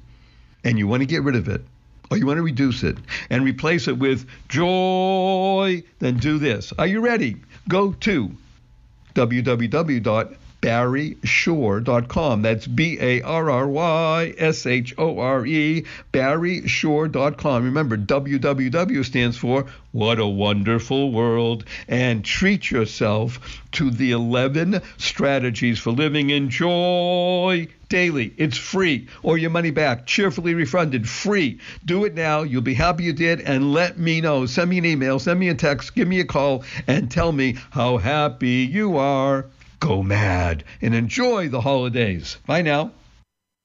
and 0.64 0.78
you 0.80 0.88
want 0.88 1.02
to 1.02 1.08
get 1.08 1.24
rid 1.24 1.36
of 1.36 1.48
it, 1.48 1.62
or 2.10 2.18
you 2.18 2.26
want 2.26 2.38
to 2.38 2.44
reduce 2.44 2.84
it 2.84 2.98
and 3.30 3.46
replace 3.46 3.88
it 3.88 3.98
with 3.98 4.28
joy, 4.50 5.82
then 6.00 6.18
do 6.18 6.40
this. 6.40 6.74
Are 6.78 6.88
you 6.88 7.00
ready? 7.00 7.38
Go 7.70 7.94
to 7.94 8.32
www 9.16 10.38
barryshore.com. 10.62 12.42
That's 12.44 12.68
B 12.68 12.98
A 13.02 13.22
R 13.22 13.50
R 13.50 13.68
Y 13.68 14.34
S 14.38 14.66
H 14.66 14.94
O 14.98 15.20
R 15.20 15.46
E, 15.46 15.86
barryshore.com. 16.14 17.64
Remember, 17.64 17.98
WWW 17.98 19.04
stands 19.04 19.38
for 19.38 19.66
What 19.92 20.20
a 20.20 20.28
Wonderful 20.28 21.12
World. 21.12 21.66
And 21.88 22.24
treat 22.24 22.70
yourself 22.70 23.60
to 23.74 23.90
the 23.90 24.12
11 24.12 24.82
strategies 24.98 25.80
for 25.80 25.92
living 25.92 26.30
in 26.30 26.50
joy 26.50 27.68
daily. 27.90 28.34
It's 28.38 28.58
free 28.58 29.08
or 29.24 29.38
your 29.38 29.50
money 29.50 29.72
back, 29.72 30.06
cheerfully 30.06 30.54
refunded, 30.54 31.10
free. 31.10 31.60
Do 31.84 32.06
it 32.06 32.14
now. 32.14 32.44
You'll 32.44 32.62
be 32.62 32.74
happy 32.74 33.04
you 33.04 33.14
did 33.14 33.42
and 33.42 33.74
let 33.74 33.98
me 33.98 34.22
know. 34.22 34.46
Send 34.46 34.70
me 34.70 34.78
an 34.78 34.86
email, 34.86 35.20
send 35.20 35.40
me 35.40 35.50
a 35.50 35.56
text, 35.56 35.96
give 35.96 36.08
me 36.08 36.20
a 36.20 36.26
call, 36.26 36.64
and 36.88 37.12
tell 37.12 37.32
me 37.32 37.58
how 37.72 37.98
happy 37.98 38.70
you 38.72 38.98
are 38.98 39.48
go 39.82 40.02
mad 40.02 40.64
and 40.82 40.96
enjoy 40.96 41.50
the 41.50 41.60
holidays. 41.60 42.38
Bye 42.46 42.62
now. 42.62 42.92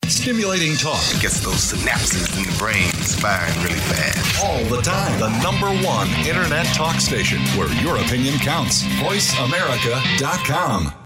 Stimulating 0.07 0.75
talk 0.77 1.03
gets 1.21 1.41
those 1.41 1.73
synapses 1.73 2.37
in 2.37 2.43
the 2.45 2.53
brain 2.59 2.91
firing 3.21 3.55
really 3.63 3.79
fast. 3.81 4.45
All 4.45 4.65
the 4.65 4.81
time. 4.83 5.21
The 5.21 5.31
number 5.43 5.69
one 5.87 6.09
internet 6.27 6.67
talk 6.75 7.01
station 7.01 7.39
where 7.57 7.73
your 7.83 7.97
opinion 7.99 8.39
counts. 8.39 8.83
VoiceAmerica.com. 9.01 11.06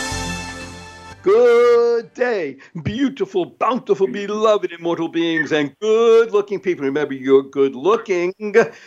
Good 1.23 2.15
day, 2.15 2.57
beautiful, 2.81 3.45
bountiful, 3.45 4.07
beloved, 4.07 4.71
immortal 4.71 5.07
beings, 5.07 5.51
and 5.51 5.77
good 5.79 6.31
looking 6.31 6.59
people. 6.59 6.83
Remember, 6.83 7.13
you're 7.13 7.43
good 7.43 7.75
looking 7.75 8.33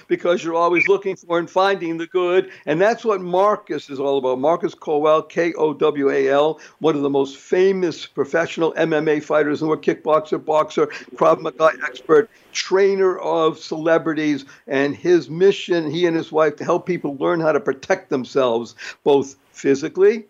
because 0.08 0.42
you're 0.42 0.56
always 0.56 0.88
looking 0.88 1.14
for 1.14 1.38
and 1.38 1.48
finding 1.48 1.96
the 1.96 2.08
good. 2.08 2.50
And 2.66 2.80
that's 2.80 3.04
what 3.04 3.20
Marcus 3.20 3.88
is 3.88 4.00
all 4.00 4.18
about. 4.18 4.40
Marcus 4.40 4.74
Kowal, 4.74 5.28
K 5.28 5.52
O 5.52 5.74
W 5.74 6.10
A 6.10 6.28
L, 6.28 6.58
one 6.80 6.96
of 6.96 7.02
the 7.02 7.10
most 7.10 7.36
famous 7.36 8.04
professional 8.04 8.72
MMA 8.72 9.22
fighters 9.22 9.62
in 9.62 9.66
the 9.66 9.68
world, 9.68 9.84
kickboxer, 9.84 10.44
boxer, 10.44 10.88
Krav 11.14 11.40
Maga 11.40 11.70
expert, 11.84 12.28
trainer 12.50 13.16
of 13.18 13.60
celebrities. 13.60 14.44
And 14.66 14.96
his 14.96 15.30
mission, 15.30 15.88
he 15.88 16.04
and 16.04 16.16
his 16.16 16.32
wife, 16.32 16.56
to 16.56 16.64
help 16.64 16.84
people 16.84 17.16
learn 17.16 17.38
how 17.38 17.52
to 17.52 17.60
protect 17.60 18.10
themselves, 18.10 18.74
both 19.04 19.36
physically, 19.52 20.24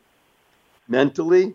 mentally, 0.87 1.55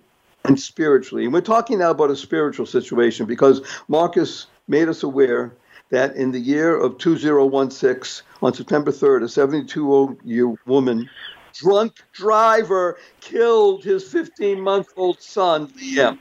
and 0.49 0.59
spiritually. 0.59 1.25
And 1.25 1.33
we're 1.33 1.41
talking 1.41 1.77
now 1.77 1.91
about 1.91 2.09
a 2.09 2.15
spiritual 2.15 2.65
situation 2.65 3.27
because 3.27 3.61
Marcus 3.87 4.47
made 4.67 4.89
us 4.89 5.03
aware 5.03 5.53
that 5.91 6.15
in 6.15 6.31
the 6.31 6.39
year 6.39 6.75
of 6.75 6.97
2016, 6.97 8.25
on 8.41 8.53
September 8.55 8.91
3rd, 8.91 9.23
a 9.23 9.29
72 9.29 10.17
year 10.23 10.47
old 10.47 10.57
woman, 10.65 11.07
drunk 11.53 11.93
driver, 12.13 12.97
killed 13.21 13.83
his 13.83 14.03
15 14.11 14.59
month 14.59 14.87
old 14.97 15.21
son, 15.21 15.67
Liam, 15.67 16.17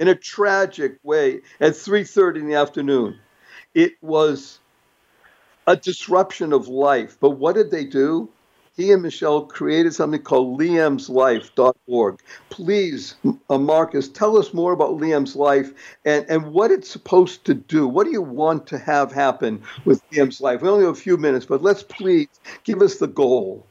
in 0.00 0.08
a 0.08 0.14
tragic 0.16 0.98
way 1.04 1.40
at 1.60 1.74
3.30 1.74 2.36
in 2.38 2.48
the 2.48 2.54
afternoon. 2.54 3.16
It 3.74 3.92
was 4.02 4.58
a 5.68 5.76
disruption 5.76 6.52
of 6.52 6.66
life. 6.66 7.16
But 7.20 7.30
what 7.30 7.54
did 7.54 7.70
they 7.70 7.84
do? 7.84 8.28
He 8.76 8.92
and 8.92 9.02
Michelle 9.02 9.46
created 9.46 9.94
something 9.94 10.22
called 10.22 10.60
Liam's 10.60 11.08
liamslife.org. 11.08 12.20
Please, 12.50 13.14
uh, 13.48 13.58
Marcus, 13.58 14.08
tell 14.08 14.36
us 14.36 14.52
more 14.52 14.72
about 14.72 14.98
Liam's 14.98 15.34
Life 15.34 15.72
and, 16.04 16.26
and 16.28 16.52
what 16.52 16.70
it's 16.70 16.90
supposed 16.90 17.44
to 17.46 17.54
do. 17.54 17.88
What 17.88 18.04
do 18.04 18.12
you 18.12 18.22
want 18.22 18.66
to 18.68 18.78
have 18.78 19.12
happen 19.12 19.62
with 19.84 20.08
Liam's 20.10 20.40
Life? 20.40 20.60
We 20.60 20.68
only 20.68 20.84
have 20.84 20.94
a 20.94 21.00
few 21.00 21.16
minutes, 21.16 21.46
but 21.46 21.62
let's 21.62 21.82
please 21.82 22.28
give 22.64 22.82
us 22.82 22.96
the 22.96 23.06
goal. 23.06 23.66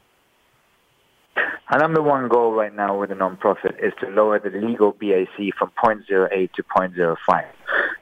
Our 1.68 1.78
number 1.78 2.02
one 2.02 2.28
goal 2.28 2.52
right 2.52 2.74
now 2.74 2.98
with 2.98 3.10
the 3.10 3.16
nonprofit 3.16 3.82
is 3.84 3.92
to 4.00 4.08
lower 4.08 4.38
the 4.38 4.50
legal 4.50 4.92
BAC 4.92 5.52
from 5.58 5.70
0.08 5.82 6.52
to 6.52 6.62
0.05. 6.62 7.44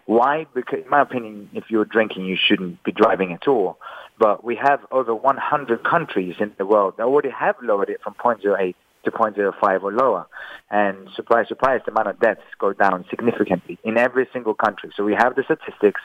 Why? 0.07 0.47
Because, 0.55 0.81
in 0.85 0.91
my 0.91 1.01
opinion, 1.01 1.49
if 1.55 1.65
you're 1.71 1.87
drinking, 1.87 2.27
you 2.27 2.37
shouldn't 2.37 2.83
be 2.85 2.93
driving 2.93 3.33
at 3.33 3.49
all. 3.49 3.79
But 4.19 4.45
we 4.45 4.57
have 4.57 4.81
over 4.91 5.15
100 5.15 5.85
countries 5.85 6.37
in 6.39 6.53
the 6.57 6.67
world 6.67 6.95
that 6.97 7.05
already 7.05 7.31
have 7.31 7.57
lowered 7.63 7.91
it 7.91 8.01
from 8.03 8.15
0.08 8.15 8.75
to 9.05 9.11
0.05 9.11 9.83
or 9.83 9.93
lower. 9.93 10.27
And 10.71 11.09
surprise, 11.15 11.49
surprise, 11.49 11.81
the 11.85 11.93
amount 11.93 12.09
of 12.09 12.21
deaths 12.21 12.43
go 12.59 12.73
down 12.73 13.05
significantly 13.11 13.79
in 13.85 13.97
every 13.97 14.29
single 14.33 14.55
country. 14.55 14.91
So 14.97 15.05
we 15.05 15.15
have 15.15 15.35
the 15.35 15.43
statistics, 15.45 16.01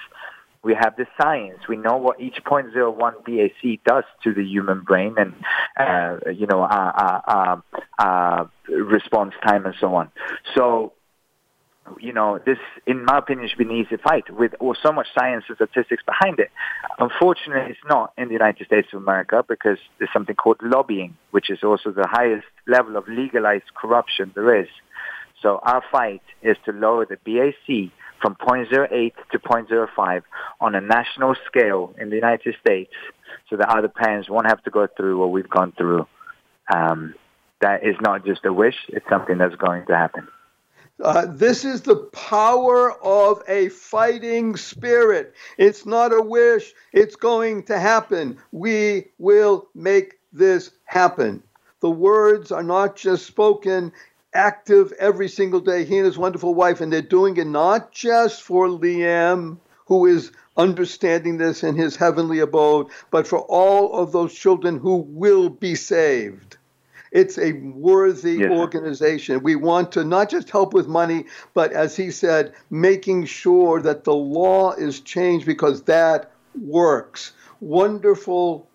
we 0.64 0.76
have 0.76 0.96
the 0.98 1.08
science, 1.20 1.68
we 1.68 1.78
know 1.78 1.98
what 1.98 2.20
each 2.20 2.44
0.01 2.44 3.24
BAC 3.26 3.84
does 3.86 4.04
to 4.24 4.34
the 4.34 4.44
human 4.44 4.82
brain 4.82 5.16
and, 5.18 5.34
uh, 5.78 6.30
you 6.32 6.48
know, 6.48 6.64
uh, 6.64 7.22
uh, 7.28 7.62
uh, 7.98 8.46
response 8.68 9.34
time 9.46 9.66
and 9.66 9.76
so 9.80 9.96
on. 9.96 10.12
So 10.56 10.94
you 12.00 12.14
know, 12.14 12.40
this, 12.46 12.58
in 12.86 13.06
my 13.06 13.18
opinion, 13.18 13.48
should 13.50 13.58
be 13.58 13.66
an 13.66 13.72
easy 13.72 13.98
fight 13.98 14.30
with 14.30 14.54
or 14.60 14.76
so 14.82 14.92
much 14.92 15.08
science 15.18 15.46
and 15.48 15.56
statistics 15.56 16.04
behind 16.04 16.40
it. 16.40 16.50
Unfortunately, 16.98 17.72
it's 17.72 17.80
not 17.90 18.14
in 18.18 18.28
the 18.28 18.34
United 18.34 18.66
States 18.68 18.88
of 18.94 19.02
America 19.02 19.44
because 19.48 19.78
there's 19.98 20.12
something 20.14 20.36
called 20.36 20.58
lobbying, 20.62 21.18
which 21.32 21.50
is 21.50 21.64
also 21.64 21.92
the 21.92 22.08
highest 22.08 22.46
level 22.68 22.98
of 22.98 23.08
legalized 23.08 23.74
corruption 23.76 24.32
there 24.36 24.62
is. 24.62 24.68
So 25.42 25.60
our 25.64 25.84
fight 25.92 26.22
is 26.42 26.58
to 26.66 26.72
lower 26.72 27.06
the 27.06 27.18
BAC 27.26 27.92
from 28.22 28.36
0.08 28.36 29.14
to 29.32 29.40
0.05 29.40 30.22
on 30.60 30.76
a 30.76 30.82
national 30.82 31.36
scale 31.48 31.94
in 31.98 32.10
the 32.10 32.16
United 32.16 32.56
States 32.60 32.94
so 33.50 33.56
that 33.58 33.70
other 33.70 33.88
parents 33.88 34.30
won't 34.30 34.48
have 34.48 34.62
to 34.64 34.70
go 34.70 34.88
through 34.98 35.18
what 35.18 35.32
we've 35.32 35.50
gone 35.50 35.72
through. 35.78 36.06
Um, 36.74 37.16
that 37.62 37.84
is 37.84 37.96
not 38.02 38.26
just 38.26 38.46
a 38.46 38.54
wish, 38.54 38.76
it's 38.90 39.06
something 39.10 39.38
that's 39.38 39.56
going 39.56 39.86
to 39.88 39.96
happen. 39.96 40.28
Uh, 41.02 41.26
this 41.28 41.64
is 41.64 41.82
the 41.82 41.96
power 41.96 42.92
of 43.02 43.42
a 43.48 43.70
fighting 43.70 44.58
spirit. 44.58 45.34
It's 45.58 45.86
not 45.86 46.14
a 46.14 46.22
wish, 46.22 46.74
it's 46.92 47.16
going 47.16 47.64
to 47.64 47.80
happen. 47.80 48.38
We 48.52 49.08
will 49.18 49.70
make 49.74 50.20
this 50.34 50.72
happen. 50.84 51.42
The 51.80 51.90
words 51.90 52.52
are 52.52 52.64
not 52.64 52.98
just 52.98 53.26
spoken, 53.26 53.94
active 54.34 54.92
every 55.00 55.30
single 55.30 55.62
day. 55.62 55.86
He 55.86 55.98
and 55.98 56.06
his 56.06 56.18
wonderful 56.18 56.54
wife, 56.54 56.82
and 56.82 56.92
they're 56.92 57.02
doing 57.02 57.38
it 57.38 57.48
not 57.48 57.94
just 57.94 58.42
for 58.44 58.68
Liam, 58.68 59.58
who 59.86 60.06
is 60.06 60.32
understanding 60.58 61.38
this 61.38 61.64
in 61.64 61.76
his 61.76 61.96
heavenly 61.96 62.40
abode, 62.40 62.88
but 63.10 63.26
for 63.26 63.40
all 63.40 63.94
of 63.94 64.12
those 64.12 64.34
children 64.34 64.78
who 64.78 64.98
will 64.98 65.50
be 65.50 65.76
saved. 65.76 66.58
It's 67.12 67.38
a 67.38 67.54
worthy 67.54 68.40
yes. 68.40 68.52
organization. 68.52 69.42
We 69.44 69.56
want 69.56 69.92
to 69.94 70.04
not 70.04 70.30
just 70.30 70.50
help 70.50 70.74
with 70.74 70.88
money, 70.88 71.26
but 71.54 71.72
as 71.72 71.96
he 71.96 72.12
said, 72.12 72.54
making 72.70 73.26
sure 73.26 73.82
that 73.82 74.04
the 74.04 74.14
law 74.14 74.74
is 74.74 75.00
changed 75.00 75.46
because 75.46 75.84
that 75.84 76.32
works. 76.62 77.34
Wonderful, 77.62 78.68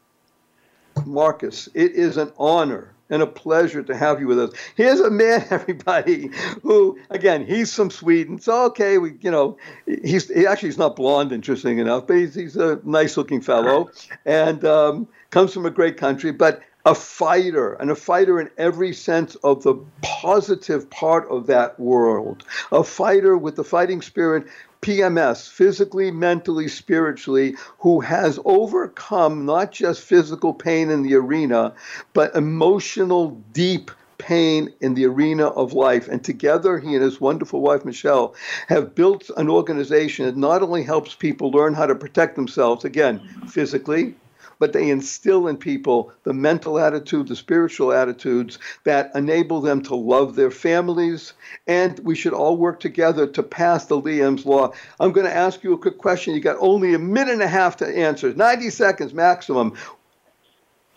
Marcus. 1.06 1.68
It 1.74 1.92
is 1.92 2.16
an 2.16 2.32
honor 2.38 2.94
and 3.10 3.22
a 3.22 3.26
pleasure 3.26 3.82
to 3.82 3.96
have 3.96 4.20
you 4.20 4.26
with 4.26 4.40
us. 4.40 4.50
Here's 4.76 5.00
a 5.00 5.10
man, 5.10 5.46
everybody, 5.50 6.30
who 6.62 6.98
again 7.10 7.46
he's 7.46 7.74
from 7.74 7.90
Sweden. 7.90 8.38
So 8.38 8.64
okay, 8.66 8.98
we 8.98 9.14
you 9.20 9.30
know 9.30 9.56
he's 9.86 10.28
he 10.28 10.46
actually 10.46 10.70
he's 10.70 10.78
not 10.78 10.96
blonde, 10.96 11.32
interesting 11.32 11.78
enough, 11.78 12.06
but 12.06 12.16
he's, 12.16 12.34
he's 12.34 12.56
a 12.56 12.80
nice 12.84 13.16
looking 13.16 13.40
fellow 13.40 13.90
and 14.24 14.64
um, 14.64 15.08
comes 15.30 15.52
from 15.52 15.66
a 15.66 15.70
great 15.70 15.96
country. 15.96 16.32
But 16.32 16.62
a 16.86 16.94
fighter, 16.94 17.72
and 17.74 17.90
a 17.90 17.94
fighter 17.94 18.40
in 18.40 18.50
every 18.58 18.92
sense 18.92 19.36
of 19.36 19.62
the 19.62 19.74
positive 20.02 20.88
part 20.90 21.26
of 21.30 21.46
that 21.46 21.78
world. 21.80 22.44
A 22.72 22.84
fighter 22.84 23.38
with 23.38 23.56
the 23.56 23.64
fighting 23.64 24.02
spirit, 24.02 24.46
PMS, 24.82 25.48
physically, 25.48 26.10
mentally, 26.10 26.68
spiritually, 26.68 27.56
who 27.78 28.00
has 28.00 28.38
overcome 28.44 29.46
not 29.46 29.72
just 29.72 30.02
physical 30.02 30.52
pain 30.52 30.90
in 30.90 31.02
the 31.02 31.14
arena, 31.14 31.72
but 32.12 32.34
emotional, 32.36 33.30
deep 33.52 33.90
pain 34.18 34.72
in 34.80 34.94
the 34.94 35.06
arena 35.06 35.46
of 35.46 35.72
life. 35.72 36.06
And 36.08 36.22
together, 36.22 36.78
he 36.78 36.94
and 36.94 37.02
his 37.02 37.20
wonderful 37.20 37.62
wife, 37.62 37.84
Michelle, 37.86 38.34
have 38.68 38.94
built 38.94 39.30
an 39.38 39.48
organization 39.48 40.26
that 40.26 40.36
not 40.36 40.62
only 40.62 40.82
helps 40.82 41.14
people 41.14 41.50
learn 41.50 41.72
how 41.72 41.86
to 41.86 41.94
protect 41.94 42.36
themselves, 42.36 42.84
again, 42.84 43.20
physically, 43.48 44.14
but 44.58 44.72
they 44.72 44.90
instill 44.90 45.48
in 45.48 45.56
people 45.56 46.12
the 46.24 46.32
mental 46.32 46.78
attitude, 46.78 47.28
the 47.28 47.36
spiritual 47.36 47.92
attitudes 47.92 48.58
that 48.84 49.10
enable 49.14 49.60
them 49.60 49.82
to 49.82 49.94
love 49.94 50.34
their 50.34 50.50
families. 50.50 51.32
And 51.66 51.98
we 52.00 52.14
should 52.14 52.32
all 52.32 52.56
work 52.56 52.80
together 52.80 53.26
to 53.26 53.42
pass 53.42 53.86
the 53.86 54.00
Liam's 54.00 54.46
Law. 54.46 54.72
I'm 55.00 55.12
going 55.12 55.26
to 55.26 55.34
ask 55.34 55.62
you 55.62 55.72
a 55.72 55.78
quick 55.78 55.98
question. 55.98 56.34
You 56.34 56.40
got 56.40 56.56
only 56.60 56.94
a 56.94 56.98
minute 56.98 57.32
and 57.32 57.42
a 57.42 57.48
half 57.48 57.76
to 57.78 57.86
answer, 57.86 58.32
90 58.32 58.70
seconds 58.70 59.14
maximum. 59.14 59.74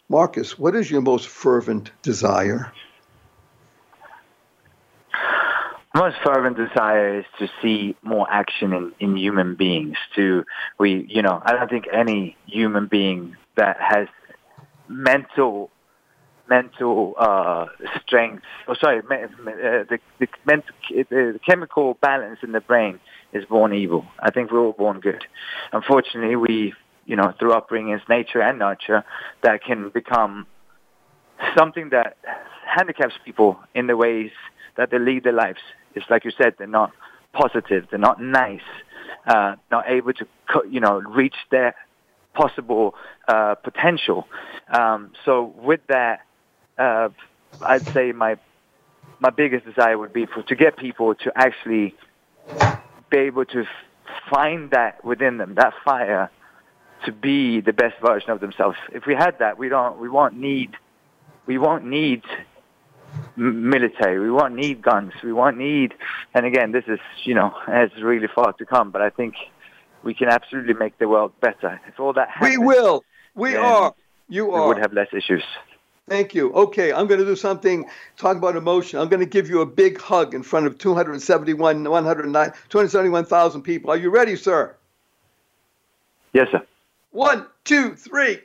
Marcus, 0.09 0.57
what 0.57 0.75
is 0.75 0.89
your 0.89 1.01
most 1.01 1.27
fervent 1.27 1.91
desire? 2.01 2.71
most 5.97 6.17
fervent 6.23 6.57
desire 6.57 7.19
is 7.19 7.25
to 7.39 7.49
see 7.61 7.95
more 8.03 8.27
action 8.29 8.73
in, 8.73 8.93
in 8.99 9.17
human 9.17 9.55
beings. 9.55 9.97
To 10.15 10.45
we, 10.77 11.05
you 11.09 11.21
know, 11.21 11.41
I 11.43 11.53
don't 11.53 11.69
think 11.69 11.85
any 11.91 12.37
human 12.45 12.87
being 12.87 13.35
that 13.57 13.77
has 13.79 14.07
mental 14.87 15.69
mental 16.49 17.13
uh, 17.19 17.65
strength. 18.01 18.43
Oh, 18.67 18.75
sorry, 18.79 19.01
me, 19.01 19.17
uh, 19.23 19.83
the 19.89 19.99
the, 20.19 20.27
mental, 20.45 20.73
the 20.89 21.39
chemical 21.45 21.97
balance 22.01 22.39
in 22.41 22.53
the 22.53 22.61
brain 22.61 22.99
is 23.33 23.43
born 23.45 23.73
evil. 23.73 24.05
I 24.19 24.31
think 24.31 24.51
we're 24.51 24.61
all 24.61 24.71
born 24.73 24.99
good. 24.99 25.25
Unfortunately, 25.73 26.35
we, 26.35 26.73
you 27.05 27.15
know, 27.15 27.33
through 27.37 27.51
upbringings, 27.51 28.07
nature 28.07 28.41
and 28.41 28.59
nurture, 28.59 29.03
that 29.43 29.63
can 29.63 29.89
become 29.89 30.47
something 31.57 31.89
that 31.89 32.17
handicaps 32.65 33.15
people 33.25 33.59
in 33.75 33.87
the 33.87 33.97
ways 33.97 34.31
that 34.77 34.91
they 34.91 34.99
lead 34.99 35.23
their 35.23 35.33
lives. 35.33 35.59
It's 35.95 36.05
like 36.09 36.23
you 36.23 36.31
said, 36.31 36.53
they're 36.57 36.67
not 36.67 36.91
positive, 37.33 37.87
they're 37.89 37.99
not 37.99 38.21
nice, 38.21 38.61
uh, 39.27 39.55
not 39.71 39.85
able 39.87 40.13
to, 40.13 40.25
you 40.69 40.79
know, 40.79 41.01
reach 41.01 41.35
their 41.51 41.75
possible 42.37 42.95
uh, 43.27 43.55
potential. 43.55 44.27
Um, 44.71 45.11
so 45.25 45.53
with 45.57 45.81
that, 45.87 46.21
uh, 46.77 47.09
I'd 47.61 47.85
say 47.93 48.11
my 48.11 48.37
my 49.19 49.31
biggest 49.31 49.65
desire 49.65 49.97
would 49.97 50.13
be 50.13 50.27
for 50.27 50.43
to 50.43 50.55
get 50.55 50.77
people 50.77 51.15
to 51.15 51.31
actually 51.35 51.95
be 53.09 53.17
able 53.17 53.45
to 53.45 53.63
find 54.29 54.71
that 54.71 55.03
within 55.03 55.37
them, 55.37 55.55
that 55.55 55.73
fire, 55.83 56.29
to 57.05 57.11
be 57.11 57.61
the 57.61 57.73
best 57.73 57.95
version 57.99 58.29
of 58.29 58.39
themselves. 58.39 58.77
If 58.93 59.07
we 59.07 59.15
had 59.15 59.39
that, 59.39 59.57
we 59.57 59.69
don't, 59.69 59.99
we 59.99 60.07
won't 60.07 60.35
need, 60.35 60.75
we 61.47 61.57
won't 61.57 61.85
need 61.85 62.23
military. 63.35 64.19
We 64.19 64.31
won't 64.31 64.55
need 64.55 64.81
guns. 64.81 65.13
We 65.23 65.33
won't 65.33 65.57
need. 65.57 65.93
And 66.33 66.45
again, 66.45 66.71
this 66.71 66.83
is 66.87 66.99
you 67.23 67.33
know 67.33 67.53
has 67.65 67.89
really 68.01 68.27
far 68.33 68.53
to 68.53 68.65
come, 68.65 68.91
but 68.91 69.01
I 69.01 69.09
think 69.09 69.35
we 70.07 70.13
can 70.13 70.29
absolutely 70.29 70.73
make 70.73 70.97
the 70.99 71.07
world 71.09 71.33
better. 71.41 71.81
If 71.85 71.99
all 71.99 72.13
that 72.13 72.29
happens, 72.29 72.57
We 72.57 72.65
will. 72.65 73.03
We 73.35 73.57
are. 73.57 73.93
You 74.29 74.51
are. 74.53 74.61
we 74.61 74.67
would 74.69 74.77
have 74.77 74.93
less 74.93 75.09
issues. 75.11 75.43
Thank 76.07 76.33
you. 76.33 76.53
Okay, 76.53 76.93
I'm 76.93 77.07
going 77.07 77.19
to 77.19 77.25
do 77.25 77.35
something, 77.35 77.85
talk 78.15 78.37
about 78.37 78.55
emotion. 78.55 78.99
I'm 78.99 79.09
going 79.09 79.19
to 79.19 79.25
give 79.25 79.49
you 79.49 79.59
a 79.59 79.65
big 79.65 79.99
hug 79.99 80.33
in 80.33 80.43
front 80.43 80.65
of 80.65 80.77
271, 80.77 81.83
109, 81.83 82.53
271,000 82.69 83.61
people. 83.61 83.91
Are 83.91 83.97
you 83.97 84.09
ready, 84.09 84.37
sir? 84.37 84.73
Yes, 86.31 86.47
sir. 86.51 86.65
One, 87.11 87.45
two, 87.65 87.93
three. 87.95 88.39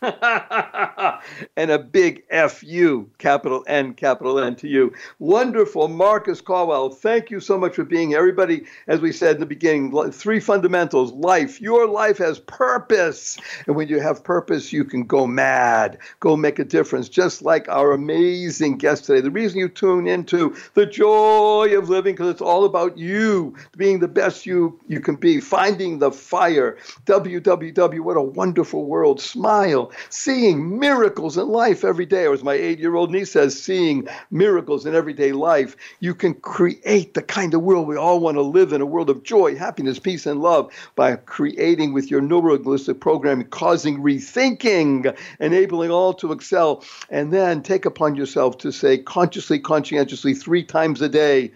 and 1.56 1.70
a 1.70 1.78
big 1.78 2.22
F 2.30 2.62
U, 2.62 3.10
capital 3.18 3.64
N, 3.66 3.94
capital 3.94 4.38
N 4.38 4.54
to 4.56 4.68
you. 4.68 4.92
Wonderful. 5.18 5.88
Marcus 5.88 6.40
Kowal, 6.40 6.94
thank 6.94 7.30
you 7.30 7.40
so 7.40 7.58
much 7.58 7.74
for 7.74 7.84
being 7.84 8.10
here. 8.10 8.18
Everybody, 8.18 8.64
as 8.86 9.00
we 9.00 9.10
said 9.10 9.34
in 9.36 9.40
the 9.40 9.46
beginning, 9.46 9.92
three 10.12 10.38
fundamentals 10.38 11.12
life. 11.12 11.60
Your 11.60 11.88
life 11.88 12.18
has 12.18 12.38
purpose. 12.38 13.38
And 13.66 13.74
when 13.74 13.88
you 13.88 14.00
have 14.00 14.22
purpose, 14.22 14.72
you 14.72 14.84
can 14.84 15.04
go 15.04 15.26
mad, 15.26 15.98
go 16.20 16.36
make 16.36 16.60
a 16.60 16.64
difference, 16.64 17.08
just 17.08 17.42
like 17.42 17.68
our 17.68 17.92
amazing 17.92 18.78
guest 18.78 19.04
today. 19.04 19.20
The 19.20 19.30
reason 19.30 19.58
you 19.58 19.68
tune 19.68 20.06
into 20.06 20.54
the 20.74 20.86
joy 20.86 21.76
of 21.76 21.88
living, 21.88 22.14
because 22.14 22.30
it's 22.30 22.40
all 22.40 22.64
about 22.64 22.96
you 22.96 23.54
being 23.76 23.98
the 23.98 24.08
best 24.08 24.46
you, 24.46 24.78
you 24.86 25.00
can 25.00 25.16
be, 25.16 25.40
finding 25.40 25.98
the 25.98 26.12
fire. 26.12 26.78
www, 27.06 28.00
what 28.00 28.16
a 28.16 28.22
wonderful 28.22 28.84
world. 28.84 29.20
Smile, 29.20 29.87
seeing 30.10 30.78
miracles 30.78 31.36
in 31.36 31.48
life 31.48 31.84
every 31.84 32.06
day. 32.06 32.26
Or 32.26 32.34
as 32.34 32.44
my 32.44 32.54
eight 32.54 32.78
year 32.78 32.94
old 32.94 33.10
niece 33.10 33.32
says, 33.32 33.60
seeing 33.60 34.08
miracles 34.30 34.86
in 34.86 34.94
everyday 34.94 35.32
life. 35.32 35.76
You 36.00 36.14
can 36.14 36.34
create 36.34 37.14
the 37.14 37.22
kind 37.22 37.54
of 37.54 37.62
world 37.62 37.86
we 37.86 37.96
all 37.96 38.20
want 38.20 38.36
to 38.36 38.42
live 38.42 38.72
in 38.72 38.80
a 38.80 38.86
world 38.86 39.10
of 39.10 39.22
joy, 39.22 39.56
happiness, 39.56 39.98
peace, 39.98 40.26
and 40.26 40.40
love 40.40 40.72
by 40.94 41.16
creating 41.16 41.92
with 41.92 42.10
your 42.10 42.20
neurolinguistic 42.20 43.00
programming, 43.00 43.46
causing 43.46 44.02
rethinking, 44.02 45.16
enabling 45.40 45.90
all 45.90 46.14
to 46.14 46.32
excel. 46.32 46.84
And 47.10 47.32
then 47.32 47.62
take 47.62 47.84
upon 47.84 48.14
yourself 48.14 48.58
to 48.58 48.72
say 48.72 48.98
consciously, 48.98 49.58
conscientiously, 49.58 50.34
three 50.34 50.64
times 50.64 51.00
a 51.02 51.08
day, 51.08 51.52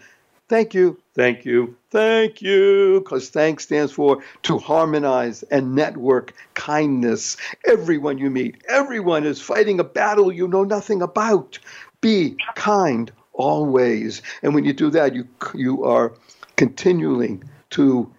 Thank 0.48 0.74
you, 0.74 0.98
thank 1.14 1.46
you, 1.46 1.76
thank 1.90 2.42
you, 2.42 3.00
because 3.00 3.30
thanks 3.30 3.64
stands 3.64 3.90
for 3.92 4.22
to 4.42 4.58
harmonize 4.58 5.42
and 5.44 5.74
network 5.74 6.34
kindness. 6.54 7.38
Everyone 7.66 8.18
you 8.18 8.28
meet, 8.28 8.62
everyone 8.68 9.24
is 9.24 9.40
fighting 9.40 9.80
a 9.80 9.84
battle 9.84 10.30
you 10.30 10.46
know 10.46 10.64
nothing 10.64 11.00
about. 11.00 11.58
Be 12.02 12.36
kind 12.54 13.10
always. 13.32 14.20
And 14.42 14.54
when 14.54 14.64
you 14.64 14.74
do 14.74 14.90
that, 14.90 15.14
you, 15.14 15.26
you 15.54 15.84
are 15.84 16.12
continuing 16.56 17.44
to 17.70 18.12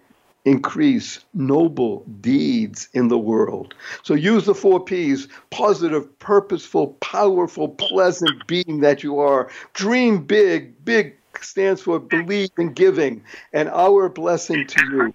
increase 0.44 1.20
noble 1.32 2.04
deeds 2.20 2.88
in 2.92 3.08
the 3.08 3.18
world. 3.18 3.74
So 4.02 4.14
use 4.14 4.44
the 4.44 4.54
four 4.54 4.84
P's 4.84 5.28
positive, 5.50 6.18
purposeful, 6.18 6.88
powerful, 7.00 7.68
pleasant 7.68 8.46
being 8.46 8.80
that 8.80 9.02
you 9.02 9.20
are. 9.20 9.48
Dream 9.72 10.24
big. 10.24 10.84
Big 10.84 11.16
stands 11.44 11.82
for 11.82 11.98
believe 11.98 12.50
in 12.58 12.72
giving. 12.72 13.22
And 13.52 13.68
our 13.68 14.08
blessing 14.08 14.66
to 14.66 14.84
you. 14.86 15.14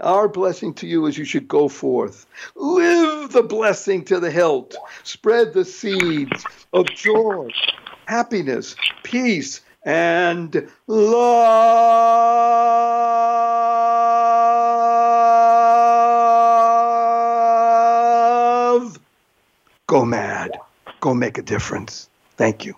Our 0.00 0.28
blessing 0.28 0.74
to 0.74 0.86
you 0.88 1.06
is 1.06 1.16
you 1.16 1.24
should 1.24 1.46
go 1.46 1.68
forth. 1.68 2.26
Live 2.56 3.30
the 3.30 3.44
blessing 3.44 4.04
to 4.06 4.18
the 4.18 4.30
hilt. 4.30 4.74
Spread 5.04 5.54
the 5.54 5.64
seeds 5.64 6.44
of 6.72 6.86
joy, 6.86 7.48
happiness, 8.06 8.74
peace, 9.04 9.60
and 9.84 10.68
love. 10.88 11.38
Go 19.86 20.04
mad. 20.04 20.58
Go 21.00 21.14
make 21.14 21.38
a 21.38 21.42
difference. 21.42 22.08
Thank 22.36 22.64
you. 22.64 22.74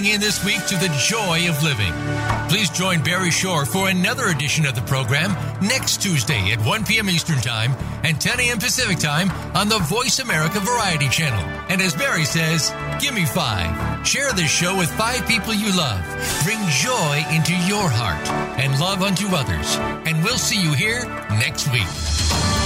Tuning 0.00 0.14
in 0.14 0.20
this 0.20 0.44
week 0.44 0.64
to 0.66 0.76
The 0.76 0.88
Joy 0.98 1.48
of 1.48 1.62
Living. 1.62 1.92
Please 2.48 2.70
join 2.70 3.02
Barry 3.02 3.30
Shore 3.30 3.66
for 3.66 3.88
another 3.88 4.26
edition 4.26 4.66
of 4.66 4.74
the 4.74 4.82
program 4.82 5.32
next 5.60 6.00
Tuesday 6.00 6.52
at 6.52 6.64
1 6.64 6.84
p.m. 6.84 7.10
Eastern 7.10 7.38
Time 7.38 7.72
and 8.04 8.20
10 8.20 8.40
a.m. 8.40 8.58
Pacific 8.58 8.98
Time 8.98 9.30
on 9.54 9.68
the 9.68 9.78
Voice 9.78 10.18
America 10.18 10.60
Variety 10.60 11.08
Channel. 11.08 11.42
And 11.68 11.80
as 11.80 11.94
Barry 11.94 12.24
says, 12.24 12.72
give 13.00 13.14
me 13.14 13.24
five. 13.24 14.06
Share 14.06 14.32
this 14.32 14.50
show 14.50 14.76
with 14.76 14.90
five 14.90 15.26
people 15.26 15.52
you 15.52 15.76
love. 15.76 16.02
Bring 16.44 16.60
joy 16.68 17.24
into 17.32 17.52
your 17.66 17.88
heart 17.88 18.26
and 18.58 18.78
love 18.80 19.02
unto 19.02 19.26
others. 19.34 19.76
And 20.06 20.22
we'll 20.24 20.38
see 20.38 20.62
you 20.62 20.72
here 20.72 21.04
next 21.30 21.70
week. 21.72 22.59